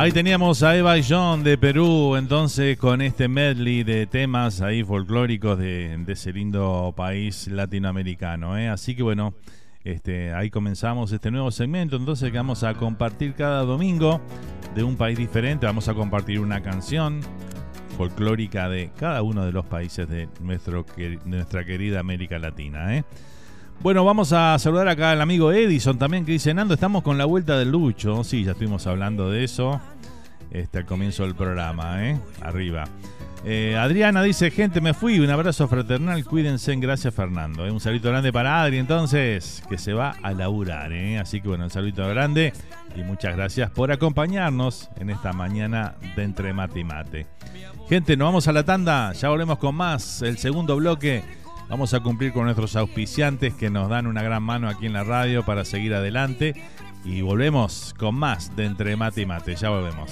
Ahí 0.00 0.12
teníamos 0.12 0.62
a 0.62 0.74
Eva 0.78 0.96
y 0.96 1.04
John 1.06 1.44
de 1.44 1.58
Perú, 1.58 2.16
entonces 2.16 2.78
con 2.78 3.02
este 3.02 3.28
medley 3.28 3.84
de 3.84 4.06
temas 4.06 4.62
ahí 4.62 4.82
folclóricos 4.82 5.58
de, 5.58 6.02
ese 6.08 6.32
lindo 6.32 6.94
país 6.96 7.48
latinoamericano. 7.48 8.56
¿eh? 8.56 8.70
Así 8.70 8.96
que 8.96 9.02
bueno, 9.02 9.34
este, 9.84 10.32
ahí 10.32 10.48
comenzamos 10.48 11.12
este 11.12 11.30
nuevo 11.30 11.50
segmento, 11.50 11.96
entonces 11.96 12.30
que 12.30 12.38
vamos 12.38 12.64
a 12.64 12.72
compartir 12.72 13.34
cada 13.34 13.62
domingo 13.64 14.22
de 14.74 14.84
un 14.84 14.96
país 14.96 15.18
diferente, 15.18 15.66
vamos 15.66 15.86
a 15.86 15.92
compartir 15.92 16.40
una 16.40 16.62
canción 16.62 17.20
folclórica 17.98 18.70
de 18.70 18.92
cada 18.98 19.20
uno 19.20 19.44
de 19.44 19.52
los 19.52 19.66
países 19.66 20.08
de 20.08 20.30
nuestro, 20.40 20.86
nuestra 21.26 21.62
querida 21.66 22.00
América 22.00 22.38
Latina. 22.38 22.96
¿eh? 22.96 23.04
Bueno, 23.82 24.04
vamos 24.04 24.34
a 24.34 24.58
saludar 24.58 24.88
acá 24.88 25.12
al 25.12 25.22
amigo 25.22 25.52
Edison 25.52 25.96
también 25.96 26.26
que 26.26 26.32
dice, 26.32 26.52
Nando, 26.52 26.74
estamos 26.74 27.02
con 27.02 27.16
la 27.16 27.24
vuelta 27.24 27.58
del 27.58 27.70
Lucho. 27.70 28.22
Sí, 28.24 28.44
ya 28.44 28.52
estuvimos 28.52 28.86
hablando 28.86 29.30
de 29.30 29.42
eso 29.42 29.80
este, 30.50 30.78
al 30.78 30.84
comienzo 30.84 31.22
del 31.22 31.34
programa, 31.34 32.06
¿eh? 32.06 32.20
Arriba. 32.42 32.84
Eh, 33.42 33.78
Adriana 33.78 34.22
dice, 34.22 34.50
gente, 34.50 34.82
me 34.82 34.92
fui. 34.92 35.18
Un 35.18 35.30
abrazo 35.30 35.66
fraternal, 35.66 36.22
cuídense. 36.26 36.76
Gracias, 36.76 37.14
Fernando. 37.14 37.66
¿eh? 37.66 37.70
Un 37.70 37.80
saludo 37.80 38.10
grande 38.10 38.30
para 38.34 38.62
Adri, 38.62 38.76
entonces, 38.76 39.62
que 39.66 39.78
se 39.78 39.94
va 39.94 40.14
a 40.22 40.32
laburar. 40.32 40.92
¿eh? 40.92 41.18
Así 41.18 41.40
que 41.40 41.48
bueno, 41.48 41.64
un 41.64 41.70
saludo 41.70 42.06
grande 42.06 42.52
y 42.94 43.02
muchas 43.02 43.34
gracias 43.34 43.70
por 43.70 43.92
acompañarnos 43.92 44.90
en 44.96 45.08
esta 45.08 45.32
mañana 45.32 45.94
de 46.16 46.22
Entre 46.22 46.52
Mate 46.52 46.80
y 46.80 46.84
Mate. 46.84 47.26
Gente, 47.88 48.14
nos 48.14 48.28
vamos 48.28 48.46
a 48.46 48.52
la 48.52 48.62
tanda. 48.62 49.14
Ya 49.14 49.30
volvemos 49.30 49.56
con 49.56 49.74
más. 49.74 50.20
El 50.20 50.36
segundo 50.36 50.76
bloque. 50.76 51.39
Vamos 51.70 51.94
a 51.94 52.00
cumplir 52.00 52.32
con 52.32 52.46
nuestros 52.46 52.74
auspiciantes 52.74 53.54
que 53.54 53.70
nos 53.70 53.88
dan 53.88 54.08
una 54.08 54.24
gran 54.24 54.42
mano 54.42 54.68
aquí 54.68 54.86
en 54.86 54.92
la 54.92 55.04
radio 55.04 55.44
para 55.44 55.64
seguir 55.64 55.94
adelante. 55.94 56.60
Y 57.04 57.22
volvemos 57.22 57.94
con 57.96 58.16
más 58.16 58.56
de 58.56 58.64
Entre 58.66 58.96
Mate 58.96 59.20
y 59.20 59.26
Mate. 59.26 59.54
Ya 59.54 59.70
volvemos. 59.70 60.10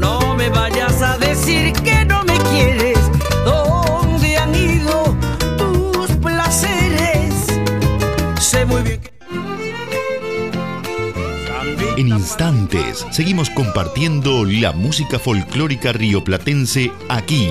No 0.00 0.34
me 0.36 0.48
vayas 0.48 1.02
a 1.02 1.18
decir 1.18 1.74
que 1.74 2.02
no 2.06 2.24
me 2.24 2.38
quieres. 2.50 2.98
¿Dónde 3.44 4.38
han 4.38 4.54
ido 4.54 5.14
tus 5.58 6.10
placeres? 6.16 7.46
Sé 8.40 8.64
muy 8.64 8.82
bien 8.82 9.00
que 9.02 9.10
En 11.98 12.08
instantes 12.08 13.06
seguimos 13.10 13.50
compartiendo 13.50 14.46
la 14.46 14.72
música 14.72 15.18
folclórica 15.18 15.92
rioplatense 15.92 16.90
aquí. 17.10 17.50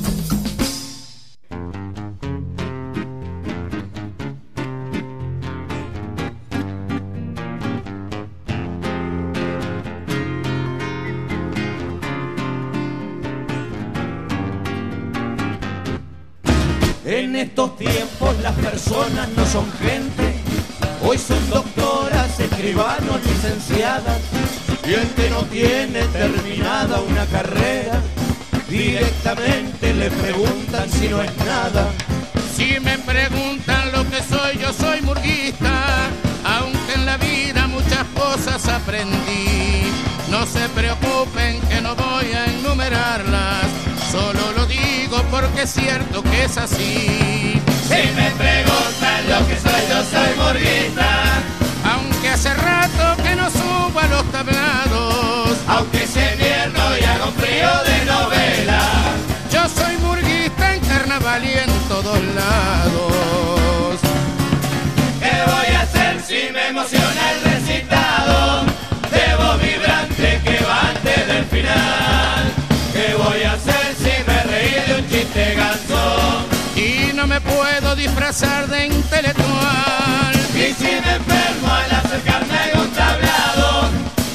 De 78.31 78.85
intelectual. 78.85 80.33
Y 80.55 80.73
si 80.73 80.85
me 80.85 81.15
enfermo 81.15 81.67
al 81.67 81.91
acercarme 81.91 82.71
a 82.73 82.79
un 82.79 82.89
tablado 82.91 83.89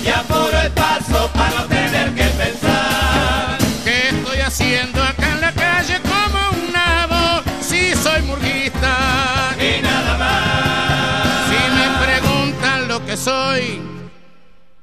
y 0.04 0.08
apuro 0.08 0.60
el 0.60 0.70
paso 0.72 1.30
para 1.32 1.60
no 1.60 1.66
tener 1.66 2.14
que 2.14 2.24
pensar. 2.24 3.56
¿Qué 3.84 4.08
estoy 4.10 4.38
haciendo 4.40 5.02
acá 5.02 5.32
en 5.32 5.40
la 5.40 5.50
calle 5.52 5.98
como 6.02 6.50
un 6.50 6.72
nabo? 6.74 7.42
Si 7.62 7.94
soy 7.94 8.20
murguista. 8.20 9.54
Y 9.58 9.80
nada 9.80 10.18
más. 10.18 11.48
Si 11.48 11.56
me 11.78 12.04
preguntan 12.04 12.88
lo 12.88 13.06
que 13.06 13.16
soy, 13.16 13.80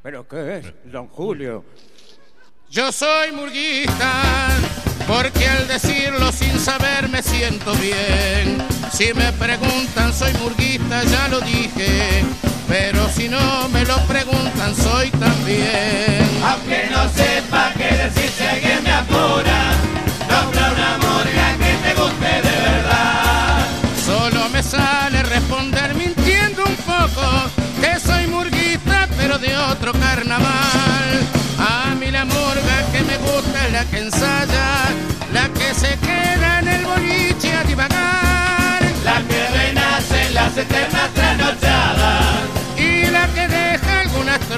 ¿Pero 0.02 0.28
qué 0.28 0.58
es, 0.58 0.92
don 0.92 1.08
Julio? 1.08 1.64
yo 2.72 2.92
soy 2.92 3.32
murguista. 3.32 4.12
Porque 5.14 5.48
al 5.48 5.68
decirlo 5.68 6.32
sin 6.32 6.60
saber 6.60 7.08
me 7.08 7.22
siento 7.22 7.72
bien. 7.76 8.58
Si 8.92 9.14
me 9.14 9.32
preguntan 9.34 10.12
soy 10.12 10.34
murguista, 10.42 11.04
ya 11.04 11.28
lo 11.28 11.40
dije. 11.42 12.24
Pero 12.68 13.08
si 13.10 13.30
no 13.30 13.70
me 13.70 13.86
lo 13.86 13.96
preguntan, 14.08 14.76
soy 14.76 15.12
también. 15.12 16.28
Aunque 16.44 16.90
no 16.90 17.04
sepa 17.12 17.72
qué 17.78 17.96
decir 17.96 18.32
si 18.36 18.44
alguien 18.44 18.84
me 18.84 18.92
apura, 18.92 19.73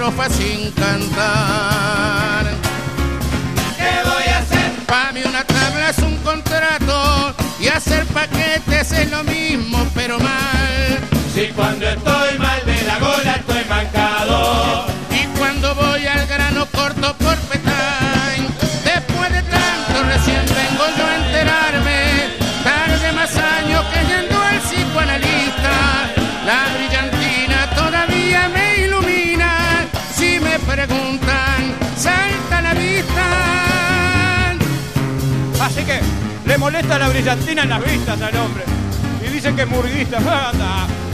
estrofa 0.05 0.29
sin 0.29 0.71
cantar. 0.71 2.45
¿Qué 3.75 4.07
voy 4.07 4.23
a 4.31 4.37
hacer? 4.37 4.71
Para 4.85 5.11
mí 5.11 5.21
una 5.25 5.43
tabla 5.43 5.89
es 5.89 5.97
un 5.99 6.15
contrato 6.17 7.33
y 7.59 7.67
hacer 7.67 8.05
paquetes 8.07 8.91
es 8.91 9.09
lo 9.09 9.23
mismo, 9.23 9.87
pero 9.95 10.19
mal. 10.19 10.99
Si 11.33 11.47
cuando 11.47 11.87
estoy 11.87 12.37
mal 12.37 12.63
de 12.65 12.81
la 12.83 12.99
gola 12.99 13.34
le 36.45 36.57
molesta 36.57 36.97
la 36.97 37.09
brillantina 37.09 37.63
en 37.63 37.69
las 37.69 37.83
vistas 37.83 38.21
al 38.21 38.35
hombre. 38.37 38.63
Y 39.25 39.31
dice 39.31 39.53
que 39.55 39.63
es 39.63 39.67
murguista. 39.67 40.19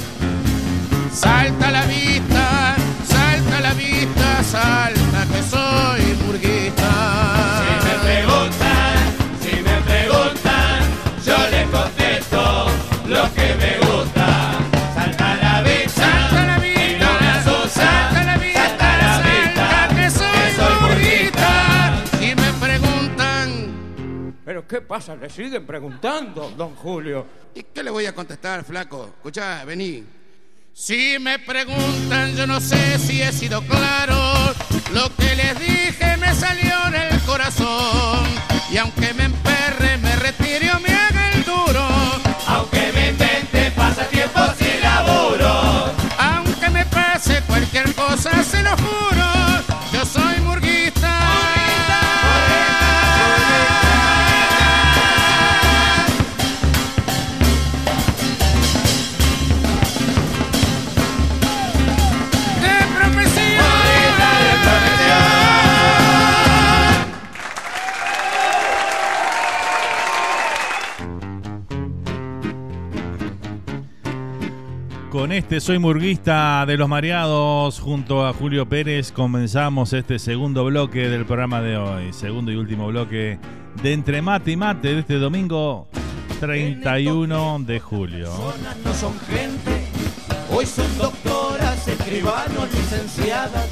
Salta 1.14 1.70
la 1.70 1.86
vista, 1.86 2.76
salta 3.06 3.60
la 3.60 3.74
vista, 3.74 4.44
salta 4.44 5.26
que 5.32 5.44
soy 5.44 6.14
burguista. 6.26 7.41
¿Qué 24.72 24.80
pasa? 24.80 25.18
Le 25.18 25.30
siguen 25.30 25.66
preguntando, 25.66 26.50
don 26.56 26.74
Julio. 26.76 27.28
¿y 27.54 27.64
qué 27.64 27.84
le 27.84 27.92
voy 27.92 28.06
a 28.06 28.16
contestar, 28.16 28.64
flaco? 28.64 29.10
Escuchá, 29.18 29.66
vení. 29.66 30.02
Si 30.74 31.18
me 31.20 31.40
preguntan, 31.40 32.34
yo 32.38 32.48
no 32.48 32.62
sé 32.62 32.98
si 32.98 33.22
he 33.22 33.34
sido 33.34 33.62
claro. 33.64 34.16
Lo 34.94 35.14
que 35.18 35.36
les 35.36 35.60
dije 35.60 36.16
me 36.16 36.34
salió 36.34 36.88
en 36.88 36.96
el 36.96 37.20
corazón. 37.24 38.24
Y 38.72 38.78
aunque 38.78 39.14
me 39.14 39.26
emperre, 39.26 39.98
me 39.98 40.16
retire 40.16 40.72
o 40.72 40.80
me 40.80 40.94
haga 40.94 41.32
el 41.34 41.44
duro. 41.44 41.86
Aunque 42.48 42.94
me 42.94 43.10
invente 43.10 43.72
pasatiempos 43.72 44.56
y 44.62 44.82
laburo. 44.82 45.92
Aunque 46.18 46.70
me 46.70 46.86
pase 46.86 47.42
cualquier 47.46 47.94
cosa, 47.94 48.42
se 48.42 48.64
lo 48.64 48.72
juro. 48.78 49.21
Este 75.42 75.60
Soy 75.60 75.80
Murguista 75.80 76.64
de 76.68 76.78
los 76.78 76.88
Mareados 76.88 77.80
junto 77.80 78.28
a 78.28 78.32
Julio 78.32 78.70
Pérez 78.70 79.12
comenzamos 79.12 79.92
este 79.92 80.20
segundo 80.20 80.64
bloque 80.66 81.10
del 81.10 81.26
programa 81.26 81.62
de 81.62 81.78
hoy. 81.78 82.14
Segundo 82.14 82.52
y 82.52 82.56
último 82.58 82.88
bloque 82.88 83.39
de 83.82 83.94
Entre 83.94 84.22
Mate 84.22 84.52
y 84.52 84.56
Mate 84.56 84.94
de 84.94 85.00
este 85.00 85.16
domingo 85.16 85.88
31 86.39 87.58
de 87.66 87.80
julio. 87.80 88.30
No 88.86 88.94
son 88.94 89.20
gente, 89.22 89.84
hoy 90.54 90.68
son 90.68 90.98
doctoras, 91.00 91.88
escribanos, 91.88 92.72
licenciadas. 92.72 93.68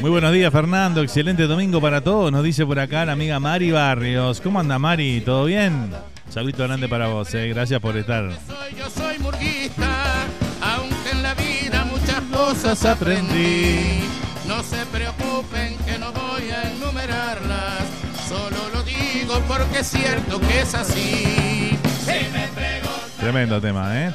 Muy 0.00 0.10
buenos 0.10 0.32
días 0.32 0.52
Fernando, 0.52 1.02
excelente 1.02 1.44
domingo 1.46 1.80
para 1.80 2.00
todos, 2.00 2.32
nos 2.32 2.42
dice 2.42 2.66
por 2.66 2.80
acá 2.80 3.04
la 3.04 3.12
amiga 3.12 3.38
Mari 3.38 3.70
Barrios. 3.70 4.40
¿Cómo 4.40 4.58
anda 4.58 4.76
Mari? 4.76 5.20
¿Todo 5.20 5.44
bien? 5.44 5.90
Saludito 6.30 6.62
grande 6.62 6.88
para 6.88 7.08
vos, 7.08 7.34
eh. 7.34 7.48
gracias 7.48 7.80
por 7.80 7.96
estar. 7.96 8.30
Soy, 8.46 8.78
yo 8.78 8.88
soy 8.88 9.18
murguista, 9.18 10.26
aunque 10.62 11.10
en 11.10 11.22
la 11.24 11.34
vida 11.34 11.84
muchas 11.86 12.20
cosas 12.32 12.84
aprendí. 12.84 14.04
No 14.46 14.62
se 14.62 14.86
preocupen 14.86 15.76
que 15.84 15.98
no 15.98 16.12
voy 16.12 16.48
a 16.50 16.70
enumerarlas, 16.70 17.82
solo 18.28 18.56
lo 18.72 18.82
digo 18.84 19.40
porque 19.48 19.80
es 19.80 19.88
cierto 19.88 20.40
que 20.40 20.60
es 20.60 20.72
así. 20.72 21.76
Si 22.04 22.32
me 22.32 22.46
preguntan, 22.54 23.18
Tremendo 23.18 23.60
tema, 23.60 24.00
¿eh? 24.00 24.14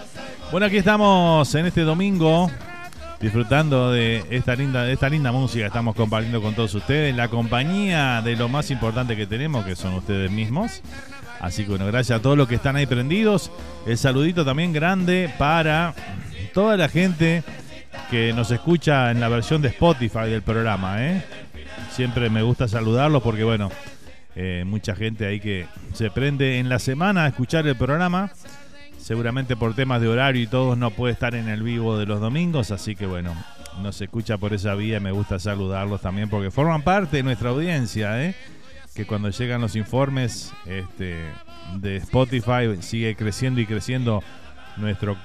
Bueno, 0.51 0.67
aquí 0.67 0.77
estamos 0.77 1.53
en 1.53 1.65
este 1.65 1.81
domingo 1.81 2.49
disfrutando 3.19 3.91
de 3.91 4.23
esta 4.29 4.55
linda, 4.55 4.83
de 4.83 4.93
esta 4.93 5.09
linda 5.09 5.31
música 5.31 5.65
estamos 5.65 5.95
compartiendo 5.95 6.41
con 6.41 6.53
todos 6.53 6.73
ustedes, 6.75 7.13
la 7.15 7.27
compañía 7.27 8.21
de 8.21 8.35
lo 8.35 8.47
más 8.47 8.71
importante 8.71 9.17
que 9.17 9.27
tenemos, 9.27 9.65
que 9.65 9.75
son 9.75 9.95
ustedes 9.95 10.31
mismos. 10.31 10.81
Así 11.39 11.63
que 11.63 11.69
bueno, 11.69 11.85
gracias 11.85 12.19
a 12.19 12.21
todos 12.21 12.37
los 12.37 12.47
que 12.47 12.55
están 12.55 12.75
ahí 12.75 12.85
prendidos. 12.85 13.51
El 13.85 13.97
saludito 13.97 14.45
también 14.45 14.73
grande 14.73 15.31
para 15.37 15.93
toda 16.53 16.77
la 16.77 16.89
gente 16.89 17.43
que 18.09 18.33
nos 18.33 18.51
escucha 18.51 19.11
en 19.11 19.19
la 19.19 19.29
versión 19.29 19.61
de 19.61 19.69
Spotify 19.69 20.29
del 20.29 20.41
programa, 20.41 21.05
¿eh? 21.05 21.23
Siempre 21.91 22.29
me 22.29 22.41
gusta 22.41 22.67
saludarlos 22.67 23.23
porque 23.23 23.43
bueno, 23.43 23.71
eh, 24.35 24.63
mucha 24.65 24.95
gente 24.95 25.25
ahí 25.25 25.39
que 25.39 25.65
se 25.93 26.11
prende 26.11 26.59
en 26.59 26.67
la 26.67 26.79
semana 26.79 27.25
a 27.25 27.27
escuchar 27.27 27.65
el 27.67 27.75
programa. 27.75 28.31
Seguramente 28.97 29.55
por 29.55 29.75
temas 29.75 30.01
de 30.01 30.07
horario 30.07 30.41
y 30.41 30.47
todos 30.47 30.77
no 30.77 30.89
puede 30.89 31.13
estar 31.13 31.35
en 31.35 31.47
el 31.47 31.61
vivo 31.61 31.97
de 31.97 32.07
los 32.07 32.19
domingos, 32.19 32.71
así 32.71 32.95
que 32.95 33.05
bueno, 33.05 33.35
nos 33.81 34.01
escucha 34.01 34.37
por 34.37 34.53
esa 34.53 34.73
vía. 34.73 34.99
Me 34.99 35.11
gusta 35.11 35.37
saludarlos 35.37 36.01
también 36.01 36.27
porque 36.27 36.49
forman 36.49 36.81
parte 36.81 37.17
de 37.17 37.23
nuestra 37.23 37.49
audiencia, 37.49 38.23
¿eh? 38.23 38.35
Que 38.95 39.05
cuando 39.05 39.29
llegan 39.29 39.59
los 39.59 39.75
informes 39.75 40.53
este, 40.65 41.25
de 41.75 41.97
Spotify 41.97 42.81
sigue 42.81 43.15
creciendo 43.15 43.59
y 43.59 43.65
creciendo 43.65 44.23
nuestro, 44.77 45.17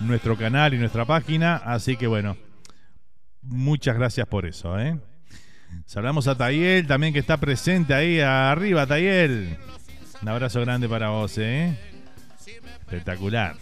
nuestro 0.00 0.36
canal 0.36 0.74
y 0.74 0.78
nuestra 0.78 1.04
página. 1.04 1.56
Así 1.56 1.96
que 1.96 2.08
bueno, 2.08 2.36
muchas 3.42 3.96
gracias 3.96 4.26
por 4.26 4.44
eso. 4.44 4.76
¿eh? 4.78 4.98
Saludamos 5.86 6.26
a 6.26 6.36
Tayel 6.36 6.86
también 6.88 7.12
que 7.12 7.20
está 7.20 7.36
presente 7.36 7.94
ahí 7.94 8.18
arriba, 8.20 8.86
Tayel. 8.88 9.56
Un 10.20 10.28
abrazo 10.28 10.60
grande 10.60 10.88
para 10.88 11.10
vos, 11.10 11.38
¿eh? 11.38 11.78
Espectacular. 12.80 13.54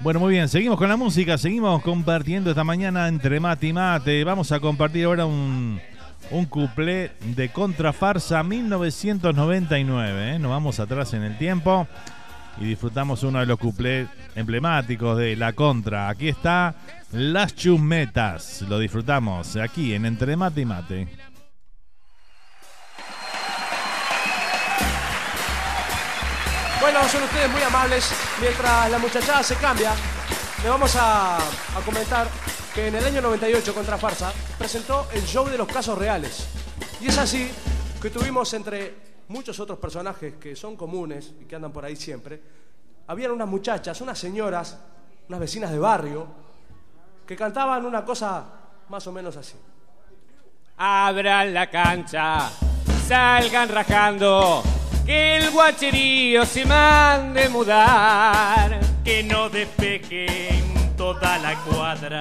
Bueno, 0.00 0.20
muy 0.20 0.32
bien, 0.32 0.48
seguimos 0.48 0.78
con 0.78 0.88
la 0.88 0.96
música, 0.96 1.36
seguimos 1.36 1.82
compartiendo 1.82 2.48
esta 2.48 2.64
mañana 2.64 3.08
entre 3.08 3.40
mate 3.40 3.66
y 3.66 3.72
mate. 3.74 4.24
Vamos 4.24 4.50
a 4.50 4.58
compartir 4.58 5.04
ahora 5.04 5.26
un, 5.26 5.78
un 6.30 6.46
cuplé 6.46 7.12
de 7.20 7.50
Contrafarsa 7.50 8.42
1999. 8.42 10.34
¿eh? 10.34 10.38
Nos 10.38 10.50
vamos 10.50 10.80
atrás 10.80 11.14
en 11.14 11.22
el 11.22 11.36
tiempo 11.38 11.86
y 12.58 12.64
disfrutamos 12.64 13.22
uno 13.22 13.40
de 13.40 13.46
los 13.46 13.58
cuplés 13.58 14.08
emblemáticos 14.34 15.18
de 15.18 15.36
La 15.36 15.52
Contra. 15.52 16.08
Aquí 16.08 16.28
está 16.28 16.74
Las 17.12 17.54
Chumetas. 17.54 18.62
Lo 18.62 18.78
disfrutamos 18.78 19.56
aquí 19.56 19.94
en 19.94 20.06
Entre 20.06 20.36
Mate 20.36 20.60
y 20.60 20.64
Mate. 20.64 21.08
Bueno, 26.80 27.08
son 27.08 27.22
ustedes 27.22 27.50
muy 27.50 27.62
amables. 27.62 28.10
Mientras 28.40 28.90
la 28.90 28.98
muchachada 28.98 29.42
se 29.42 29.54
cambia, 29.56 29.92
le 30.62 30.68
vamos 30.68 30.96
a, 30.96 31.36
a 31.36 31.80
comentar 31.84 32.26
que 32.74 32.88
en 32.88 32.94
el 32.94 33.04
año 33.04 33.20
98 33.20 33.74
contra 33.74 33.98
Farsa 33.98 34.32
presentó 34.58 35.08
el 35.12 35.22
show 35.24 35.46
de 35.48 35.58
los 35.58 35.66
casos 35.66 35.98
reales. 35.98 36.46
Y 37.00 37.08
es 37.08 37.18
así 37.18 37.50
que 38.00 38.10
tuvimos 38.10 38.52
entre 38.54 38.94
muchos 39.28 39.58
otros 39.60 39.78
personajes 39.78 40.34
que 40.34 40.54
son 40.54 40.76
comunes 40.76 41.32
y 41.40 41.44
que 41.44 41.56
andan 41.56 41.72
por 41.72 41.84
ahí 41.84 41.96
siempre, 41.96 42.40
habían 43.06 43.32
unas 43.32 43.48
muchachas, 43.48 44.00
unas 44.00 44.18
señoras, 44.18 44.78
unas 45.28 45.40
vecinas 45.40 45.70
de 45.70 45.78
barrio, 45.78 46.26
que 47.26 47.36
cantaban 47.36 47.84
una 47.84 48.04
cosa 48.04 48.44
más 48.88 49.06
o 49.06 49.12
menos 49.12 49.36
así. 49.36 49.54
Abran 50.76 51.52
la 51.52 51.68
cancha, 51.68 52.50
salgan 53.06 53.68
rajando, 53.68 54.62
que 55.04 55.36
el 55.36 55.50
guacherío 55.50 56.44
se 56.46 56.64
mande 56.64 57.48
mudar, 57.48 58.80
que 59.04 59.22
no 59.22 59.48
despejen 59.48 60.79
toda 61.14 61.38
la 61.38 61.54
cuadra, 61.56 62.20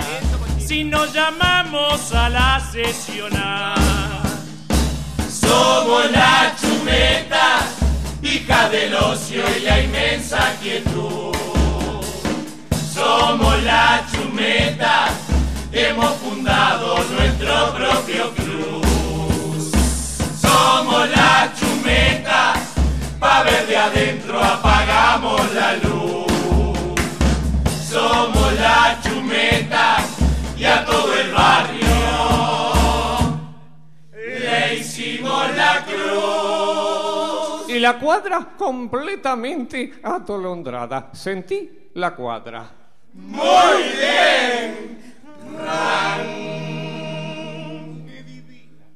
si 0.58 0.84
nos 0.84 1.14
llamamos 1.14 2.12
a 2.12 2.30
la 2.30 2.60
sesionar. 2.60 3.78
Somos 5.30 6.12
la 6.12 6.56
chumeta, 6.60 7.60
hija 8.24 8.70
del 8.70 8.96
ocio 8.96 9.44
y 9.58 9.62
la 9.62 9.82
inmensa 9.82 10.40
quietud. 10.62 11.36
Somos 12.94 13.64
la 13.64 14.04
chumeta, 14.12 15.10
hemos 15.72 16.14
fundado 16.16 16.98
nuestro 17.12 17.74
propio 17.74 18.34
club. 18.34 18.86
Somos 20.42 21.10
la 21.10 21.54
chumeta, 21.60 22.54
pa' 23.20 23.44
ver 23.44 23.68
de 23.68 23.78
adentro 23.78 24.44
apagamos 24.44 25.42
la 25.54 25.74
luz. 25.74 25.89
Somos 28.00 28.54
la 28.54 28.97
chumeta 29.04 29.97
y 30.58 30.64
a 30.64 30.86
todo 30.86 31.14
el 31.14 31.34
barrio 31.34 32.00
le 34.14 34.76
hicimos 34.76 35.54
la 35.54 35.86
cruz. 35.86 37.70
Y 37.70 37.80
la 37.80 38.00
cuadra 38.00 38.54
completamente 38.58 39.95
atolondrada. 40.02 41.10
Sentí 41.12 41.89
la 41.95 42.16
cuadra. 42.16 42.72
Muy 43.14 43.84
bien. 43.97 44.97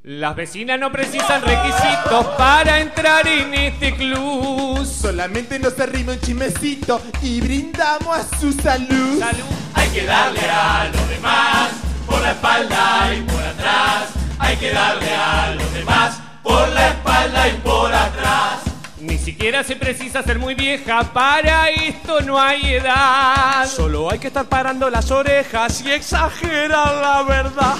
Las 0.05 0.35
vecinas 0.35 0.77
no 0.77 0.91
precisan 0.91 1.41
requisitos 1.43 2.25
para 2.37 2.81
entrar 2.81 3.25
en 3.25 3.53
este 3.53 3.95
club. 3.95 4.85
Solamente 4.85 5.57
nos 5.59 5.79
arrima 5.79 6.11
un 6.11 6.19
chimecito 6.19 7.01
y 7.21 7.39
brindamos 7.39 8.17
a 8.17 8.37
su 8.37 8.51
salud. 8.51 9.17
Salud. 9.17 9.45
Hay 9.73 9.87
que 9.91 10.03
darle 10.05 10.41
a 10.41 10.89
los 10.93 11.07
demás 11.09 11.69
por 12.05 12.21
la 12.21 12.31
espalda 12.31 13.15
y 13.17 13.21
por 13.21 13.41
atrás. 13.41 14.09
Hay 14.39 14.57
que 14.57 14.71
darle 14.71 15.15
a 15.15 15.55
los 15.55 15.73
demás 15.73 16.19
por 16.41 16.67
la 16.67 16.89
espalda 16.89 17.47
y 17.47 17.53
por 17.61 17.93
atrás. 17.93 18.59
Ni 18.99 19.17
siquiera 19.17 19.63
se 19.63 19.77
precisa 19.77 20.21
ser 20.21 20.37
muy 20.37 20.53
vieja, 20.53 21.13
para 21.13 21.69
esto 21.69 22.19
no 22.19 22.41
hay 22.41 22.73
edad. 22.73 23.65
Solo 23.67 24.11
hay 24.11 24.19
que 24.19 24.27
estar 24.27 24.47
parando 24.47 24.89
las 24.89 25.09
orejas 25.11 25.81
y 25.81 25.93
exagerar 25.93 26.93
la 26.93 27.23
verdad. 27.23 27.75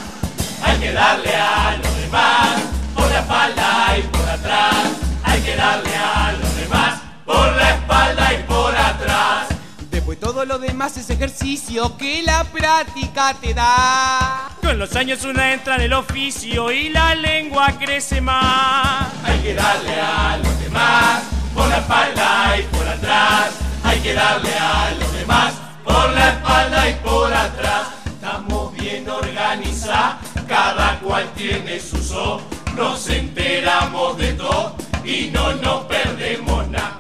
Hay 0.64 0.80
que 0.80 0.92
darle 0.94 1.36
a 1.36 1.78
los 1.78 1.98
demás 1.98 2.62
por 2.96 3.10
la 3.10 3.20
espalda 3.20 3.98
y 3.98 4.02
por 4.04 4.30
atrás. 4.30 4.76
Hay 5.24 5.42
que 5.42 5.56
darle 5.56 5.96
a 5.96 6.32
los 6.34 6.56
demás 6.56 7.02
por 7.26 7.56
la 7.56 7.70
espalda 7.72 8.34
y 8.34 8.44
por 8.44 8.76
atrás. 8.76 9.48
Después 9.92 10.20
todo 10.20 10.46
lo 10.46 10.60
demás 10.60 10.98
es 10.98 11.10
ejercicio 11.10 11.96
que 11.98 12.24
la 12.24 12.44
práctica 12.46 13.34
te 13.40 13.54
da. 13.54 14.50
Con 14.62 14.80
los 14.80 14.96
años 14.96 15.24
uno 15.26 15.42
entra 15.42 15.76
en 15.76 15.82
el 15.82 15.94
oficio 15.94 16.72
y 16.72 16.90
la 16.90 17.14
lengua 17.16 17.74
crece 17.80 18.22
más. 18.22 19.08
Hay 19.24 19.40
que 19.40 19.54
darle 19.54 20.00
a 20.00 20.38
los 20.38 20.60
demás 20.60 21.24
por 21.54 21.68
la 21.68 21.78
espalda 21.78 22.58
y 22.58 22.64
por 22.64 22.88
atrás. 22.88 23.52
Hay 23.84 24.00
que 24.00 24.14
darle 24.14 24.54
a 24.58 24.92
los 25.00 25.14
demás 25.14 25.54
por 25.84 26.10
la 26.12 26.30
espalda 26.30 26.90
y 26.90 26.94
por 26.96 27.34
atrás. 27.34 27.88
Estamos 28.06 28.74
bien 28.74 29.10
organizados, 29.10 30.23
cada 30.54 31.00
cual 31.00 31.26
tiene 31.36 31.80
su 31.80 31.98
son. 31.98 32.40
Nos 32.78 33.10
enteramos 33.10 34.16
de 34.20 34.34
todo 34.34 34.76
y 35.04 35.32
no 35.34 35.52
nos 35.54 35.86
perdemos 35.86 36.68
nada. 36.68 37.00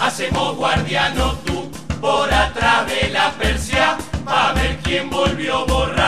Hacemos 0.00 0.56
guardiano 0.56 1.34
tú 1.44 1.70
por 2.00 2.32
atrás 2.32 2.86
de 2.86 3.10
la 3.10 3.32
persia 3.32 3.98
para 4.24 4.54
ver 4.54 4.78
quién 4.82 5.10
volvió 5.10 5.58
a 5.58 5.64
borrar. 5.64 6.06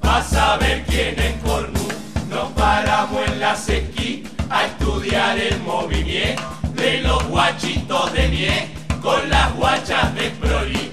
Pa' 0.00 0.24
saber 0.24 0.84
quién 0.88 1.16
es 1.20 1.40
cornu, 1.44 1.86
nos 2.28 2.50
paramos 2.52 3.28
en 3.28 3.38
la 3.38 3.54
sequí 3.54 4.24
a 4.50 4.64
estudiar 4.64 5.38
el 5.38 5.60
movimiento 5.60 6.42
de 6.74 7.00
los 7.02 7.22
guachitos 7.28 8.12
de 8.12 8.28
nie 8.28 8.74
con 9.00 9.30
las 9.30 9.54
guachas 9.54 10.12
de 10.16 10.30
proli. 10.30 10.90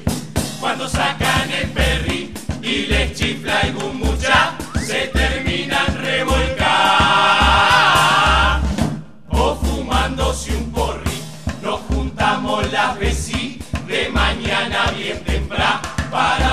Cuando 0.59 0.87
sacan 0.87 1.49
el 1.51 1.69
perri 1.71 2.22
y 2.73 2.87
les 2.87 3.13
chifla 3.13 3.59
algún 3.59 3.97
mucha, 3.97 4.55
se 4.79 5.07
terminan 5.07 5.85
revolcar. 6.01 6.71
O 9.29 9.55
fumándose 9.55 10.55
un 10.55 10.71
porri, 10.71 11.19
nos 11.61 11.79
juntamos 11.81 12.71
las 12.71 12.97
veci 12.97 13.59
de 13.87 14.09
mañana 14.09 14.91
bien 14.97 15.23
temprano 15.23 15.81
para 16.09 16.52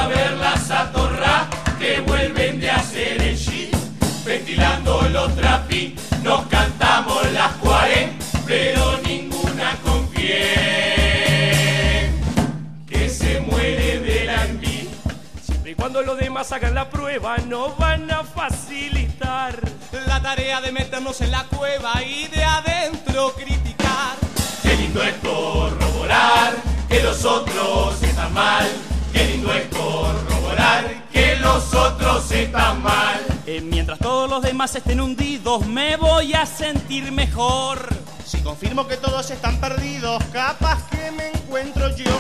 demás 16.41 16.53
hagan 16.53 16.75
la 16.75 16.88
prueba, 16.88 17.37
no 17.37 17.75
van 17.76 18.11
a 18.11 18.25
facilitar. 18.25 19.61
La 20.07 20.22
tarea 20.22 20.62
de 20.62 20.72
meternos 20.72 21.21
en 21.21 21.33
la 21.33 21.45
cueva 21.45 22.03
y 22.03 22.29
de 22.29 22.42
adentro 22.42 23.34
criticar. 23.34 24.17
Qué 24.62 24.75
lindo 24.75 25.03
es 25.03 25.14
corroborar 25.17 26.54
que 26.88 27.03
los 27.03 27.26
otros 27.26 28.03
están 28.03 28.33
mal. 28.33 28.67
Qué 29.12 29.25
lindo 29.25 29.53
es 29.53 29.67
corroborar 29.67 31.04
que 31.12 31.37
los 31.37 31.75
otros 31.75 32.33
están 32.33 32.83
mal. 32.83 33.21
Eh, 33.45 33.61
mientras 33.61 33.99
todos 33.99 34.30
los 34.30 34.41
demás 34.41 34.75
estén 34.75 35.03
hundidos, 35.03 35.67
me 35.67 35.96
voy 35.96 36.33
a 36.33 36.46
sentir 36.46 37.12
mejor. 37.12 37.87
Si 38.25 38.41
confirmo 38.41 38.87
que 38.87 38.96
todos 38.96 39.30
están 39.30 39.61
perdidos, 39.61 40.25
capaz 40.33 40.88
que 40.88 41.11
me 41.11 41.29
encuentro 41.33 41.95
yo. 41.95 42.18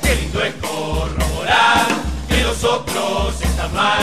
Qué 0.00 0.14
lindo 0.14 0.42
es 0.42 0.54
corroborar 0.54 2.11
que 2.42 2.48
los 2.48 2.64
otros 2.64 3.40
están 3.40 3.72
mal. 3.72 4.02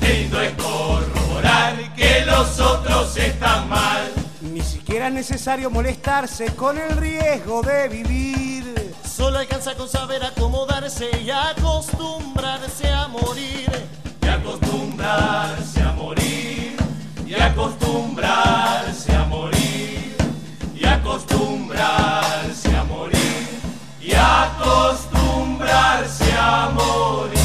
Lindo 0.00 0.40
es 0.40 0.54
corroborar 0.54 1.92
que 1.96 2.24
los 2.24 2.60
otros 2.60 3.16
están 3.16 3.68
mal. 3.68 4.12
Ni 4.40 4.62
siquiera 4.62 5.08
es 5.08 5.12
necesario 5.12 5.68
molestarse 5.70 6.54
con 6.54 6.78
el 6.78 6.96
riesgo 6.96 7.62
de 7.62 7.88
vivir. 7.88 8.94
Solo 9.04 9.38
alcanza 9.38 9.74
con 9.74 9.88
saber 9.88 10.22
acomodarse 10.22 11.10
y 11.20 11.30
acostumbrarse 11.30 12.88
a 12.88 13.08
morir. 13.08 13.68
Y 14.22 14.28
acostumbrarse 14.28 15.82
a 15.82 15.90
morir. 15.92 16.76
Y 17.26 17.34
acostumbrarse 17.34 19.16
a 19.16 19.24
morir. 19.24 20.16
Y 20.76 20.86
acostumbrarse 20.86 22.76
a 22.76 22.84
morir. 22.84 23.48
Y 24.00 24.14
acostumbrarse 24.14 26.32
a 26.38 26.70
morir. 26.72 27.39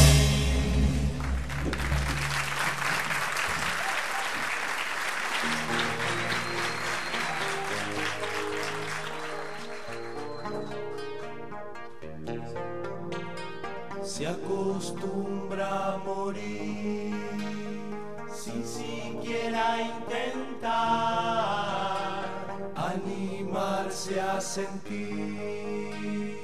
Animarse 22.76 24.20
a 24.20 24.40
sentir 24.40 26.38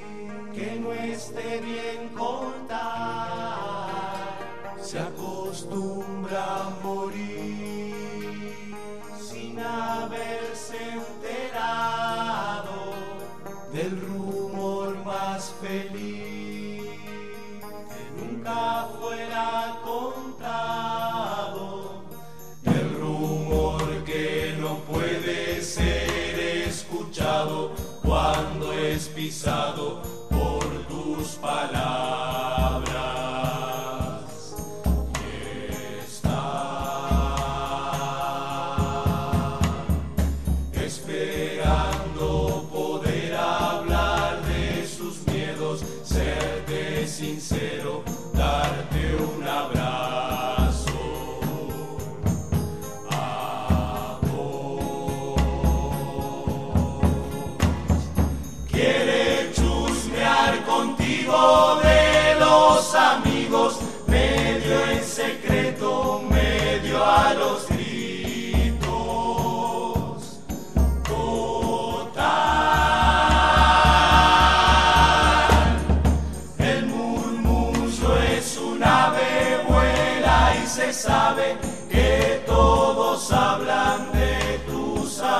que 0.53 0.75
no 0.81 0.91
esté 0.93 1.61
bien 1.61 2.09
contar. 2.09 2.83
Se 4.81 4.99
acostumbra 4.99 6.65
a 6.65 6.69
morir 6.83 8.75
sin 9.19 9.57
haberse 9.59 10.77
enterado 10.99 12.73
del 13.73 13.99
rumor 14.01 14.95
más 15.03 15.51
feliz 15.59 16.83
que 17.89 18.03
nunca 18.19 18.87
fuera 18.99 19.79
contado, 19.83 21.72
por 30.29 30.63
tus 30.87 31.35
palabras. 31.41 32.22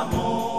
amor. 0.04 0.53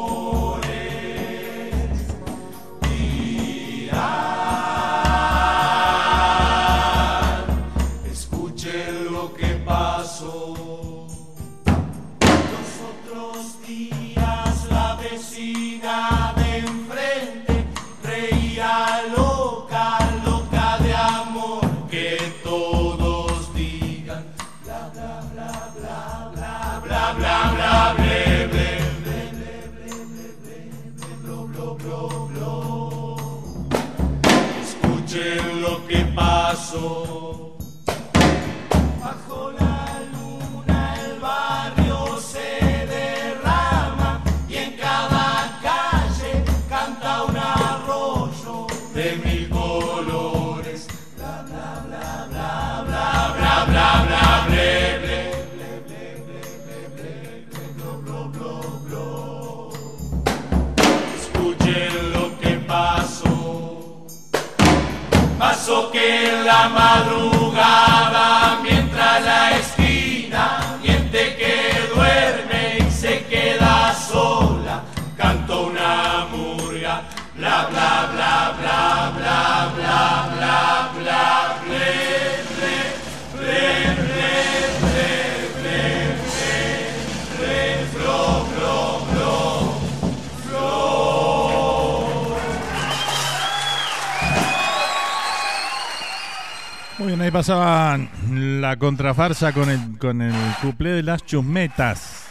Contrafarsa 98.85 99.53
con 99.55 99.71
el, 99.71 99.99
con 99.99 100.21
el 100.21 100.35
cuplé 100.61 100.91
de 100.91 101.03
las 101.03 101.25
chusmetas. 101.25 102.27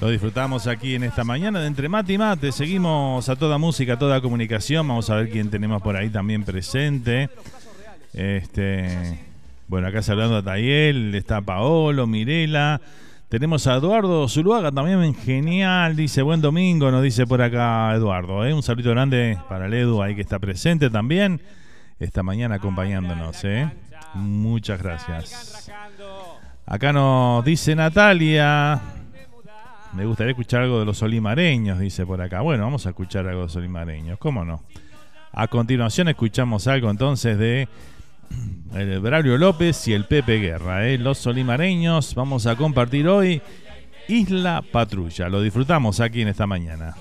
Lo 0.00 0.08
disfrutamos 0.08 0.66
aquí 0.66 0.96
en 0.96 1.04
esta 1.04 1.22
mañana 1.22 1.60
de 1.60 1.68
Entre 1.68 1.88
Mate 1.88 2.14
y 2.14 2.18
Mate. 2.18 2.50
Seguimos 2.50 3.28
a 3.28 3.36
toda 3.36 3.58
música, 3.58 3.92
a 3.92 3.98
toda 4.00 4.20
comunicación. 4.20 4.88
Vamos 4.88 5.08
a 5.10 5.14
ver 5.14 5.30
quién 5.30 5.48
tenemos 5.48 5.80
por 5.80 5.96
ahí 5.96 6.10
también 6.10 6.42
presente. 6.42 7.30
Este, 8.12 9.20
bueno, 9.68 9.86
acá 9.86 10.02
saludando 10.02 10.38
a 10.38 10.42
Tayel, 10.42 11.14
está 11.14 11.40
Paolo, 11.40 12.08
Mirela. 12.08 12.80
Tenemos 13.28 13.68
a 13.68 13.76
Eduardo 13.76 14.28
Zuluaga 14.28 14.72
también, 14.72 15.14
genial. 15.14 15.94
Dice, 15.94 16.22
buen 16.22 16.40
domingo, 16.40 16.90
nos 16.90 17.04
dice 17.04 17.28
por 17.28 17.40
acá 17.40 17.94
Eduardo. 17.94 18.44
¿eh? 18.44 18.52
Un 18.52 18.64
saludo 18.64 18.90
grande 18.90 19.38
para 19.48 19.66
el 19.66 19.74
Edu 19.74 20.02
ahí 20.02 20.16
que 20.16 20.22
está 20.22 20.40
presente 20.40 20.90
también. 20.90 21.40
Esta 22.02 22.24
mañana 22.24 22.56
acompañándonos. 22.56 23.44
¿eh? 23.44 23.70
Muchas 24.14 24.82
gracias. 24.82 25.70
Acá 26.66 26.92
nos 26.92 27.44
dice 27.44 27.76
Natalia. 27.76 28.80
Me 29.92 30.04
gustaría 30.04 30.32
escuchar 30.32 30.62
algo 30.62 30.80
de 30.80 30.84
los 30.84 31.00
olimareños, 31.02 31.78
dice 31.78 32.04
por 32.04 32.20
acá. 32.20 32.40
Bueno, 32.40 32.64
vamos 32.64 32.86
a 32.86 32.88
escuchar 32.88 33.28
algo 33.28 33.42
de 33.42 33.46
los 33.46 33.54
olimareños, 33.54 34.18
¿cómo 34.18 34.44
no? 34.44 34.64
A 35.30 35.46
continuación 35.46 36.08
escuchamos 36.08 36.66
algo 36.66 36.90
entonces 36.90 37.38
de 37.38 37.68
el 38.74 38.98
Braulio 38.98 39.38
López 39.38 39.86
y 39.86 39.92
el 39.92 40.06
Pepe 40.06 40.38
Guerra, 40.38 40.88
¿eh? 40.88 40.98
Los 40.98 41.24
olimareños. 41.28 42.16
Vamos 42.16 42.46
a 42.46 42.56
compartir 42.56 43.06
hoy 43.06 43.40
Isla 44.08 44.64
Patrulla. 44.72 45.28
Lo 45.28 45.40
disfrutamos 45.40 46.00
aquí 46.00 46.22
en 46.22 46.28
esta 46.28 46.48
mañana. 46.48 46.96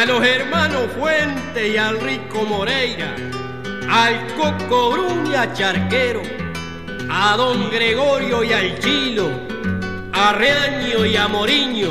A 0.00 0.06
los 0.06 0.26
hermanos 0.26 0.86
Fuente 0.98 1.68
y 1.68 1.76
al 1.76 2.00
Rico 2.00 2.46
Moreira, 2.46 3.14
al 3.90 4.34
Coco 4.34 4.92
Bruña 4.92 5.52
Charquero, 5.52 6.22
a 7.10 7.36
don 7.36 7.68
Gregorio 7.70 8.42
y 8.42 8.50
al 8.50 8.78
Chilo, 8.78 9.28
a 10.14 10.32
Reaño 10.32 11.04
y 11.04 11.16
a 11.16 11.28
Moriño, 11.28 11.90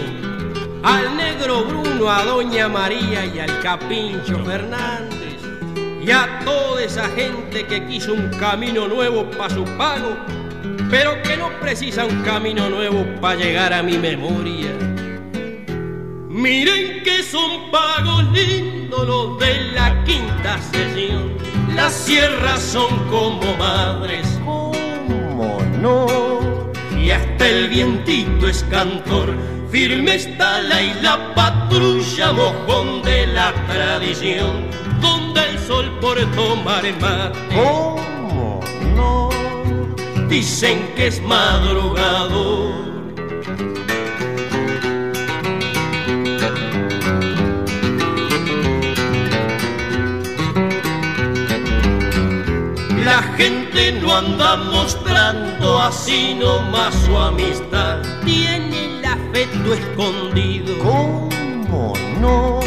al 0.81 1.15
Negro 1.15 1.65
Bruno, 1.65 2.10
a 2.10 2.26
doña 2.26 2.68
María 2.68 3.27
y 3.27 3.38
al 3.38 3.60
Capincho 3.60 4.44
Fernández, 4.44 5.38
y 6.02 6.10
a 6.10 6.40
toda 6.44 6.81
esa 6.81 7.07
gente 7.10 7.68
que 7.68 7.86
quiso 7.86 8.15
un 8.15 8.31
camino 8.40 8.88
nuevo 8.88 9.30
para 9.30 9.53
su 9.53 9.64
pago, 9.77 10.18
pero 10.90 11.22
que 11.22 11.38
no 11.38 11.52
precisa 11.60 12.06
un 12.06 12.23
camino 12.23 12.72
nuevo 12.72 13.06
para 13.22 13.36
llegar 13.36 13.72
a 13.72 13.84
mi 13.84 13.99
memoria. 13.99 14.72
Miren 16.30 17.01
que 17.03 17.23
son 17.23 17.72
pagos 17.72 18.23
lindos 18.31 19.07
los 19.07 19.39
de 19.39 19.72
la 19.72 20.03
quinta 20.03 20.60
sesión. 20.72 21.34
Las 21.76 21.91
sierras 21.91 22.61
son 22.61 22.88
como 23.10 23.41
madres, 23.57 24.27
como 24.45 25.60
no. 25.81 26.06
Y 26.95 27.10
hasta 27.10 27.47
el 27.47 27.69
vientito 27.69 28.47
es 28.47 28.64
cantor. 28.69 29.34
Firme 29.72 30.15
está 30.15 30.61
la 30.61 30.84
isla 30.84 31.34
patrulla, 31.34 32.31
mojón 32.31 33.01
de 33.01 33.26
la 33.26 33.51
tradición. 33.65 34.68
Donde 35.01 35.41
el 35.49 35.57
sol 35.57 35.91
por 35.99 36.19
tomar 36.35 36.84
mate. 37.01 37.39
¿Cómo 37.56 38.60
no? 38.95 39.30
Dicen 40.27 40.93
que 40.95 41.07
es 41.07 41.23
madrugador. 41.23 42.89
La 53.05 53.23
gente 53.38 53.93
no 53.93 54.13
anda 54.13 54.57
mostrando 54.57 55.80
así 55.81 56.35
nomás 56.35 56.93
su 57.05 57.17
amistad. 57.17 57.99
Tiene 58.26 58.97
el 58.97 59.05
afecto 59.05 59.73
escondido. 59.73 60.77
¿Cómo 60.80 61.93
no? 62.19 62.59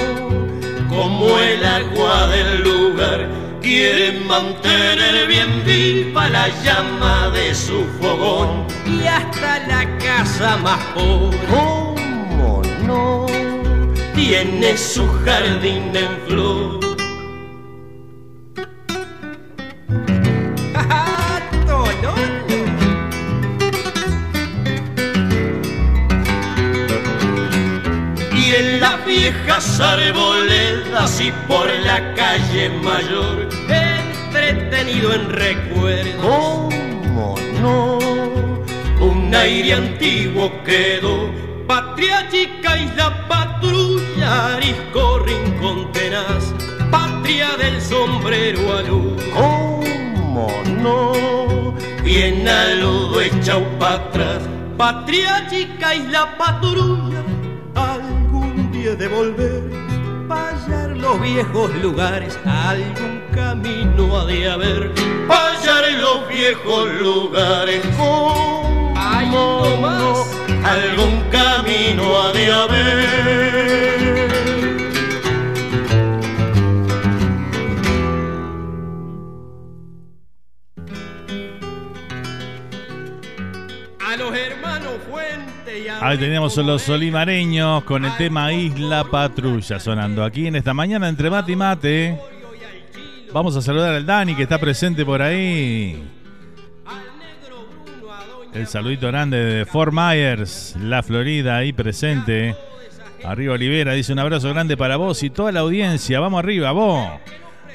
Como 0.89 1.39
el 1.39 1.65
agua 1.65 2.29
del 2.29 2.63
lugar. 2.63 3.29
Quieren 3.61 4.27
mantener 4.27 5.27
bien 5.29 5.63
viva 5.65 6.29
la 6.29 6.49
llama 6.63 7.31
de 7.31 7.55
su 7.55 7.85
fogón. 8.01 8.67
Y 8.87 9.07
hasta 9.07 9.59
la 9.67 9.99
casa 9.99 10.57
más 10.57 10.83
pobre. 10.95 11.39
¿Cómo 11.51 12.63
no? 12.87 13.27
Tiene 14.15 14.77
su 14.79 15.07
jardín 15.25 15.95
en 15.95 16.19
flor. 16.27 16.92
Viejas 29.23 29.79
arboledas 29.79 31.21
y 31.21 31.31
por 31.47 31.71
la 31.85 32.13
calle 32.15 32.71
mayor, 32.83 33.49
entretenido 33.69 35.15
en 35.15 35.31
recuerdos. 35.31 36.17
¿Cómo 36.21 37.37
no? 37.61 37.99
Un 39.01 39.33
aire 39.33 39.75
antiguo 39.75 40.51
quedó, 40.65 41.31
patria 41.69 42.29
chica 42.31 42.77
y 42.77 42.87
la 42.97 43.29
patrulla, 43.29 44.57
arisco 44.57 45.21
rincón 45.21 45.93
tenaz, 45.93 46.53
patria 46.91 47.51
del 47.57 47.81
sombrero 47.81 48.77
alud. 48.77 49.23
¿Cómo 49.33 50.49
no? 50.83 51.77
Bien 52.03 52.49
aludo 52.49 53.21
echado 53.21 53.63
para 53.79 53.95
atrás, 53.95 54.43
patria 54.77 55.47
chica 55.49 55.95
y 55.95 56.09
la 56.09 56.37
patrulla, 56.37 57.23
de 58.83 59.07
volver, 59.07 59.63
hallar 60.29 60.91
los 60.97 61.21
viejos 61.21 61.73
lugares, 61.77 62.37
algún 62.45 63.23
camino 63.33 64.19
ha 64.19 64.25
de 64.27 64.51
haber, 64.51 64.91
hallar 65.29 65.85
los 66.01 66.29
viejos 66.29 66.93
lugares, 67.01 67.81
¿cómo 67.97 68.95
no? 69.81 70.25
algún 70.67 71.23
camino 71.31 72.23
ha 72.23 72.33
de 72.33 72.53
haber. 72.53 74.02
Ahí 86.05 86.19
teníamos 86.19 86.59
a 86.59 86.63
los 86.63 86.83
solimareños 86.83 87.85
con 87.85 88.05
el 88.05 88.17
tema 88.17 88.53
Isla 88.53 89.05
Patrulla 89.05 89.79
sonando 89.79 90.25
aquí 90.25 90.49
en 90.49 90.57
esta 90.57 90.75
mañana 90.75 91.09
entre 91.09 91.31
mate 91.31 91.53
y 91.53 91.57
mate. 91.57 92.19
Vamos 93.33 93.55
a 93.55 93.63
saludar 93.63 93.95
al 93.95 94.05
Dani 94.05 94.35
que 94.35 94.43
está 94.43 94.59
presente 94.59 95.05
por 95.05 95.23
ahí. 95.23 96.03
El 98.53 98.67
saludito 98.67 99.07
grande 99.07 99.37
de 99.37 99.65
Fort 99.65 99.93
Myers, 99.95 100.75
la 100.77 101.05
Florida, 101.05 101.59
ahí 101.59 101.73
presente. 101.73 102.57
Arriba 103.23 103.55
Olivera 103.55 103.93
dice 103.93 104.13
un 104.13 104.19
abrazo 104.19 104.49
grande 104.49 104.77
para 104.77 104.97
vos 104.97 105.23
y 105.23 105.31
toda 105.31 105.53
la 105.53 105.61
audiencia. 105.61 106.19
Vamos 106.19 106.41
arriba, 106.41 106.73
vos. 106.73 107.09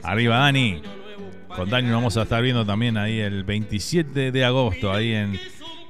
Arriba 0.04 0.40
Dani. 0.40 0.82
Con 1.56 1.70
Dani 1.70 1.88
nos 1.88 1.96
vamos 1.96 2.18
a 2.18 2.24
estar 2.24 2.44
viendo 2.44 2.66
también 2.66 2.98
ahí 2.98 3.20
el 3.22 3.46
27 3.46 4.34
de 4.34 4.44
agosto, 4.44 4.92
ahí 4.92 5.14
en 5.14 5.40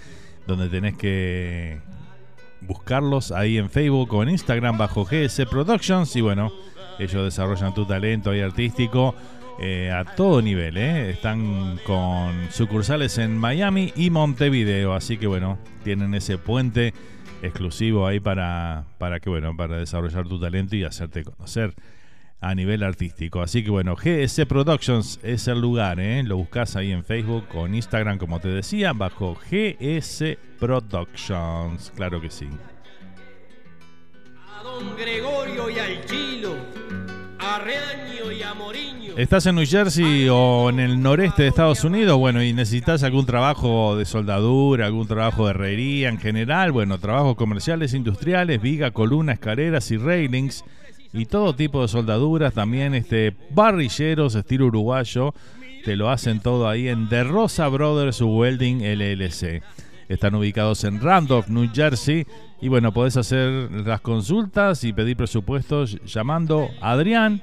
donde 0.45 0.69
tenés 0.69 0.95
que 0.95 1.81
buscarlos 2.61 3.31
ahí 3.31 3.57
en 3.57 3.71
Facebook 3.71 4.13
o 4.13 4.21
en 4.21 4.29
Instagram 4.29 4.77
bajo 4.77 5.05
GS 5.05 5.47
Productions 5.49 6.15
y 6.15 6.21
bueno, 6.21 6.51
ellos 6.99 7.23
desarrollan 7.23 7.73
tu 7.73 7.85
talento 7.85 8.29
ahí 8.29 8.41
artístico 8.41 9.15
eh, 9.59 9.91
a 9.91 10.03
todo 10.03 10.41
nivel. 10.41 10.77
¿eh? 10.77 11.11
Están 11.11 11.79
con 11.85 12.51
sucursales 12.51 13.17
en 13.17 13.37
Miami 13.37 13.93
y 13.95 14.09
Montevideo. 14.09 14.93
Así 14.93 15.17
que 15.17 15.27
bueno, 15.27 15.57
tienen 15.83 16.13
ese 16.13 16.37
puente 16.37 16.93
exclusivo 17.41 18.07
ahí 18.07 18.19
para, 18.19 18.85
para 18.97 19.19
que 19.19 19.29
bueno, 19.29 19.55
para 19.55 19.77
desarrollar 19.77 20.27
tu 20.27 20.39
talento 20.39 20.75
y 20.75 20.83
hacerte 20.83 21.23
conocer 21.23 21.73
a 22.41 22.53
nivel 22.53 22.83
artístico. 22.83 23.41
Así 23.41 23.63
que 23.63 23.71
bueno, 23.71 23.95
GS 23.95 24.45
Productions 24.45 25.19
es 25.23 25.47
el 25.47 25.61
lugar, 25.61 25.99
¿eh? 25.99 26.21
lo 26.23 26.37
buscas 26.37 26.75
ahí 26.75 26.91
en 26.91 27.03
Facebook 27.03 27.45
o 27.53 27.65
en 27.65 27.75
Instagram, 27.75 28.17
como 28.17 28.39
te 28.39 28.49
decía, 28.49 28.93
bajo 28.93 29.35
GS 29.35 30.37
Productions, 30.59 31.91
claro 31.95 32.21
que 32.21 32.29
sí. 32.29 32.47
A 34.47 34.63
don 34.63 34.95
Gregorio 34.95 35.69
y 35.69 35.79
al 35.79 36.05
Chilo 36.05 36.55
¿Estás 39.17 39.45
en 39.45 39.55
New 39.55 39.65
Jersey 39.65 40.27
o 40.29 40.69
en 40.69 40.79
el 40.79 41.01
noreste 41.01 41.43
de 41.43 41.47
Estados 41.47 41.85
Unidos? 41.85 42.17
Bueno, 42.17 42.43
y 42.43 42.51
necesitas 42.51 43.01
algún 43.03 43.25
trabajo 43.25 43.95
de 43.95 44.03
soldadura, 44.03 44.87
algún 44.87 45.07
trabajo 45.07 45.45
de 45.45 45.51
herrería 45.51 46.09
en 46.09 46.17
general, 46.17 46.73
bueno, 46.73 46.99
trabajos 46.99 47.35
comerciales, 47.35 47.93
industriales, 47.93 48.61
viga, 48.61 48.91
columna, 48.91 49.33
escaleras 49.33 49.89
y 49.91 49.97
railings 49.97 50.65
y 51.13 51.27
todo 51.27 51.55
tipo 51.55 51.81
de 51.81 51.87
soldaduras, 51.87 52.53
también 52.53 52.93
este 52.93 53.33
barrilleros 53.51 54.35
estilo 54.35 54.65
uruguayo, 54.65 55.33
te 55.85 55.95
lo 55.95 56.09
hacen 56.09 56.41
todo 56.41 56.67
ahí 56.67 56.89
en 56.89 57.07
The 57.07 57.23
Rosa 57.23 57.69
Brothers 57.69 58.19
Welding 58.21 58.81
LLC. 58.81 59.63
Están 60.07 60.35
ubicados 60.35 60.83
en 60.83 61.01
Randolph, 61.01 61.47
New 61.47 61.67
Jersey. 61.73 62.27
Y 62.61 62.67
bueno, 62.67 62.93
podés 62.93 63.17
hacer 63.17 63.71
las 63.71 64.01
consultas 64.01 64.83
y 64.83 64.93
pedir 64.93 65.17
presupuestos 65.17 65.97
llamando 66.05 66.69
a 66.81 66.91
Adrián 66.91 67.41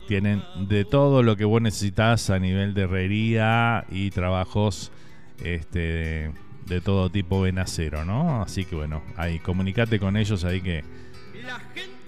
Tienen 0.07 0.43
de 0.67 0.85
todo 0.85 1.23
lo 1.23 1.35
que 1.35 1.45
vos 1.45 1.59
necesitas 1.61 2.29
a 2.29 2.37
nivel 2.37 2.75
de 2.75 2.83
herrería 2.83 3.85
y 3.89 4.11
trabajos 4.11 4.91
este, 5.43 6.31
de 6.65 6.81
todo 6.81 7.09
tipo 7.09 7.45
en 7.45 7.59
acero, 7.59 8.03
¿no? 8.05 8.41
Así 8.41 8.65
que 8.65 8.75
bueno, 8.75 9.03
ahí 9.15 9.37
comunicate 9.39 9.99
con 9.99 10.17
ellos 10.17 10.43
ahí 10.43 10.59
que 10.61 10.83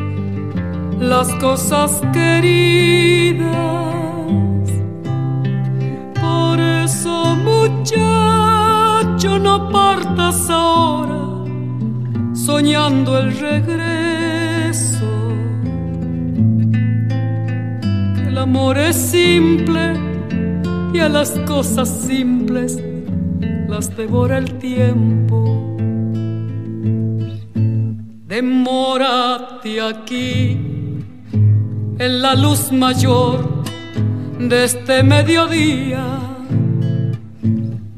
las 1.01 1.33
cosas 1.35 1.99
queridas. 2.13 3.49
Por 6.21 6.59
eso, 6.59 7.35
muchacho, 7.35 7.89
no 9.39 9.69
partas 9.71 10.47
ahora 10.49 11.43
soñando 12.33 13.17
el 13.17 13.35
regreso. 13.39 15.07
El 18.27 18.37
amor 18.37 18.77
es 18.77 18.95
simple 18.95 19.93
y 20.93 20.99
a 20.99 21.09
las 21.09 21.31
cosas 21.47 21.89
simples 21.89 22.79
las 23.67 23.95
devora 23.97 24.37
el 24.37 24.53
tiempo. 24.59 25.75
Demórate 28.27 29.81
aquí 29.81 30.70
en 32.01 32.21
la 32.23 32.33
luz 32.33 32.71
mayor 32.71 33.63
de 34.39 34.63
este 34.63 35.03
mediodía, 35.03 36.03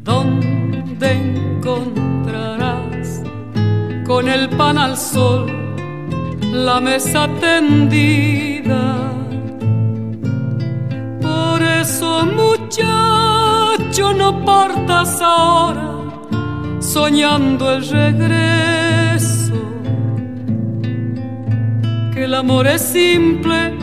donde 0.03 1.11
encontrarás 1.27 3.21
con 4.05 4.27
el 4.27 4.49
pan 4.49 4.77
al 4.77 4.97
sol 4.97 5.49
la 6.51 6.81
mesa 6.81 7.29
tendida. 7.39 9.13
Por 11.21 11.61
eso, 11.61 12.25
muchacho, 12.25 14.13
no 14.17 14.43
partas 14.43 15.21
ahora 15.21 15.91
soñando 16.81 17.71
el 17.71 17.87
regreso, 17.87 19.53
que 22.13 22.25
el 22.25 22.33
amor 22.33 22.67
es 22.67 22.81
simple 22.81 23.82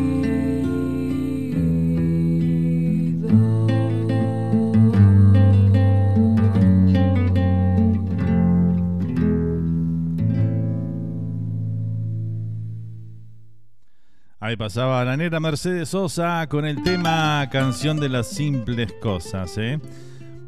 Ahí 14.51 14.57
pasaba 14.57 15.05
la 15.05 15.15
negra 15.15 15.39
Mercedes 15.39 15.87
Sosa 15.87 16.45
con 16.49 16.65
el 16.65 16.83
tema 16.83 17.47
Canción 17.49 18.01
de 18.01 18.09
las 18.09 18.27
Simples 18.27 18.91
Cosas. 19.01 19.57
¿eh? 19.57 19.79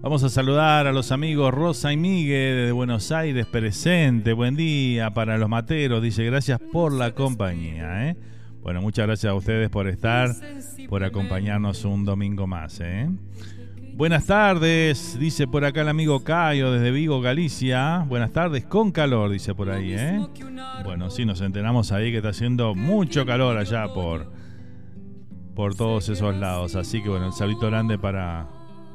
Vamos 0.02 0.24
a 0.24 0.30
saludar 0.30 0.88
a 0.88 0.92
los 0.92 1.14
amigos 1.14 1.54
Rosa 1.54 1.94
y 1.94 1.96
Miguel 1.96 2.66
de 2.66 2.72
Buenos 2.74 3.14
Aires 3.14 3.46
presente. 3.46 4.34
Buen 4.34 4.58
día 4.58 5.12
para 5.12 5.38
los 5.38 5.48
materos. 5.48 6.04
Dice 6.04 6.26
gracias 6.26 6.60
por 6.60 6.92
la 6.92 7.16
compañía. 7.16 8.10
¿eh? 8.10 8.18
Bueno, 8.62 8.82
muchas 8.82 9.08
gracias 9.08 9.32
a 9.32 9.36
ustedes 9.36 9.70
por 9.70 9.88
estar, 9.88 10.36
por 10.90 11.06
acompañarnos 11.06 11.86
un 11.86 12.04
domingo 12.04 12.46
más. 12.46 12.82
¿eh? 12.82 13.10
Buenas 13.96 14.26
tardes, 14.26 15.20
dice 15.20 15.48
por 15.48 15.66
acá 15.66 15.82
el 15.82 15.88
amigo 15.88 16.24
Cayo 16.24 16.72
desde 16.72 16.90
Vigo, 16.90 17.22
Galicia. 17.22 18.04
Buenas 18.08 18.32
tardes, 18.32 18.66
con 18.66 18.92
calor, 18.92 19.30
dice 19.30 19.54
por 19.54 19.70
ahí, 19.70 19.94
¿eh? 19.94 20.20
Bueno, 20.84 21.12
sí, 21.12 21.26
nos 21.26 21.42
enteramos 21.42 21.92
ahí 21.92 22.10
que 22.10 22.18
está 22.18 22.30
haciendo 22.30 22.74
mucho 22.74 23.24
calor 23.26 23.56
allá 23.56 23.88
por, 23.94 24.32
por 25.54 25.76
todos 25.76 26.10
esos 26.10 26.36
lados. 26.36 26.76
Así 26.76 27.04
que 27.04 27.10
bueno, 27.10 27.28
el 27.28 27.34
salito 27.34 27.68
grande 27.68 28.00
para, 28.00 28.48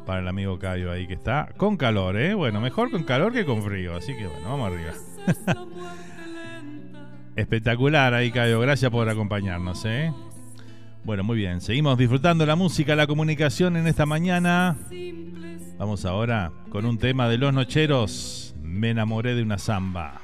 para 0.05 0.19
el 0.19 0.27
amigo 0.27 0.59
Cayo 0.59 0.91
ahí 0.91 1.07
que 1.07 1.15
está 1.15 1.49
con 1.57 1.77
calor, 1.77 2.19
¿eh? 2.19 2.35
Bueno, 2.35 2.61
mejor 2.61 2.91
con 2.91 3.05
calor 3.05 3.33
que 3.33 3.45
con 3.45 3.63
frío. 3.63 3.97
Así 3.97 4.17
que 4.17 4.27
bueno, 4.27 4.49
vamos 4.49 4.73
arriba. 4.73 4.93
Espectacular 7.37 8.15
ahí, 8.15 8.33
Cayo. 8.33 8.59
Gracias 8.59 8.91
por 8.91 9.09
acompañarnos, 9.09 9.85
¿eh? 9.85 10.13
Bueno, 11.09 11.25
muy 11.25 11.39
bien. 11.39 11.63
Seguimos 11.63 11.97
disfrutando 11.97 12.45
la 12.45 12.55
música, 12.55 12.95
la 12.95 13.07
comunicación 13.07 13.79
en 13.79 13.87
esta 13.87 14.05
mañana. 14.05 14.77
Vamos 15.79 16.05
ahora 16.05 16.53
con 16.69 16.85
un 16.85 16.99
tema 16.99 17.31
de 17.31 17.39
los 17.39 17.51
nocheros. 17.55 18.55
Me 18.61 18.91
enamoré 18.91 19.35
de 19.35 19.41
una 19.41 19.57
samba. 19.57 20.21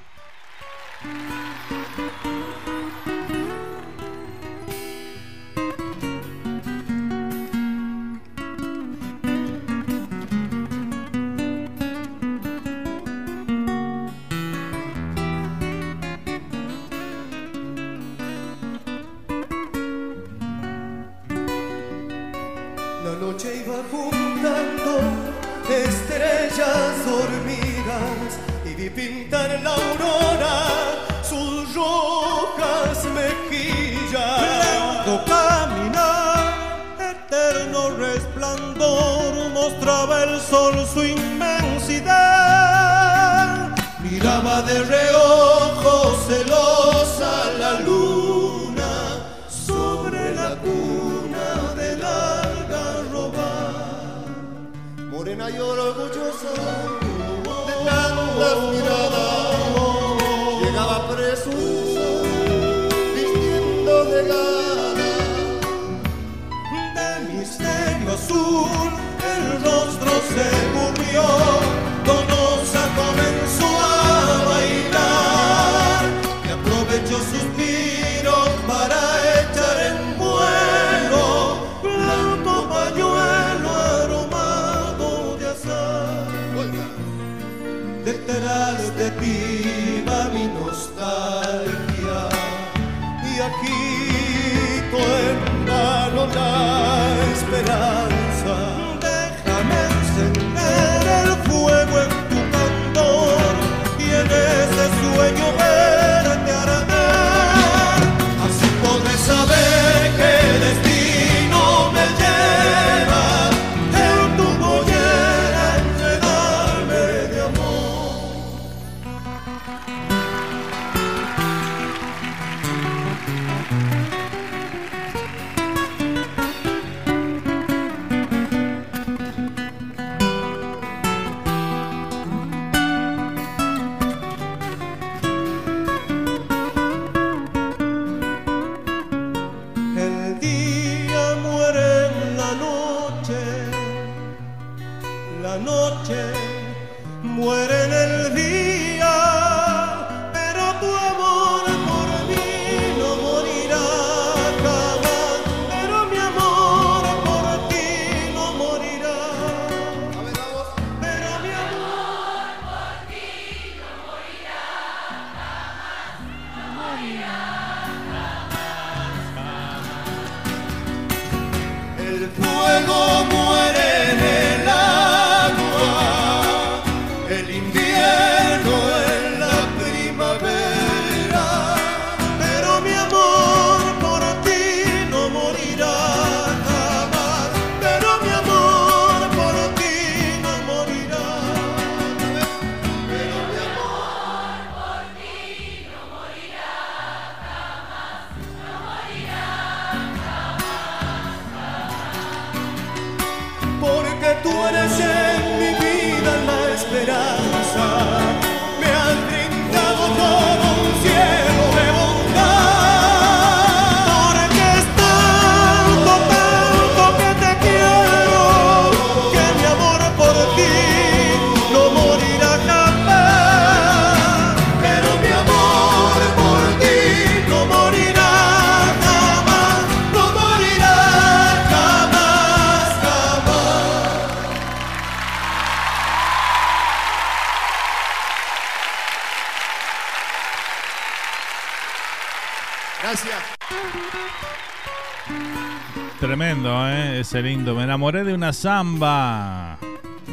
Ese 247.34 247.42
lindo. 247.42 247.74
Me 247.74 247.82
enamoré 247.82 248.22
de 248.22 248.32
una 248.32 248.52
samba 248.52 249.76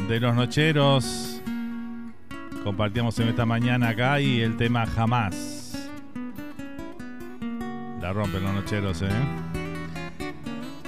de 0.08 0.20
los 0.20 0.36
nocheros. 0.36 1.42
Compartíamos 2.62 3.18
en 3.18 3.26
esta 3.26 3.44
mañana 3.44 3.88
acá 3.88 4.20
y 4.20 4.40
el 4.40 4.56
tema 4.56 4.86
jamás. 4.86 5.90
La 8.00 8.12
rompen 8.12 8.44
los 8.44 8.54
nocheros, 8.54 9.02
¿eh? 9.02 9.08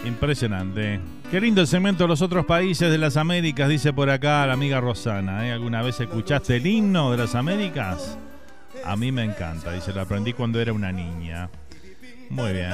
Impresionante. 0.04 1.00
Qué 1.32 1.40
lindo 1.40 1.62
el 1.62 1.66
segmento 1.66 2.04
de 2.04 2.08
los 2.10 2.22
otros 2.22 2.46
países 2.46 2.92
de 2.92 2.98
las 2.98 3.16
Américas, 3.16 3.68
dice 3.68 3.92
por 3.92 4.08
acá 4.08 4.46
la 4.46 4.52
amiga 4.52 4.80
Rosana. 4.80 5.48
¿eh? 5.48 5.50
¿Alguna 5.50 5.82
vez 5.82 5.98
escuchaste 5.98 6.58
el 6.58 6.66
himno 6.68 7.10
de 7.10 7.16
las 7.16 7.34
Américas? 7.34 8.16
A 8.84 8.94
mí 8.94 9.10
me 9.10 9.24
encanta, 9.24 9.72
dice, 9.72 9.92
lo 9.92 10.02
aprendí 10.02 10.32
cuando 10.32 10.60
era 10.60 10.72
una 10.72 10.92
niña. 10.92 11.50
Muy 12.30 12.52
bien. 12.52 12.70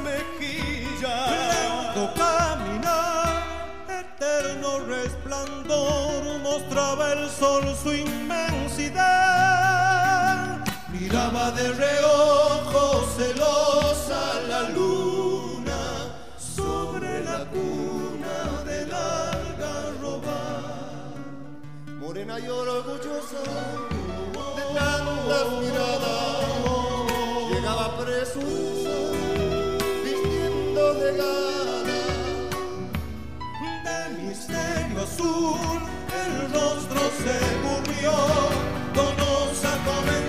Mejillas. 0.00 1.30
Lento 1.30 2.04
caminar, 2.14 3.42
eterno 3.88 4.70
resplandor, 4.86 6.22
mostraba 6.42 7.12
el 7.12 7.28
sol 7.30 7.64
su 7.82 7.92
inmensidad. 7.92 9.28
Miraba 10.92 11.50
de 11.52 11.72
reojo 11.72 13.06
celosa 13.16 14.22
la 14.48 14.62
luna 14.70 15.80
sobre 16.38 17.22
la 17.24 17.44
cuna 17.46 18.62
del 18.64 18.92
algarroba. 18.92 20.40
Morena 22.00 22.38
y 22.38 22.48
orgullosa 22.48 23.42
de 24.56 24.64
tantas 24.74 25.46
miradas, 25.60 26.44
llegaba 27.50 27.86
presurosa, 27.98 28.77
De 30.98 31.12
misterio 34.20 35.02
azul, 35.02 35.80
el 36.22 36.52
rostro 36.52 37.00
se 37.22 37.36
cubrió, 37.62 38.14
Donosa 38.94 39.72
comenzó 39.84 40.27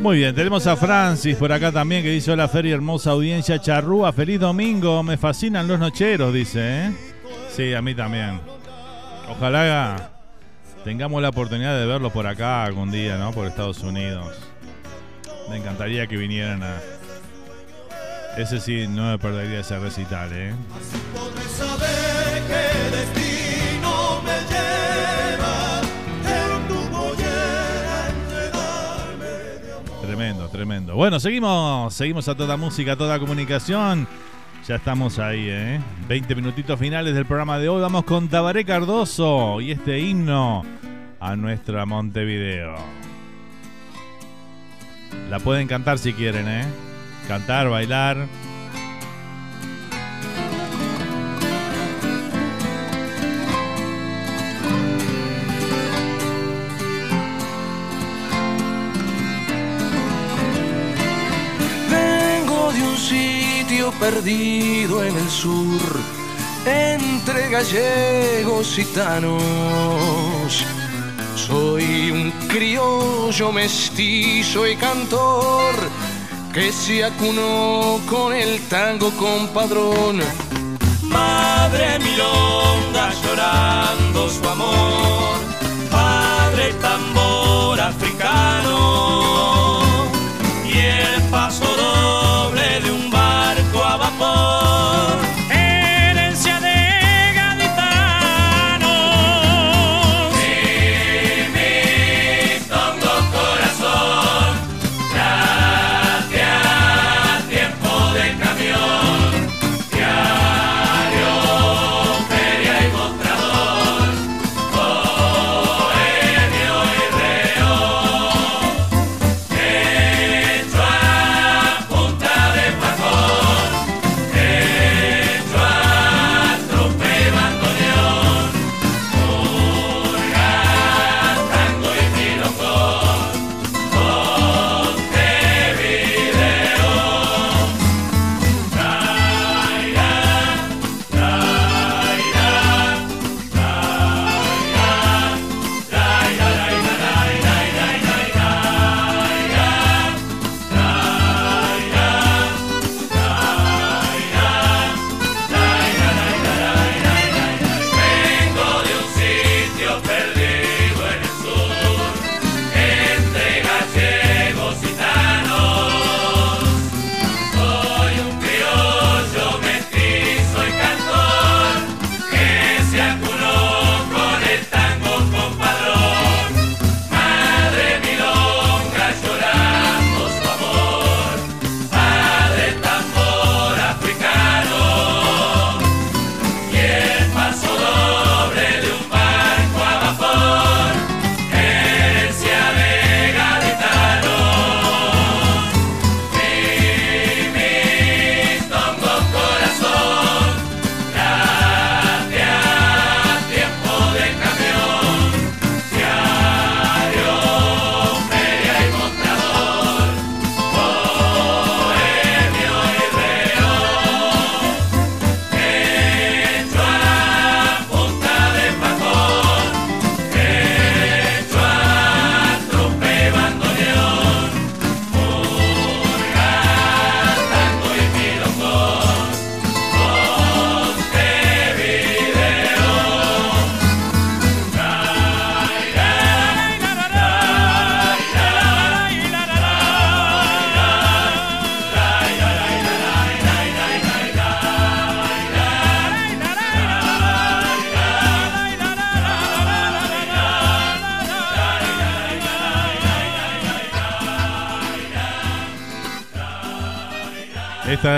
Muy 0.00 0.16
bien, 0.16 0.34
tenemos 0.34 0.66
a 0.66 0.76
Francis 0.76 1.36
por 1.36 1.52
acá 1.52 1.70
también 1.70 2.02
que 2.02 2.08
dice 2.08 2.32
hola 2.32 2.48
Feria, 2.48 2.74
hermosa 2.74 3.10
audiencia 3.10 3.60
charrúa, 3.60 4.14
feliz 4.14 4.40
domingo, 4.40 5.02
me 5.02 5.18
fascinan 5.18 5.68
los 5.68 5.78
nocheros, 5.78 6.32
dice, 6.32 6.86
¿eh? 6.86 6.92
Sí, 7.54 7.74
a 7.74 7.82
mí 7.82 7.94
también. 7.94 8.40
Ojalá 9.28 10.10
tengamos 10.84 11.20
la 11.20 11.28
oportunidad 11.28 11.78
de 11.78 11.84
verlos 11.84 12.12
por 12.12 12.26
acá 12.26 12.64
algún 12.64 12.90
día, 12.90 13.18
¿no? 13.18 13.32
Por 13.32 13.46
Estados 13.46 13.82
Unidos. 13.82 14.34
Me 15.50 15.58
encantaría 15.58 16.06
que 16.06 16.16
vinieran 16.16 16.62
a... 16.62 16.80
Ese 18.38 18.58
sí, 18.58 18.86
no 18.88 19.10
me 19.10 19.18
perdería 19.18 19.60
ese 19.60 19.78
recital, 19.78 20.30
¿eh? 20.32 20.54
Saber 21.58 22.42
qué 22.48 23.19
Tremendo, 30.20 30.48
tremendo. 30.50 30.94
Bueno, 30.96 31.18
seguimos, 31.18 31.94
seguimos 31.94 32.28
a 32.28 32.34
toda 32.34 32.58
música, 32.58 32.92
a 32.92 32.96
toda 32.96 33.18
comunicación. 33.18 34.06
Ya 34.68 34.74
estamos 34.74 35.18
ahí, 35.18 35.46
¿eh? 35.48 35.80
20 36.08 36.34
minutitos 36.34 36.78
finales 36.78 37.14
del 37.14 37.24
programa 37.24 37.58
de 37.58 37.70
hoy. 37.70 37.80
Vamos 37.80 38.04
con 38.04 38.28
Tabaré 38.28 38.66
Cardoso 38.66 39.62
y 39.62 39.70
este 39.70 39.98
himno 39.98 40.62
a 41.20 41.36
nuestra 41.36 41.86
Montevideo. 41.86 42.74
La 45.30 45.38
pueden 45.38 45.66
cantar 45.66 45.96
si 45.96 46.12
quieren, 46.12 46.46
¿eh? 46.46 46.66
Cantar, 47.26 47.70
bailar. 47.70 48.26
Sitio 63.00 63.90
perdido 63.92 65.02
en 65.02 65.16
el 65.16 65.30
sur, 65.30 65.80
entre 66.66 67.48
gallegos 67.48 68.78
y 68.78 68.84
gitanos. 68.84 70.64
Soy 71.34 72.10
un 72.10 72.30
criollo 72.48 73.52
mestizo 73.52 74.66
y 74.66 74.76
cantor 74.76 75.74
que 76.52 76.70
se 76.72 77.04
acunó 77.04 77.98
con 78.08 78.34
el 78.34 78.60
tango 78.68 79.10
compadrón. 79.12 80.20
Madre 81.02 81.98
milonga 81.98 83.12
llorando 83.22 84.28
su 84.28 84.48
amor, 84.48 85.38
padre 85.90 86.74
tambor 86.74 87.80
africano 87.80 89.29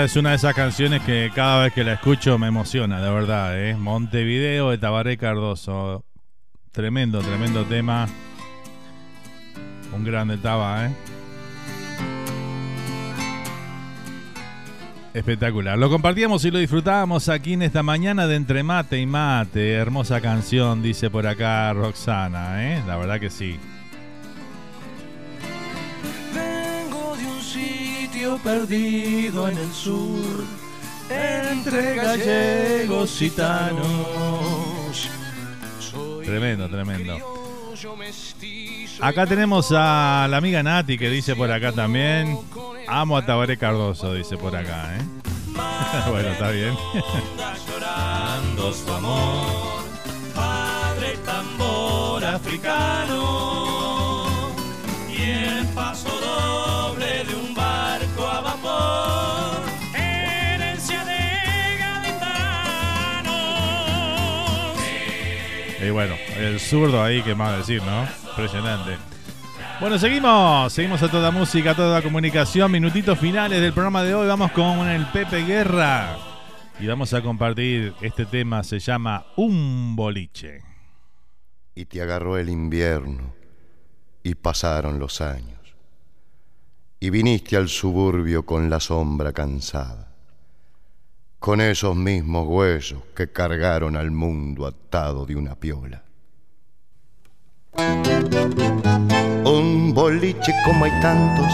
Es 0.01 0.15
una 0.15 0.31
de 0.31 0.35
esas 0.37 0.53
canciones 0.55 1.01
que 1.03 1.31
cada 1.33 1.63
vez 1.63 1.73
que 1.73 1.83
la 1.83 1.93
escucho 1.93 2.39
me 2.39 2.47
emociona, 2.47 2.99
de 2.99 3.09
verdad, 3.11 3.59
¿eh? 3.59 3.75
Montevideo 3.75 4.71
de 4.71 4.77
Tabaré 4.77 5.17
Cardoso. 5.17 6.03
Tremendo, 6.71 7.19
tremendo 7.21 7.63
tema. 7.65 8.07
Un 9.93 10.03
grande 10.03 10.37
Taba, 10.37 10.87
¿eh? 10.87 10.91
Espectacular. 15.13 15.77
Lo 15.77 15.89
compartíamos 15.89 16.43
y 16.45 16.51
lo 16.51 16.59
disfrutábamos 16.59 17.29
aquí 17.29 17.53
en 17.53 17.61
esta 17.61 17.83
mañana 17.83 18.25
de 18.25 18.35
Entre 18.35 18.63
Mate 18.63 18.99
y 18.99 19.05
Mate. 19.05 19.73
Hermosa 19.73 20.21
canción, 20.21 20.81
dice 20.81 21.09
por 21.09 21.27
acá 21.27 21.71
Roxana, 21.73 22.73
¿eh? 22.73 22.83
La 22.87 22.97
verdad 22.97 23.19
que 23.19 23.29
sí. 23.29 23.59
Perdido 28.43 29.47
en 29.47 29.57
el 29.57 29.71
sur, 29.71 30.43
entre 31.09 31.95
gallegos 31.95 33.21
y 33.21 33.29
gitanos. 33.29 35.09
Tremendo, 36.23 36.69
tremendo. 36.69 37.17
Acá 39.01 39.25
tenemos 39.25 39.71
a 39.71 40.27
la 40.29 40.37
amiga 40.37 40.61
Nati 40.63 40.97
que 40.97 41.09
dice 41.09 41.35
por 41.35 41.51
acá 41.51 41.71
también. 41.71 42.37
Amo 42.87 43.17
a 43.17 43.25
Tabaré 43.25 43.57
Cardoso, 43.57 44.13
dice 44.13 44.37
por 44.37 44.55
acá, 44.55 44.97
¿eh? 44.97 45.01
bueno, 46.09 46.29
está 46.29 46.51
bien. 46.51 46.75
llorando 47.67 48.73
su 48.73 48.91
amor, 48.91 49.83
padre 50.33 51.17
tambor 51.25 52.23
africano 52.25 53.72
Y 65.85 65.89
bueno, 65.89 66.15
el 66.37 66.59
zurdo 66.59 67.03
ahí, 67.03 67.21
que 67.23 67.35
más 67.35 67.57
decir, 67.57 67.81
¿no? 67.83 68.07
Impresionante. 68.29 68.97
Bueno, 69.81 69.99
seguimos, 69.99 70.71
seguimos 70.71 71.03
a 71.03 71.11
toda 71.11 71.29
música, 71.29 71.71
a 71.71 71.75
toda 71.75 72.01
comunicación, 72.01 72.71
minutitos 72.71 73.19
finales 73.19 73.59
del 73.59 73.73
programa 73.73 74.01
de 74.03 74.15
hoy. 74.15 74.27
Vamos 74.27 74.51
con 74.51 74.87
el 74.87 75.05
Pepe 75.07 75.43
Guerra 75.43 76.15
Y 76.79 76.87
vamos 76.87 77.13
a 77.13 77.21
compartir 77.21 77.93
este 78.01 78.25
tema, 78.25 78.63
se 78.63 78.79
llama 78.79 79.25
Un 79.35 79.93
boliche. 79.95 80.61
Y 81.75 81.85
te 81.85 82.01
agarró 82.01 82.37
el 82.37 82.49
invierno 82.49 83.33
y 84.23 84.35
pasaron 84.35 84.99
los 84.99 85.19
años. 85.19 85.59
Y 87.01 87.09
viniste 87.09 87.57
al 87.57 87.67
suburbio 87.67 88.45
con 88.45 88.69
la 88.69 88.79
sombra 88.79 89.33
cansada, 89.33 90.12
con 91.43 91.59
esos 91.59 91.93
mismos 91.93 92.47
huesos 92.47 92.99
que 93.13 93.29
cargaron 93.29 93.97
al 93.97 94.11
mundo 94.11 94.65
atado 94.65 95.25
de 95.25 95.35
una 95.35 95.55
piola. 95.55 96.01
Un 99.43 99.91
boliche 99.93 100.53
como 100.63 100.85
hay 100.85 100.91
tantos 101.01 101.51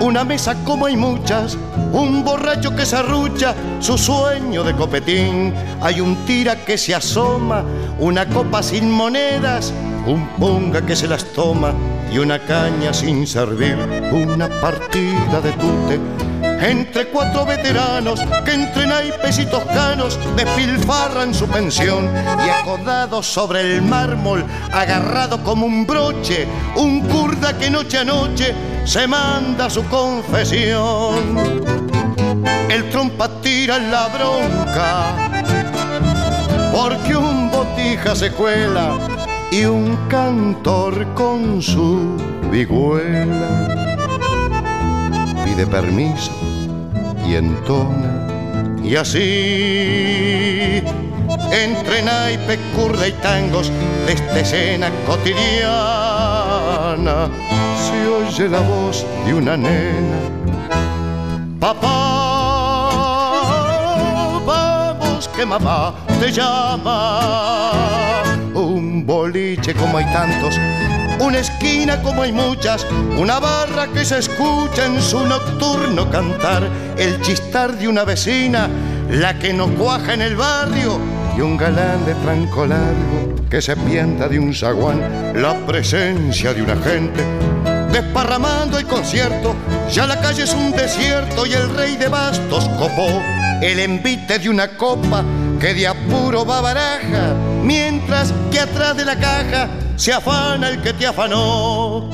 una 0.00 0.24
mesa 0.24 0.56
como 0.64 0.86
hay 0.86 0.96
muchas, 0.96 1.58
un 1.92 2.24
borracho 2.24 2.74
que 2.74 2.86
se 2.86 2.96
arrucha, 2.96 3.54
su 3.80 3.98
sueño 3.98 4.64
de 4.64 4.74
copetín, 4.74 5.54
hay 5.82 6.00
un 6.00 6.16
tira 6.24 6.56
que 6.64 6.78
se 6.78 6.94
asoma, 6.94 7.62
una 7.98 8.26
copa 8.26 8.62
sin 8.62 8.90
monedas, 8.90 9.72
un 10.06 10.26
ponga 10.38 10.84
que 10.84 10.96
se 10.96 11.06
las 11.06 11.24
toma 11.34 11.74
y 12.10 12.18
una 12.18 12.38
caña 12.40 12.94
sin 12.94 13.26
servir, 13.26 13.76
una 14.10 14.48
partida 14.48 15.40
de 15.42 15.52
tute 15.52 16.51
entre 16.62 17.08
cuatro 17.08 17.44
veteranos 17.44 18.20
que 18.44 18.54
entre 18.54 18.86
naipes 18.86 19.38
y 19.40 19.46
toscanos 19.46 20.18
despilfarran 20.36 21.34
su 21.34 21.48
pensión 21.48 22.08
y 22.46 22.50
acodado 22.50 23.22
sobre 23.22 23.60
el 23.62 23.82
mármol, 23.82 24.44
agarrado 24.72 25.42
como 25.42 25.66
un 25.66 25.84
broche, 25.86 26.46
un 26.76 27.00
kurda 27.08 27.58
que 27.58 27.68
noche 27.68 27.98
a 27.98 28.04
noche 28.04 28.54
se 28.84 29.08
manda 29.08 29.68
su 29.68 29.84
confesión. 29.86 31.62
El 32.68 32.88
trompa 32.90 33.28
tira 33.40 33.78
la 33.78 34.08
bronca 34.08 35.30
porque 36.72 37.16
un 37.16 37.50
botija 37.50 38.14
se 38.14 38.30
cuela 38.30 38.98
y 39.50 39.64
un 39.64 39.96
cantor 40.08 41.12
con 41.14 41.60
su 41.60 42.16
vihuela 42.50 43.68
pide 45.44 45.66
permiso 45.66 46.51
y 47.26 47.36
entona. 47.36 48.26
Y 48.82 48.96
así, 48.96 49.20
entre 51.50 52.02
naipe, 52.02 52.58
curda 52.74 53.06
y 53.06 53.12
tangos 53.12 53.70
de 54.06 54.12
esta 54.12 54.40
escena 54.40 54.90
cotidiana, 55.06 55.38
se 57.76 58.08
oye 58.08 58.48
la 58.48 58.60
voz 58.60 59.06
de 59.24 59.34
una 59.34 59.56
nena. 59.56 60.18
Papá, 61.60 61.90
vamos 64.44 65.28
que 65.28 65.46
mamá 65.46 65.94
te 66.18 66.32
llama. 66.32 67.20
Un 68.54 69.06
boliche 69.06 69.74
como 69.74 69.98
hay 69.98 70.04
tantos 70.06 70.58
una 71.22 71.38
esquina 71.38 72.02
como 72.02 72.22
hay 72.22 72.32
muchas, 72.32 72.84
una 73.16 73.38
barra 73.38 73.86
que 73.86 74.04
se 74.04 74.18
escucha 74.18 74.86
en 74.86 75.00
su 75.00 75.24
nocturno 75.24 76.10
cantar, 76.10 76.68
el 76.98 77.20
chistar 77.22 77.78
de 77.78 77.86
una 77.86 78.04
vecina, 78.04 78.68
la 79.08 79.38
que 79.38 79.52
no 79.52 79.68
cuaja 79.68 80.14
en 80.14 80.22
el 80.22 80.34
barrio, 80.34 80.98
y 81.36 81.40
un 81.40 81.56
galán 81.56 82.04
de 82.04 82.14
tranco 82.16 82.66
largo 82.66 83.36
que 83.48 83.62
se 83.62 83.76
pienta 83.76 84.28
de 84.28 84.38
un 84.38 84.52
zaguán, 84.52 85.32
la 85.40 85.54
presencia 85.64 86.52
de 86.52 86.62
una 86.62 86.76
gente 86.76 87.24
desparramando 87.92 88.78
el 88.78 88.86
concierto, 88.86 89.54
ya 89.92 90.06
la 90.06 90.18
calle 90.18 90.44
es 90.44 90.54
un 90.54 90.72
desierto 90.72 91.44
y 91.44 91.52
el 91.52 91.74
rey 91.76 91.96
de 91.96 92.08
bastos 92.08 92.66
copó 92.78 93.22
el 93.60 93.78
envite 93.78 94.38
de 94.38 94.48
una 94.48 94.76
copa 94.76 95.22
que 95.60 95.74
de 95.74 95.86
apuro 95.86 96.44
va 96.44 96.62
baraja, 96.62 97.34
mientras 97.62 98.32
que 98.50 98.60
atrás 98.60 98.96
de 98.96 99.04
la 99.04 99.16
caja 99.16 99.68
se 100.02 100.12
afana 100.12 100.68
el 100.68 100.82
que 100.82 100.92
te 100.94 101.06
afanó. 101.06 102.10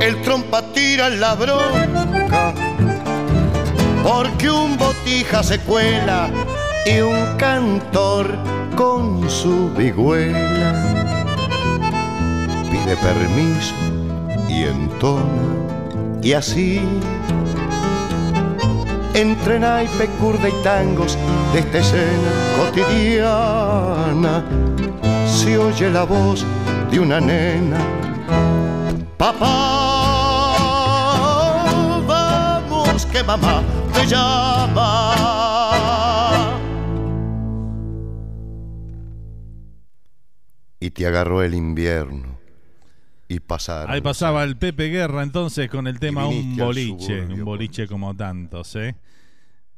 El 0.00 0.20
trompa 0.22 0.62
tira 0.72 1.08
la 1.08 1.36
bronca, 1.36 2.52
porque 4.02 4.50
un 4.50 4.76
botija 4.76 5.44
se 5.44 5.60
cuela 5.60 6.28
y 6.86 6.98
un 7.02 7.36
cantor 7.36 8.36
con 8.74 9.30
su 9.30 9.70
vigüela 9.76 10.72
pide 12.68 12.96
permiso 12.96 13.74
y 14.48 14.64
entona 14.64 15.22
y 16.20 16.32
así 16.32 16.80
entre 19.14 19.60
naipe, 19.60 20.08
curda 20.18 20.48
y 20.48 20.62
tangos 20.64 21.16
de 21.52 21.60
esta 21.60 21.78
escena 21.78 22.32
cotidiana 22.58 24.42
se 25.44 25.58
oye 25.58 25.90
la 25.90 26.04
voz 26.04 26.46
de 26.90 26.98
una 27.00 27.20
nena. 27.20 27.78
Papá, 29.18 29.46
vamos 32.06 33.04
que 33.06 33.22
mamá 33.22 33.62
te 33.92 34.06
llama. 34.06 35.14
Y 40.80 40.90
te 40.90 41.06
agarró 41.06 41.42
el 41.42 41.54
invierno 41.54 42.38
y 43.28 43.40
pasaron. 43.40 43.90
Ahí 43.90 44.00
pasaba 44.00 44.44
el 44.44 44.56
Pepe 44.56 44.88
Guerra 44.88 45.22
entonces 45.22 45.68
con 45.68 45.86
el 45.86 45.98
tema 45.98 46.26
Un 46.26 46.56
boliche, 46.56 47.20
un 47.20 47.44
boliche 47.44 47.86
como 47.86 48.16
tantos, 48.16 48.76
¿eh? 48.76 48.96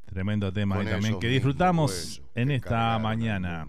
Tremendo 0.05 0.53
tema 0.53 0.77
también 0.85 1.19
que 1.19 1.27
disfrutamos 1.27 2.23
en 2.37 2.53
esta 2.53 3.01
mañana. 3.01 3.67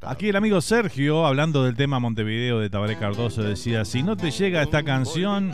Aquí 0.00 0.28
el 0.28 0.36
amigo 0.36 0.60
Sergio, 0.60 1.26
hablando 1.26 1.64
del 1.64 1.74
tema 1.74 1.98
Montevideo 1.98 2.60
de 2.60 2.70
Tabaré 2.70 2.96
Cardoso, 2.96 3.42
decía, 3.42 3.84
si 3.84 4.02
no 4.02 4.16
te 4.16 4.30
llega 4.30 4.62
esta 4.62 4.84
canción, 4.84 5.52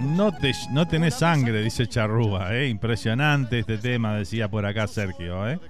no, 0.00 0.32
te, 0.32 0.52
no 0.72 0.88
tenés 0.88 1.14
sangre, 1.14 1.62
dice 1.62 1.86
Charrúa. 1.86 2.54
¿eh? 2.54 2.68
Impresionante 2.68 3.60
este 3.60 3.78
tema, 3.78 4.16
decía 4.16 4.50
por 4.50 4.66
acá 4.66 4.86
Sergio. 4.88 5.48
¿eh? 5.48 5.60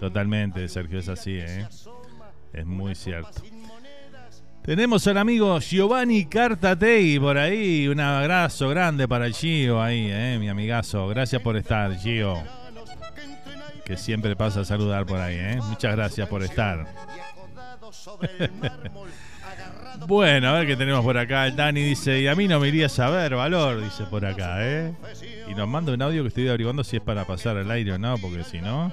Totalmente, 0.00 0.66
Sergio, 0.68 0.98
es 1.00 1.08
así. 1.08 1.38
¿eh? 1.38 1.66
Es 2.52 2.64
muy 2.64 2.94
cierto. 2.94 3.42
Tenemos 4.62 5.06
al 5.06 5.18
amigo 5.18 5.58
Giovanni 5.60 6.26
Cartatei 6.26 7.18
por 7.18 7.38
ahí. 7.38 7.88
Un 7.88 8.00
abrazo 8.00 8.68
grande 8.68 9.06
para 9.06 9.26
el 9.26 9.34
Gio 9.34 9.82
ahí, 9.82 10.08
¿eh? 10.10 10.38
mi 10.40 10.48
amigazo. 10.48 11.08
Gracias 11.08 11.40
por 11.42 11.56
estar, 11.56 11.94
Gio. 11.96 12.42
Que 13.84 13.96
siempre 13.96 14.36
pasa 14.36 14.60
a 14.60 14.64
saludar 14.66 15.06
por 15.06 15.18
ahí, 15.20 15.36
¿eh? 15.36 15.58
Muchas 15.68 15.96
gracias 15.96 16.28
por 16.28 16.42
estar. 16.42 16.86
bueno, 20.06 20.48
a 20.48 20.52
ver 20.52 20.66
qué 20.66 20.76
tenemos 20.76 21.04
por 21.04 21.16
acá. 21.16 21.46
El 21.46 21.56
Dani 21.56 21.82
dice, 21.82 22.20
y 22.20 22.26
a 22.26 22.34
mí 22.34 22.48
no 22.48 22.60
me 22.60 22.68
iría 22.68 22.86
a 22.86 22.90
saber, 22.90 23.34
valor, 23.34 23.82
dice 23.82 24.04
por 24.04 24.24
acá, 24.24 24.66
¿eh? 24.66 24.94
Y 25.48 25.54
nos 25.54 25.68
manda 25.68 25.92
un 25.92 26.02
audio 26.02 26.22
que 26.22 26.28
estoy 26.28 26.48
averiguando 26.48 26.84
si 26.84 26.96
es 26.96 27.02
para 27.02 27.26
pasar 27.26 27.56
al 27.56 27.70
aire 27.70 27.92
o 27.92 27.98
no, 27.98 28.16
porque 28.18 28.44
si 28.44 28.60
no... 28.60 28.92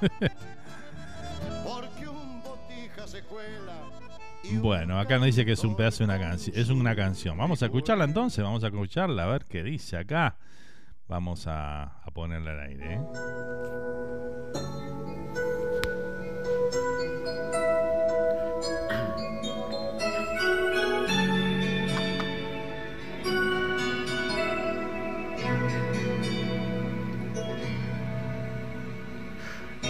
Bueno, 4.52 4.98
acá 4.98 5.16
nos 5.16 5.26
dice 5.26 5.44
que 5.44 5.52
es 5.52 5.64
un 5.64 5.76
pedazo 5.76 5.98
de 5.98 6.04
una 6.04 6.18
canción. 6.18 6.58
Es 6.58 6.68
una 6.70 6.96
canción. 6.96 7.38
Vamos 7.38 7.62
a 7.62 7.66
escucharla 7.66 8.04
entonces. 8.04 8.42
Vamos 8.42 8.64
a 8.64 8.68
escucharla 8.68 9.24
a 9.24 9.26
ver 9.26 9.44
qué 9.44 9.62
dice 9.62 9.96
acá. 9.96 10.36
Vamos 11.08 11.46
a, 11.46 11.84
a 11.84 12.10
ponerla 12.10 12.52
al 12.52 12.60
aire. 12.60 12.94
¿eh? 12.94 13.00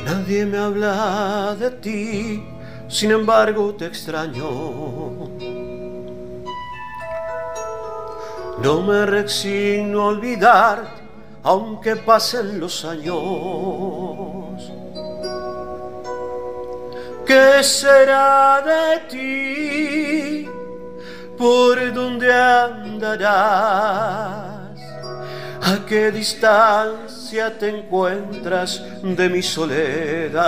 Nadie 0.05 0.47
me 0.47 0.59
habla 0.59 1.57
de 1.59 1.71
ti, 1.71 2.45
sin 2.89 3.11
embargo 3.11 3.75
te 3.75 3.87
extraño. 3.87 4.49
No 8.63 8.83
me 8.83 9.07
resigno 9.07 10.03
a 10.03 10.07
olvidarte, 10.07 11.03
aunque 11.43 11.97
pasen 11.97 12.61
los 12.61 12.85
años. 12.85 13.17
¿Qué 17.27 17.63
será 17.63 18.61
de 18.61 18.99
ti? 19.09 20.49
¿Por 21.39 21.93
dónde 21.95 22.33
andarás? 22.35 23.81
¿A 25.63 25.85
qué 25.87 26.11
distancia 26.11 27.59
te 27.59 27.69
encuentras 27.69 28.83
de 29.03 29.29
mi 29.29 29.43
soledad? 29.43 30.41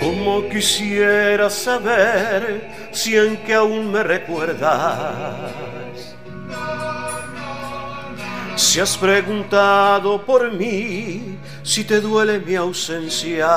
Como 0.00 0.48
quisiera 0.48 1.48
saber 1.48 2.88
si 2.92 3.16
en 3.16 3.36
que 3.44 3.54
aún 3.54 3.92
me 3.92 4.02
recuerdas. 4.02 5.52
Si 8.56 8.80
has 8.80 8.96
preguntado 8.96 10.24
por 10.26 10.52
mí, 10.52 11.38
si 11.62 11.84
te 11.84 12.00
duele 12.00 12.40
mi 12.40 12.56
ausencia, 12.56 13.48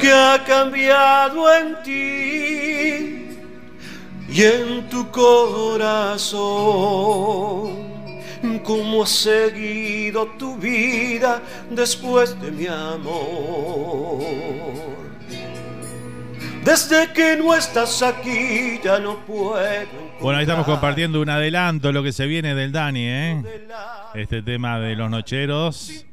¿qué 0.00 0.12
ha 0.12 0.42
cambiado 0.44 1.54
en 1.54 1.82
ti 1.82 3.19
y 4.32 4.42
en 4.42 4.88
tu 4.88 5.10
corazón? 5.10 6.40
¿Cómo 8.64 9.02
has 9.02 9.10
seguido 9.10 10.26
tu 10.38 10.56
vida 10.56 11.42
después 11.70 12.40
de 12.40 12.50
mi 12.50 12.66
amor? 12.66 14.20
Desde 16.64 17.12
que 17.12 17.36
no 17.36 17.54
estás 17.54 18.02
aquí 18.02 18.80
ya 18.84 18.98
no 18.98 19.18
puedo. 19.26 20.10
Bueno, 20.20 20.38
ahí 20.38 20.44
estamos 20.44 20.66
compartiendo 20.66 21.20
un 21.20 21.28
adelanto 21.28 21.88
de 21.88 21.94
lo 21.94 22.02
que 22.02 22.12
se 22.12 22.26
viene 22.26 22.54
del 22.54 22.70
Dani, 22.70 23.06
¿eh? 23.06 23.42
Este 24.14 24.42
tema 24.42 24.78
de 24.78 24.94
los 24.94 25.10
nocheros. 25.10 26.04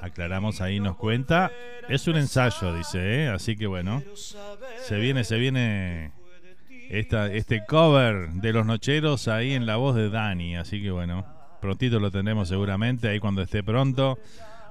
Aclaramos 0.00 0.60
ahí, 0.60 0.80
nos 0.80 0.96
cuenta. 0.96 1.50
Es 1.88 2.06
un 2.06 2.16
ensayo, 2.16 2.74
dice, 2.74 3.24
¿eh? 3.24 3.28
Así 3.28 3.56
que 3.56 3.66
bueno. 3.66 4.02
Se 4.86 4.96
viene, 4.96 5.24
se 5.24 5.36
viene 5.36 6.12
este 6.92 7.64
cover 7.66 8.28
de 8.32 8.52
los 8.52 8.66
nocheros 8.66 9.26
ahí 9.26 9.54
en 9.54 9.64
la 9.64 9.76
voz 9.76 9.96
de 9.96 10.10
Dani. 10.10 10.56
Así 10.56 10.82
que 10.82 10.90
bueno, 10.90 11.24
prontito 11.60 11.98
lo 11.98 12.10
tendremos 12.10 12.48
seguramente 12.48 13.08
ahí 13.08 13.18
cuando 13.18 13.40
esté 13.40 13.62
pronto 13.62 14.18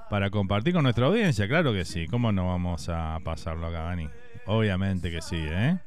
para 0.10 0.30
compartir 0.30 0.74
con 0.74 0.84
nuestra 0.84 1.08
audiencia. 1.08 1.48
Claro 1.48 1.74
que 1.74 1.84
sí. 1.84 2.06
¿Cómo 2.08 2.32
no 2.32 2.48
vamos 2.48 2.90
a 2.90 3.20
pasarlo 3.24 3.68
acá, 3.68 3.82
Dani? 3.82 4.08
Obviamente 4.46 5.10
que 5.10 5.22
sí, 5.22 5.38
¿eh? 5.40 5.80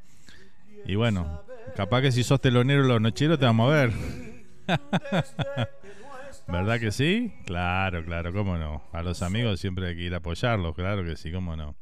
Y 0.87 0.97
bueno, 0.97 1.43
capaz 1.77 2.03
que 2.03 2.11
si 2.11 2.25
sos 2.25 2.41
telonero 2.41 2.83
los 2.83 3.01
nocheros 3.01 3.39
te 3.39 3.45
vamos 3.45 3.73
a 3.73 3.77
ver. 3.77 3.93
¿Verdad 6.49 6.81
que 6.81 6.91
sí? 6.91 7.33
Claro, 7.47 8.05
claro, 8.05 8.33
cómo 8.33 8.59
no. 8.59 8.83
A 8.93 9.03
los 9.03 9.23
amigos 9.23 9.61
siempre 9.61 9.89
hay 9.89 9.97
que 9.97 10.03
ir 10.03 10.15
a 10.15 10.19
apoyarlos, 10.19 10.75
claro 10.75 11.05
que 11.05 11.17
sí, 11.17 11.31
cómo 11.31 11.55
no. 11.55 11.77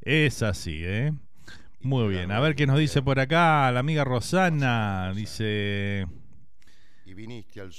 Es 0.00 0.42
así, 0.42 0.80
¿eh? 0.82 1.12
Muy 1.86 2.08
bien, 2.08 2.32
a 2.32 2.40
ver 2.40 2.56
qué 2.56 2.66
nos 2.66 2.80
dice 2.80 3.00
por 3.00 3.20
acá 3.20 3.70
la 3.70 3.78
amiga 3.78 4.02
Rosana. 4.02 5.12
Dice... 5.14 6.04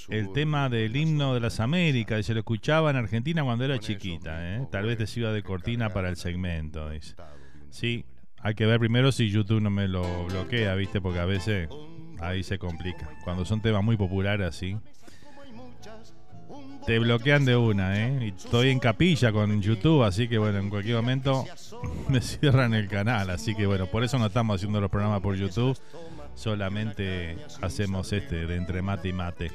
El 0.07 0.31
tema 0.31 0.69
del 0.69 0.95
himno 0.95 1.33
de 1.33 1.41
las 1.41 1.59
Américas, 1.59 2.25
se 2.25 2.33
lo 2.33 2.39
escuchaba 2.39 2.89
en 2.89 2.95
Argentina 2.95 3.43
cuando 3.43 3.65
era 3.65 3.79
chiquita, 3.79 4.55
¿eh? 4.55 4.65
Tal 4.71 4.85
vez 4.85 4.97
te 4.97 5.07
sirva 5.07 5.33
de 5.33 5.43
cortina 5.43 5.89
para 5.89 6.07
el 6.07 6.15
segmento, 6.15 6.89
dice. 6.89 7.15
Sí, 7.69 8.05
hay 8.39 8.55
que 8.55 8.65
ver 8.65 8.79
primero 8.79 9.11
si 9.11 9.29
YouTube 9.29 9.59
no 9.59 9.69
me 9.69 9.89
lo 9.89 10.25
bloquea, 10.27 10.73
¿viste? 10.75 11.01
Porque 11.01 11.19
a 11.19 11.25
veces 11.25 11.67
ahí 12.21 12.43
se 12.43 12.57
complica. 12.57 13.09
Cuando 13.25 13.43
son 13.43 13.61
temas 13.61 13.83
muy 13.83 13.97
populares 13.97 14.47
así. 14.47 14.77
Te 16.87 16.99
bloquean 16.99 17.43
de 17.43 17.57
una, 17.57 18.01
¿eh? 18.01 18.17
Y 18.21 18.27
estoy 18.29 18.69
en 18.69 18.79
capilla 18.79 19.33
con 19.33 19.61
YouTube, 19.61 20.03
así 20.03 20.29
que 20.29 20.37
bueno, 20.37 20.59
en 20.59 20.69
cualquier 20.69 20.95
momento 20.95 21.43
me 22.07 22.21
cierran 22.21 22.73
el 22.73 22.87
canal. 22.87 23.29
Así 23.29 23.53
que 23.53 23.67
bueno, 23.67 23.87
por 23.87 24.05
eso 24.05 24.17
no 24.17 24.27
estamos 24.27 24.55
haciendo 24.55 24.79
los 24.79 24.89
programas 24.89 25.19
por 25.19 25.35
YouTube. 25.35 25.77
Solamente 26.33 27.37
hacemos 27.61 28.13
este 28.13 28.47
de 28.47 28.55
entre 28.55 28.81
mate 28.81 29.09
y 29.09 29.13
mate. 29.13 29.51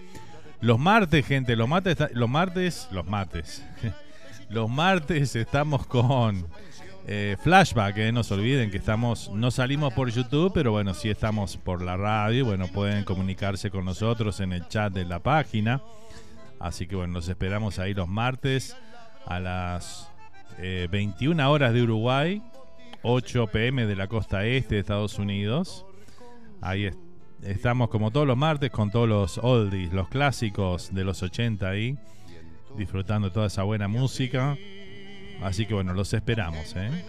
Los 0.60 0.78
martes, 0.78 1.26
gente, 1.26 1.56
los 1.56 1.66
martes, 1.66 1.96
los 2.12 2.28
martes, 2.28 2.88
los 2.92 3.06
martes. 3.06 3.64
Los 4.50 4.68
martes 4.68 5.34
estamos 5.34 5.86
con 5.86 6.46
eh, 7.06 7.38
flashback, 7.42 7.96
eh, 7.96 8.12
no 8.12 8.22
se 8.22 8.34
olviden 8.34 8.70
que 8.70 8.76
estamos, 8.76 9.30
no 9.32 9.50
salimos 9.50 9.94
por 9.94 10.10
YouTube, 10.10 10.52
pero 10.52 10.72
bueno, 10.72 10.92
sí 10.92 11.09
estamos 11.09 11.56
por 11.56 11.80
la 11.80 11.96
radio. 11.96 12.44
Bueno, 12.44 12.68
pueden 12.68 13.04
comunicarse 13.04 13.70
con 13.70 13.86
nosotros 13.86 14.40
en 14.40 14.52
el 14.52 14.68
chat 14.68 14.92
de 14.92 15.06
la 15.06 15.20
página. 15.20 15.80
Así 16.62 16.86
que 16.86 16.94
bueno, 16.94 17.14
los 17.14 17.28
esperamos 17.28 17.80
ahí 17.80 17.93
los 17.93 18.06
martes 18.06 18.76
a 19.26 19.40
las 19.40 20.09
21 20.59 21.43
eh, 21.43 21.47
horas 21.47 21.74
de 21.74 21.82
Uruguay, 21.82 22.40
8 23.02 23.48
pm 23.48 23.84
de 23.84 23.97
la 23.97 24.06
costa 24.06 24.47
este 24.47 24.76
de 24.76 24.80
Estados 24.80 25.18
Unidos. 25.18 25.84
Ahí 26.60 26.89
estamos 27.43 27.90
como 27.90 28.12
todos 28.12 28.28
los 28.28 28.36
martes 28.36 28.70
con 28.70 28.93
todos 28.93 29.09
los 29.09 29.39
oldies, 29.39 29.93
los 29.93 30.09
clásicos 30.09 30.94
de 30.94 31.02
los 31.02 31.24
80 31.24 31.68
ahí, 31.68 31.98
disfrutando 32.76 33.32
toda 33.32 33.48
esa 33.48 33.64
buena 33.64 33.89
música. 33.89 34.56
Así 35.43 35.66
que 35.66 35.74
bueno, 35.74 35.94
los 35.94 36.14
esperamos. 36.14 36.76
¿eh? 36.76 37.05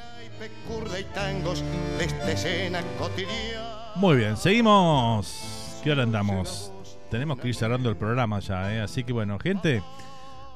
Muy 3.97 4.17
bien, 4.17 4.35
seguimos. 4.35 5.79
¿Qué 5.83 5.91
hora 5.91 6.01
andamos? 6.01 6.72
Tenemos 7.13 7.37
que 7.37 7.49
ir 7.49 7.53
cerrando 7.53 7.91
el 7.91 7.95
programa 7.95 8.39
ya, 8.39 8.73
¿eh? 8.73 8.81
Así 8.81 9.03
que 9.03 9.13
bueno, 9.13 9.37
gente, 9.37 9.83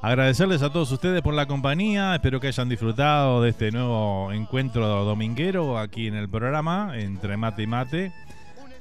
agradecerles 0.02 0.60
a 0.62 0.72
todos 0.72 0.90
ustedes 0.90 1.22
por 1.22 1.32
la 1.32 1.46
compañía. 1.46 2.16
Espero 2.16 2.40
que 2.40 2.48
hayan 2.48 2.68
disfrutado 2.68 3.42
de 3.42 3.50
este 3.50 3.70
nuevo 3.70 4.32
encuentro 4.32 5.04
dominguero 5.04 5.78
aquí 5.78 6.08
en 6.08 6.16
el 6.16 6.28
programa, 6.28 6.98
entre 6.98 7.36
mate 7.36 7.62
y 7.62 7.68
mate. 7.68 8.12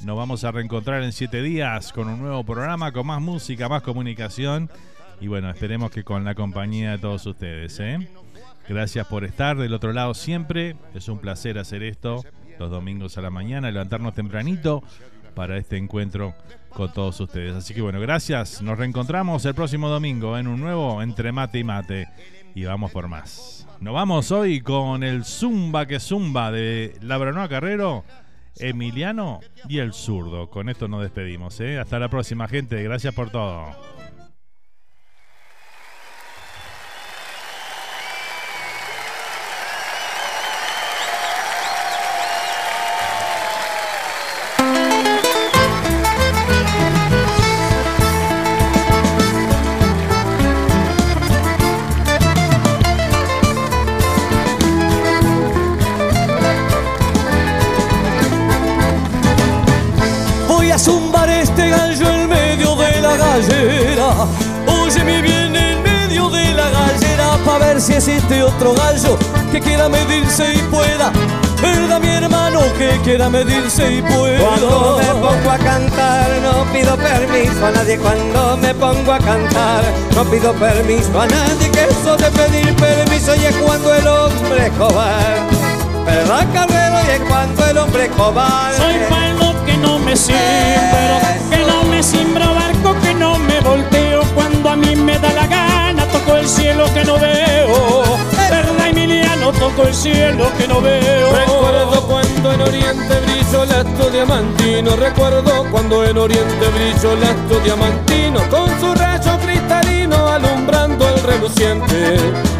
Nos 0.03 0.17
vamos 0.17 0.43
a 0.43 0.51
reencontrar 0.51 1.03
en 1.03 1.11
siete 1.11 1.43
días 1.43 1.93
con 1.93 2.07
un 2.07 2.19
nuevo 2.19 2.43
programa, 2.43 2.91
con 2.91 3.05
más 3.05 3.21
música, 3.21 3.69
más 3.69 3.83
comunicación. 3.83 4.71
Y 5.21 5.27
bueno, 5.27 5.47
esperemos 5.51 5.91
que 5.91 6.03
con 6.03 6.25
la 6.25 6.33
compañía 6.33 6.93
de 6.93 6.97
todos 6.97 7.27
ustedes. 7.27 7.79
¿eh? 7.79 8.09
Gracias 8.67 9.05
por 9.05 9.23
estar 9.23 9.55
del 9.55 9.75
otro 9.75 9.93
lado 9.93 10.15
siempre. 10.15 10.77
Es 10.95 11.09
un 11.09 11.19
placer 11.19 11.59
hacer 11.59 11.83
esto 11.83 12.23
los 12.57 12.71
domingos 12.71 13.19
a 13.19 13.21
la 13.21 13.29
mañana, 13.29 13.69
levantarnos 13.69 14.15
tempranito 14.15 14.81
para 15.35 15.57
este 15.57 15.77
encuentro 15.77 16.33
con 16.77 16.93
todos 16.93 17.19
ustedes. 17.19 17.55
Así 17.55 17.73
que 17.73 17.81
bueno, 17.81 17.99
gracias. 17.99 18.61
Nos 18.61 18.77
reencontramos 18.77 19.43
el 19.45 19.55
próximo 19.55 19.89
domingo 19.89 20.37
en 20.37 20.47
un 20.47 20.59
nuevo 20.59 21.01
Entre 21.01 21.31
Mate 21.31 21.57
y 21.57 21.63
Mate. 21.63 22.07
Y 22.53 22.65
vamos 22.65 22.91
por 22.91 23.07
más. 23.07 23.67
Nos 23.79 23.95
vamos 23.95 24.31
hoy 24.31 24.61
con 24.61 25.01
el 25.03 25.25
Zumba 25.25 25.87
que 25.87 25.99
Zumba 25.99 26.51
de 26.51 26.95
Labranoa 27.01 27.49
Carrero, 27.49 28.03
Emiliano 28.57 29.39
y 29.67 29.79
el 29.79 29.91
Zurdo. 29.91 30.51
Con 30.51 30.69
esto 30.69 30.87
nos 30.87 31.01
despedimos. 31.01 31.59
¿eh? 31.61 31.79
Hasta 31.79 31.97
la 31.97 32.09
próxima, 32.09 32.47
gente. 32.47 32.83
Gracias 32.83 33.15
por 33.15 33.31
todo. 33.31 33.96
Otro 68.57 68.73
gallo 68.73 69.17
que 69.51 69.59
quiera 69.59 69.87
medirse 69.87 70.53
y 70.55 70.57
pueda. 70.69 71.11
¿Verdad 71.61 71.99
mi 71.99 72.09
hermano 72.09 72.61
que 72.77 72.99
quiera 73.03 73.29
medirse 73.29 73.93
y 73.93 74.01
pueda? 74.01 74.39
Cuando 74.39 74.97
me 74.97 75.21
pongo 75.21 75.51
a 75.51 75.57
cantar 75.57 76.27
no 76.41 76.65
pido 76.73 76.97
permiso 76.97 77.65
a 77.65 77.71
nadie. 77.71 77.97
Cuando 77.99 78.57
me 78.57 78.73
pongo 78.73 79.13
a 79.13 79.19
cantar 79.19 79.83
no 80.15 80.23
pido 80.25 80.53
permiso 80.53 81.21
a 81.21 81.27
nadie. 81.27 81.69
Que 81.71 81.83
eso 81.83 82.17
de 82.17 82.31
pedir 82.31 82.75
permiso 82.75 83.35
y 83.35 83.45
es 83.45 83.55
cuando 83.57 83.93
el 83.93 84.07
hombre 84.07 84.67
es 84.67 84.73
cobarde. 84.73 85.57
¿Verdad 86.05 86.47
Carrero? 86.53 86.97
Y 87.05 87.09
es 87.11 87.29
cuando 87.29 87.65
el 87.67 87.77
hombre 87.77 88.05
es 88.05 88.11
cobarde. 88.11 88.77
Soy 88.77 88.95
palo 89.07 89.65
que 89.65 89.77
no 89.77 89.99
me 89.99 90.15
simbro, 90.15 90.39
que 91.51 91.57
no 91.59 91.83
me 91.83 92.01
simbro 92.01 92.55
barco, 92.55 92.95
que 93.03 93.13
no 93.13 93.37
me 93.37 93.59
volteo 93.59 94.23
cuando 94.33 94.69
a 94.69 94.75
mí 94.75 94.95
me 94.95 95.19
da 95.19 95.31
la 95.33 95.45
gana. 95.45 96.05
Toco 96.05 96.37
el 96.37 96.47
cielo 96.47 96.85
que 96.93 97.03
no 97.03 97.19
veo 97.19 97.46
Emiliano 99.47 99.51
toco 99.51 99.87
el 99.87 99.93
cielo 99.93 100.51
que 100.57 100.67
no 100.67 100.81
veo. 100.81 101.31
Recuerdo 101.33 102.01
cuando 102.07 102.53
en 102.53 102.61
Oriente 102.61 103.19
brilló 103.25 103.63
el 103.63 103.71
astro 103.71 104.09
diamantino. 104.09 104.95
Recuerdo 104.95 105.65
cuando 105.71 106.03
en 106.03 106.17
Oriente 106.17 106.67
brilló 106.75 107.13
el 107.13 107.23
astro 107.23 107.59
diamantino. 107.63 108.41
Con 108.49 108.79
su 108.79 108.93
rayo 108.95 109.37
cristalino 109.39 110.27
alumbrando 110.27 111.07
el 111.09 111.23
reluciente. 111.23 112.17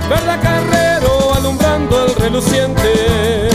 Verdad 0.09 0.39
Carrero 0.41 1.33
alumbrando 1.35 2.05
el 2.05 2.15
reluciente. 2.15 3.49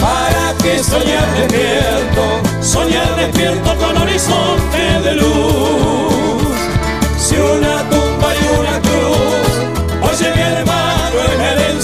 Para 0.00 0.54
que 0.62 0.82
soñar 0.82 1.26
despierto, 1.34 2.62
soñar 2.62 3.16
despierto 3.16 3.76
con 3.76 3.96
horizonte 3.96 5.00
de 5.02 5.14
luz. 5.14 6.54
Si 7.18 7.36
una 7.36 7.88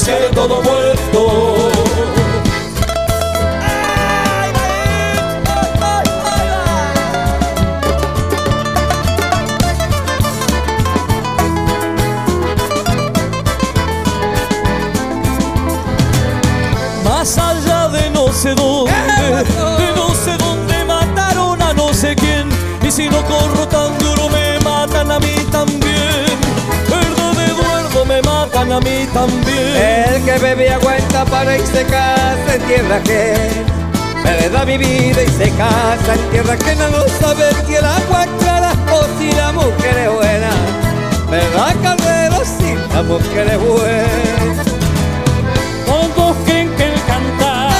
todo 0.07 0.63
muerto. 0.63 1.73
Más 17.03 17.37
allá 17.39 17.89
de 17.89 18.11
no 18.11 18.29
sé 18.33 18.55
dónde, 18.55 18.93
de 18.93 19.93
no 19.97 20.15
sé 20.15 20.37
dónde 20.39 20.85
mataron 20.85 21.61
a 21.61 21.73
no 21.73 21.93
sé 21.93 22.15
quién, 22.15 22.49
y 22.87 22.93
si 22.93 23.09
no 23.09 23.25
corro 23.25 23.56
me 28.67 28.75
a 28.75 28.81
mí 28.81 29.07
también. 29.13 30.15
El 30.15 30.25
que 30.25 30.39
bebe 30.39 30.71
aguanta 30.71 31.25
para 31.25 31.57
irse 31.57 31.85
casa 31.85 32.55
en 32.55 32.63
tierra 32.63 33.01
que 33.03 33.35
me 34.25 34.49
da 34.49 34.65
mi 34.65 34.79
vida 34.79 35.23
y 35.23 35.29
se 35.29 35.51
casa 35.51 36.15
en 36.15 36.31
tierra 36.31 36.57
que 36.57 36.75
no 36.77 36.89
sabe 37.21 37.45
si 37.67 37.75
el 37.75 37.85
agua 37.85 38.27
clara 38.41 38.73
o 38.93 39.05
si 39.19 39.33
la 39.33 39.53
mujer 39.53 39.97
es 39.99 40.13
buena. 40.13 40.51
¿Verdad, 41.31 41.75
Caldero? 41.83 42.45
Si 42.45 42.75
la 42.95 43.03
mujer 43.03 43.49
es 43.49 43.59
buena. 43.59 44.65
Todos 45.87 46.37
creen 46.45 46.71
que 46.77 46.85
el 46.85 47.01
cantar, 47.07 47.73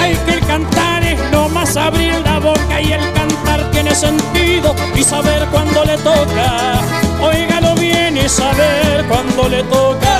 hay 0.00 0.14
que 0.14 0.32
el 0.34 0.46
cantar 0.46 1.04
es 1.04 1.18
nomás 1.30 1.76
abrir 1.76 2.14
la 2.24 2.38
boca 2.38 2.80
y 2.80 2.92
el 2.92 3.12
cantar 3.12 3.70
tiene 3.70 3.94
sentido 3.94 4.74
y 4.94 5.02
saber 5.02 5.46
cuándo 5.46 5.84
le 5.84 5.96
toca. 5.98 7.09
Óigalo 7.22 7.74
bien 7.74 8.16
y 8.16 8.28
saber 8.28 9.04
cuándo 9.08 9.48
le 9.48 9.62
toca. 9.64 10.18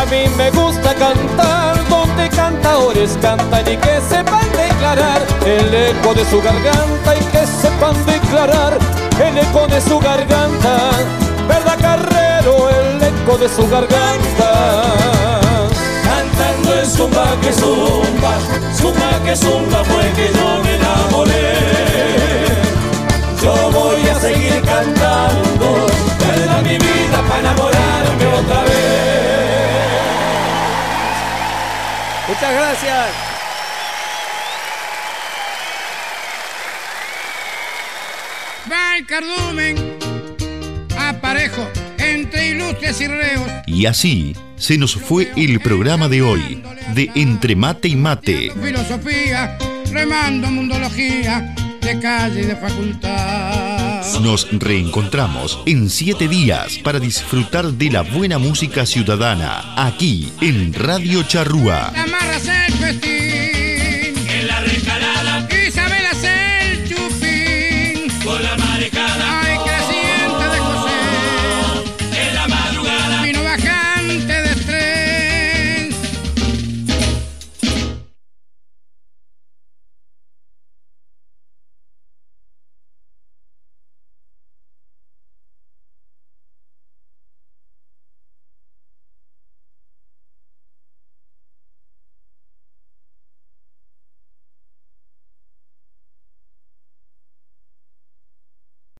A 0.00 0.04
mí 0.10 0.24
me 0.36 0.50
gusta 0.50 0.94
cantar 0.94 1.76
donde 1.88 2.28
cantadores 2.30 3.16
cantan 3.20 3.60
y 3.70 3.76
que 3.76 4.00
sepan 4.08 4.46
declarar 4.52 5.20
el 5.46 5.74
eco 5.74 6.14
de 6.14 6.24
su 6.24 6.40
garganta 6.42 7.16
y 7.16 7.24
que 7.26 7.46
sepan 7.46 7.94
declarar 8.06 8.78
el 9.20 9.38
eco 9.38 9.66
de 9.68 9.80
su 9.80 9.98
garganta. 10.00 10.90
¿Verdad, 11.46 11.78
Carrero? 11.80 12.70
El 12.70 13.02
eco 13.02 13.36
de 13.38 13.48
su 13.48 13.68
garganta. 13.68 14.82
Cantando 16.04 16.74
el 16.74 16.86
zumba 16.86 17.26
que 17.42 17.52
zumba, 17.52 18.32
zumba 18.74 19.20
que 19.24 19.36
zumba 19.36 19.84
fue 19.84 20.10
que 20.16 20.32
yo 20.32 20.62
me 20.64 20.74
enamoré. 20.76 22.49
Yo 23.42 23.70
voy 23.70 24.06
a 24.08 24.14
seguir 24.20 24.60
cantando, 24.62 25.86
perda 26.18 26.62
mi 26.62 26.76
vida 26.76 27.22
para 27.26 27.40
enamorarme 27.40 28.26
otra 28.26 28.62
vez. 28.64 28.70
Muchas 32.28 32.52
gracias. 32.52 33.06
Va 38.70 38.96
el 38.98 39.06
cardumen, 39.06 39.96
aparejo 40.98 41.66
entre 41.98 42.48
ilustres 42.48 43.00
y 43.00 43.06
reos. 43.06 43.50
Y 43.66 43.86
así 43.86 44.36
se 44.56 44.76
nos 44.76 44.94
fue 44.94 45.32
el 45.36 45.60
programa 45.60 46.08
de 46.08 46.20
hoy 46.22 46.62
de 46.94 47.10
Entre 47.14 47.56
Mate 47.56 47.88
y 47.88 47.96
Mate. 47.96 48.52
Filosofía, 48.62 49.56
remando 49.90 50.50
mundología, 50.50 51.54
de 51.94 52.00
calle 52.00 52.42
y 52.42 52.46
de 52.46 52.56
facultad. 52.56 54.20
Nos 54.20 54.46
reencontramos 54.52 55.60
en 55.66 55.88
siete 55.88 56.28
días 56.28 56.78
para 56.78 57.00
disfrutar 57.00 57.66
de 57.72 57.90
la 57.90 58.02
buena 58.02 58.38
música 58.38 58.86
ciudadana 58.86 59.74
aquí 59.76 60.32
en 60.40 60.72
Radio 60.74 61.22
Charrúa. 61.24 61.92
Vestido. 62.80 63.19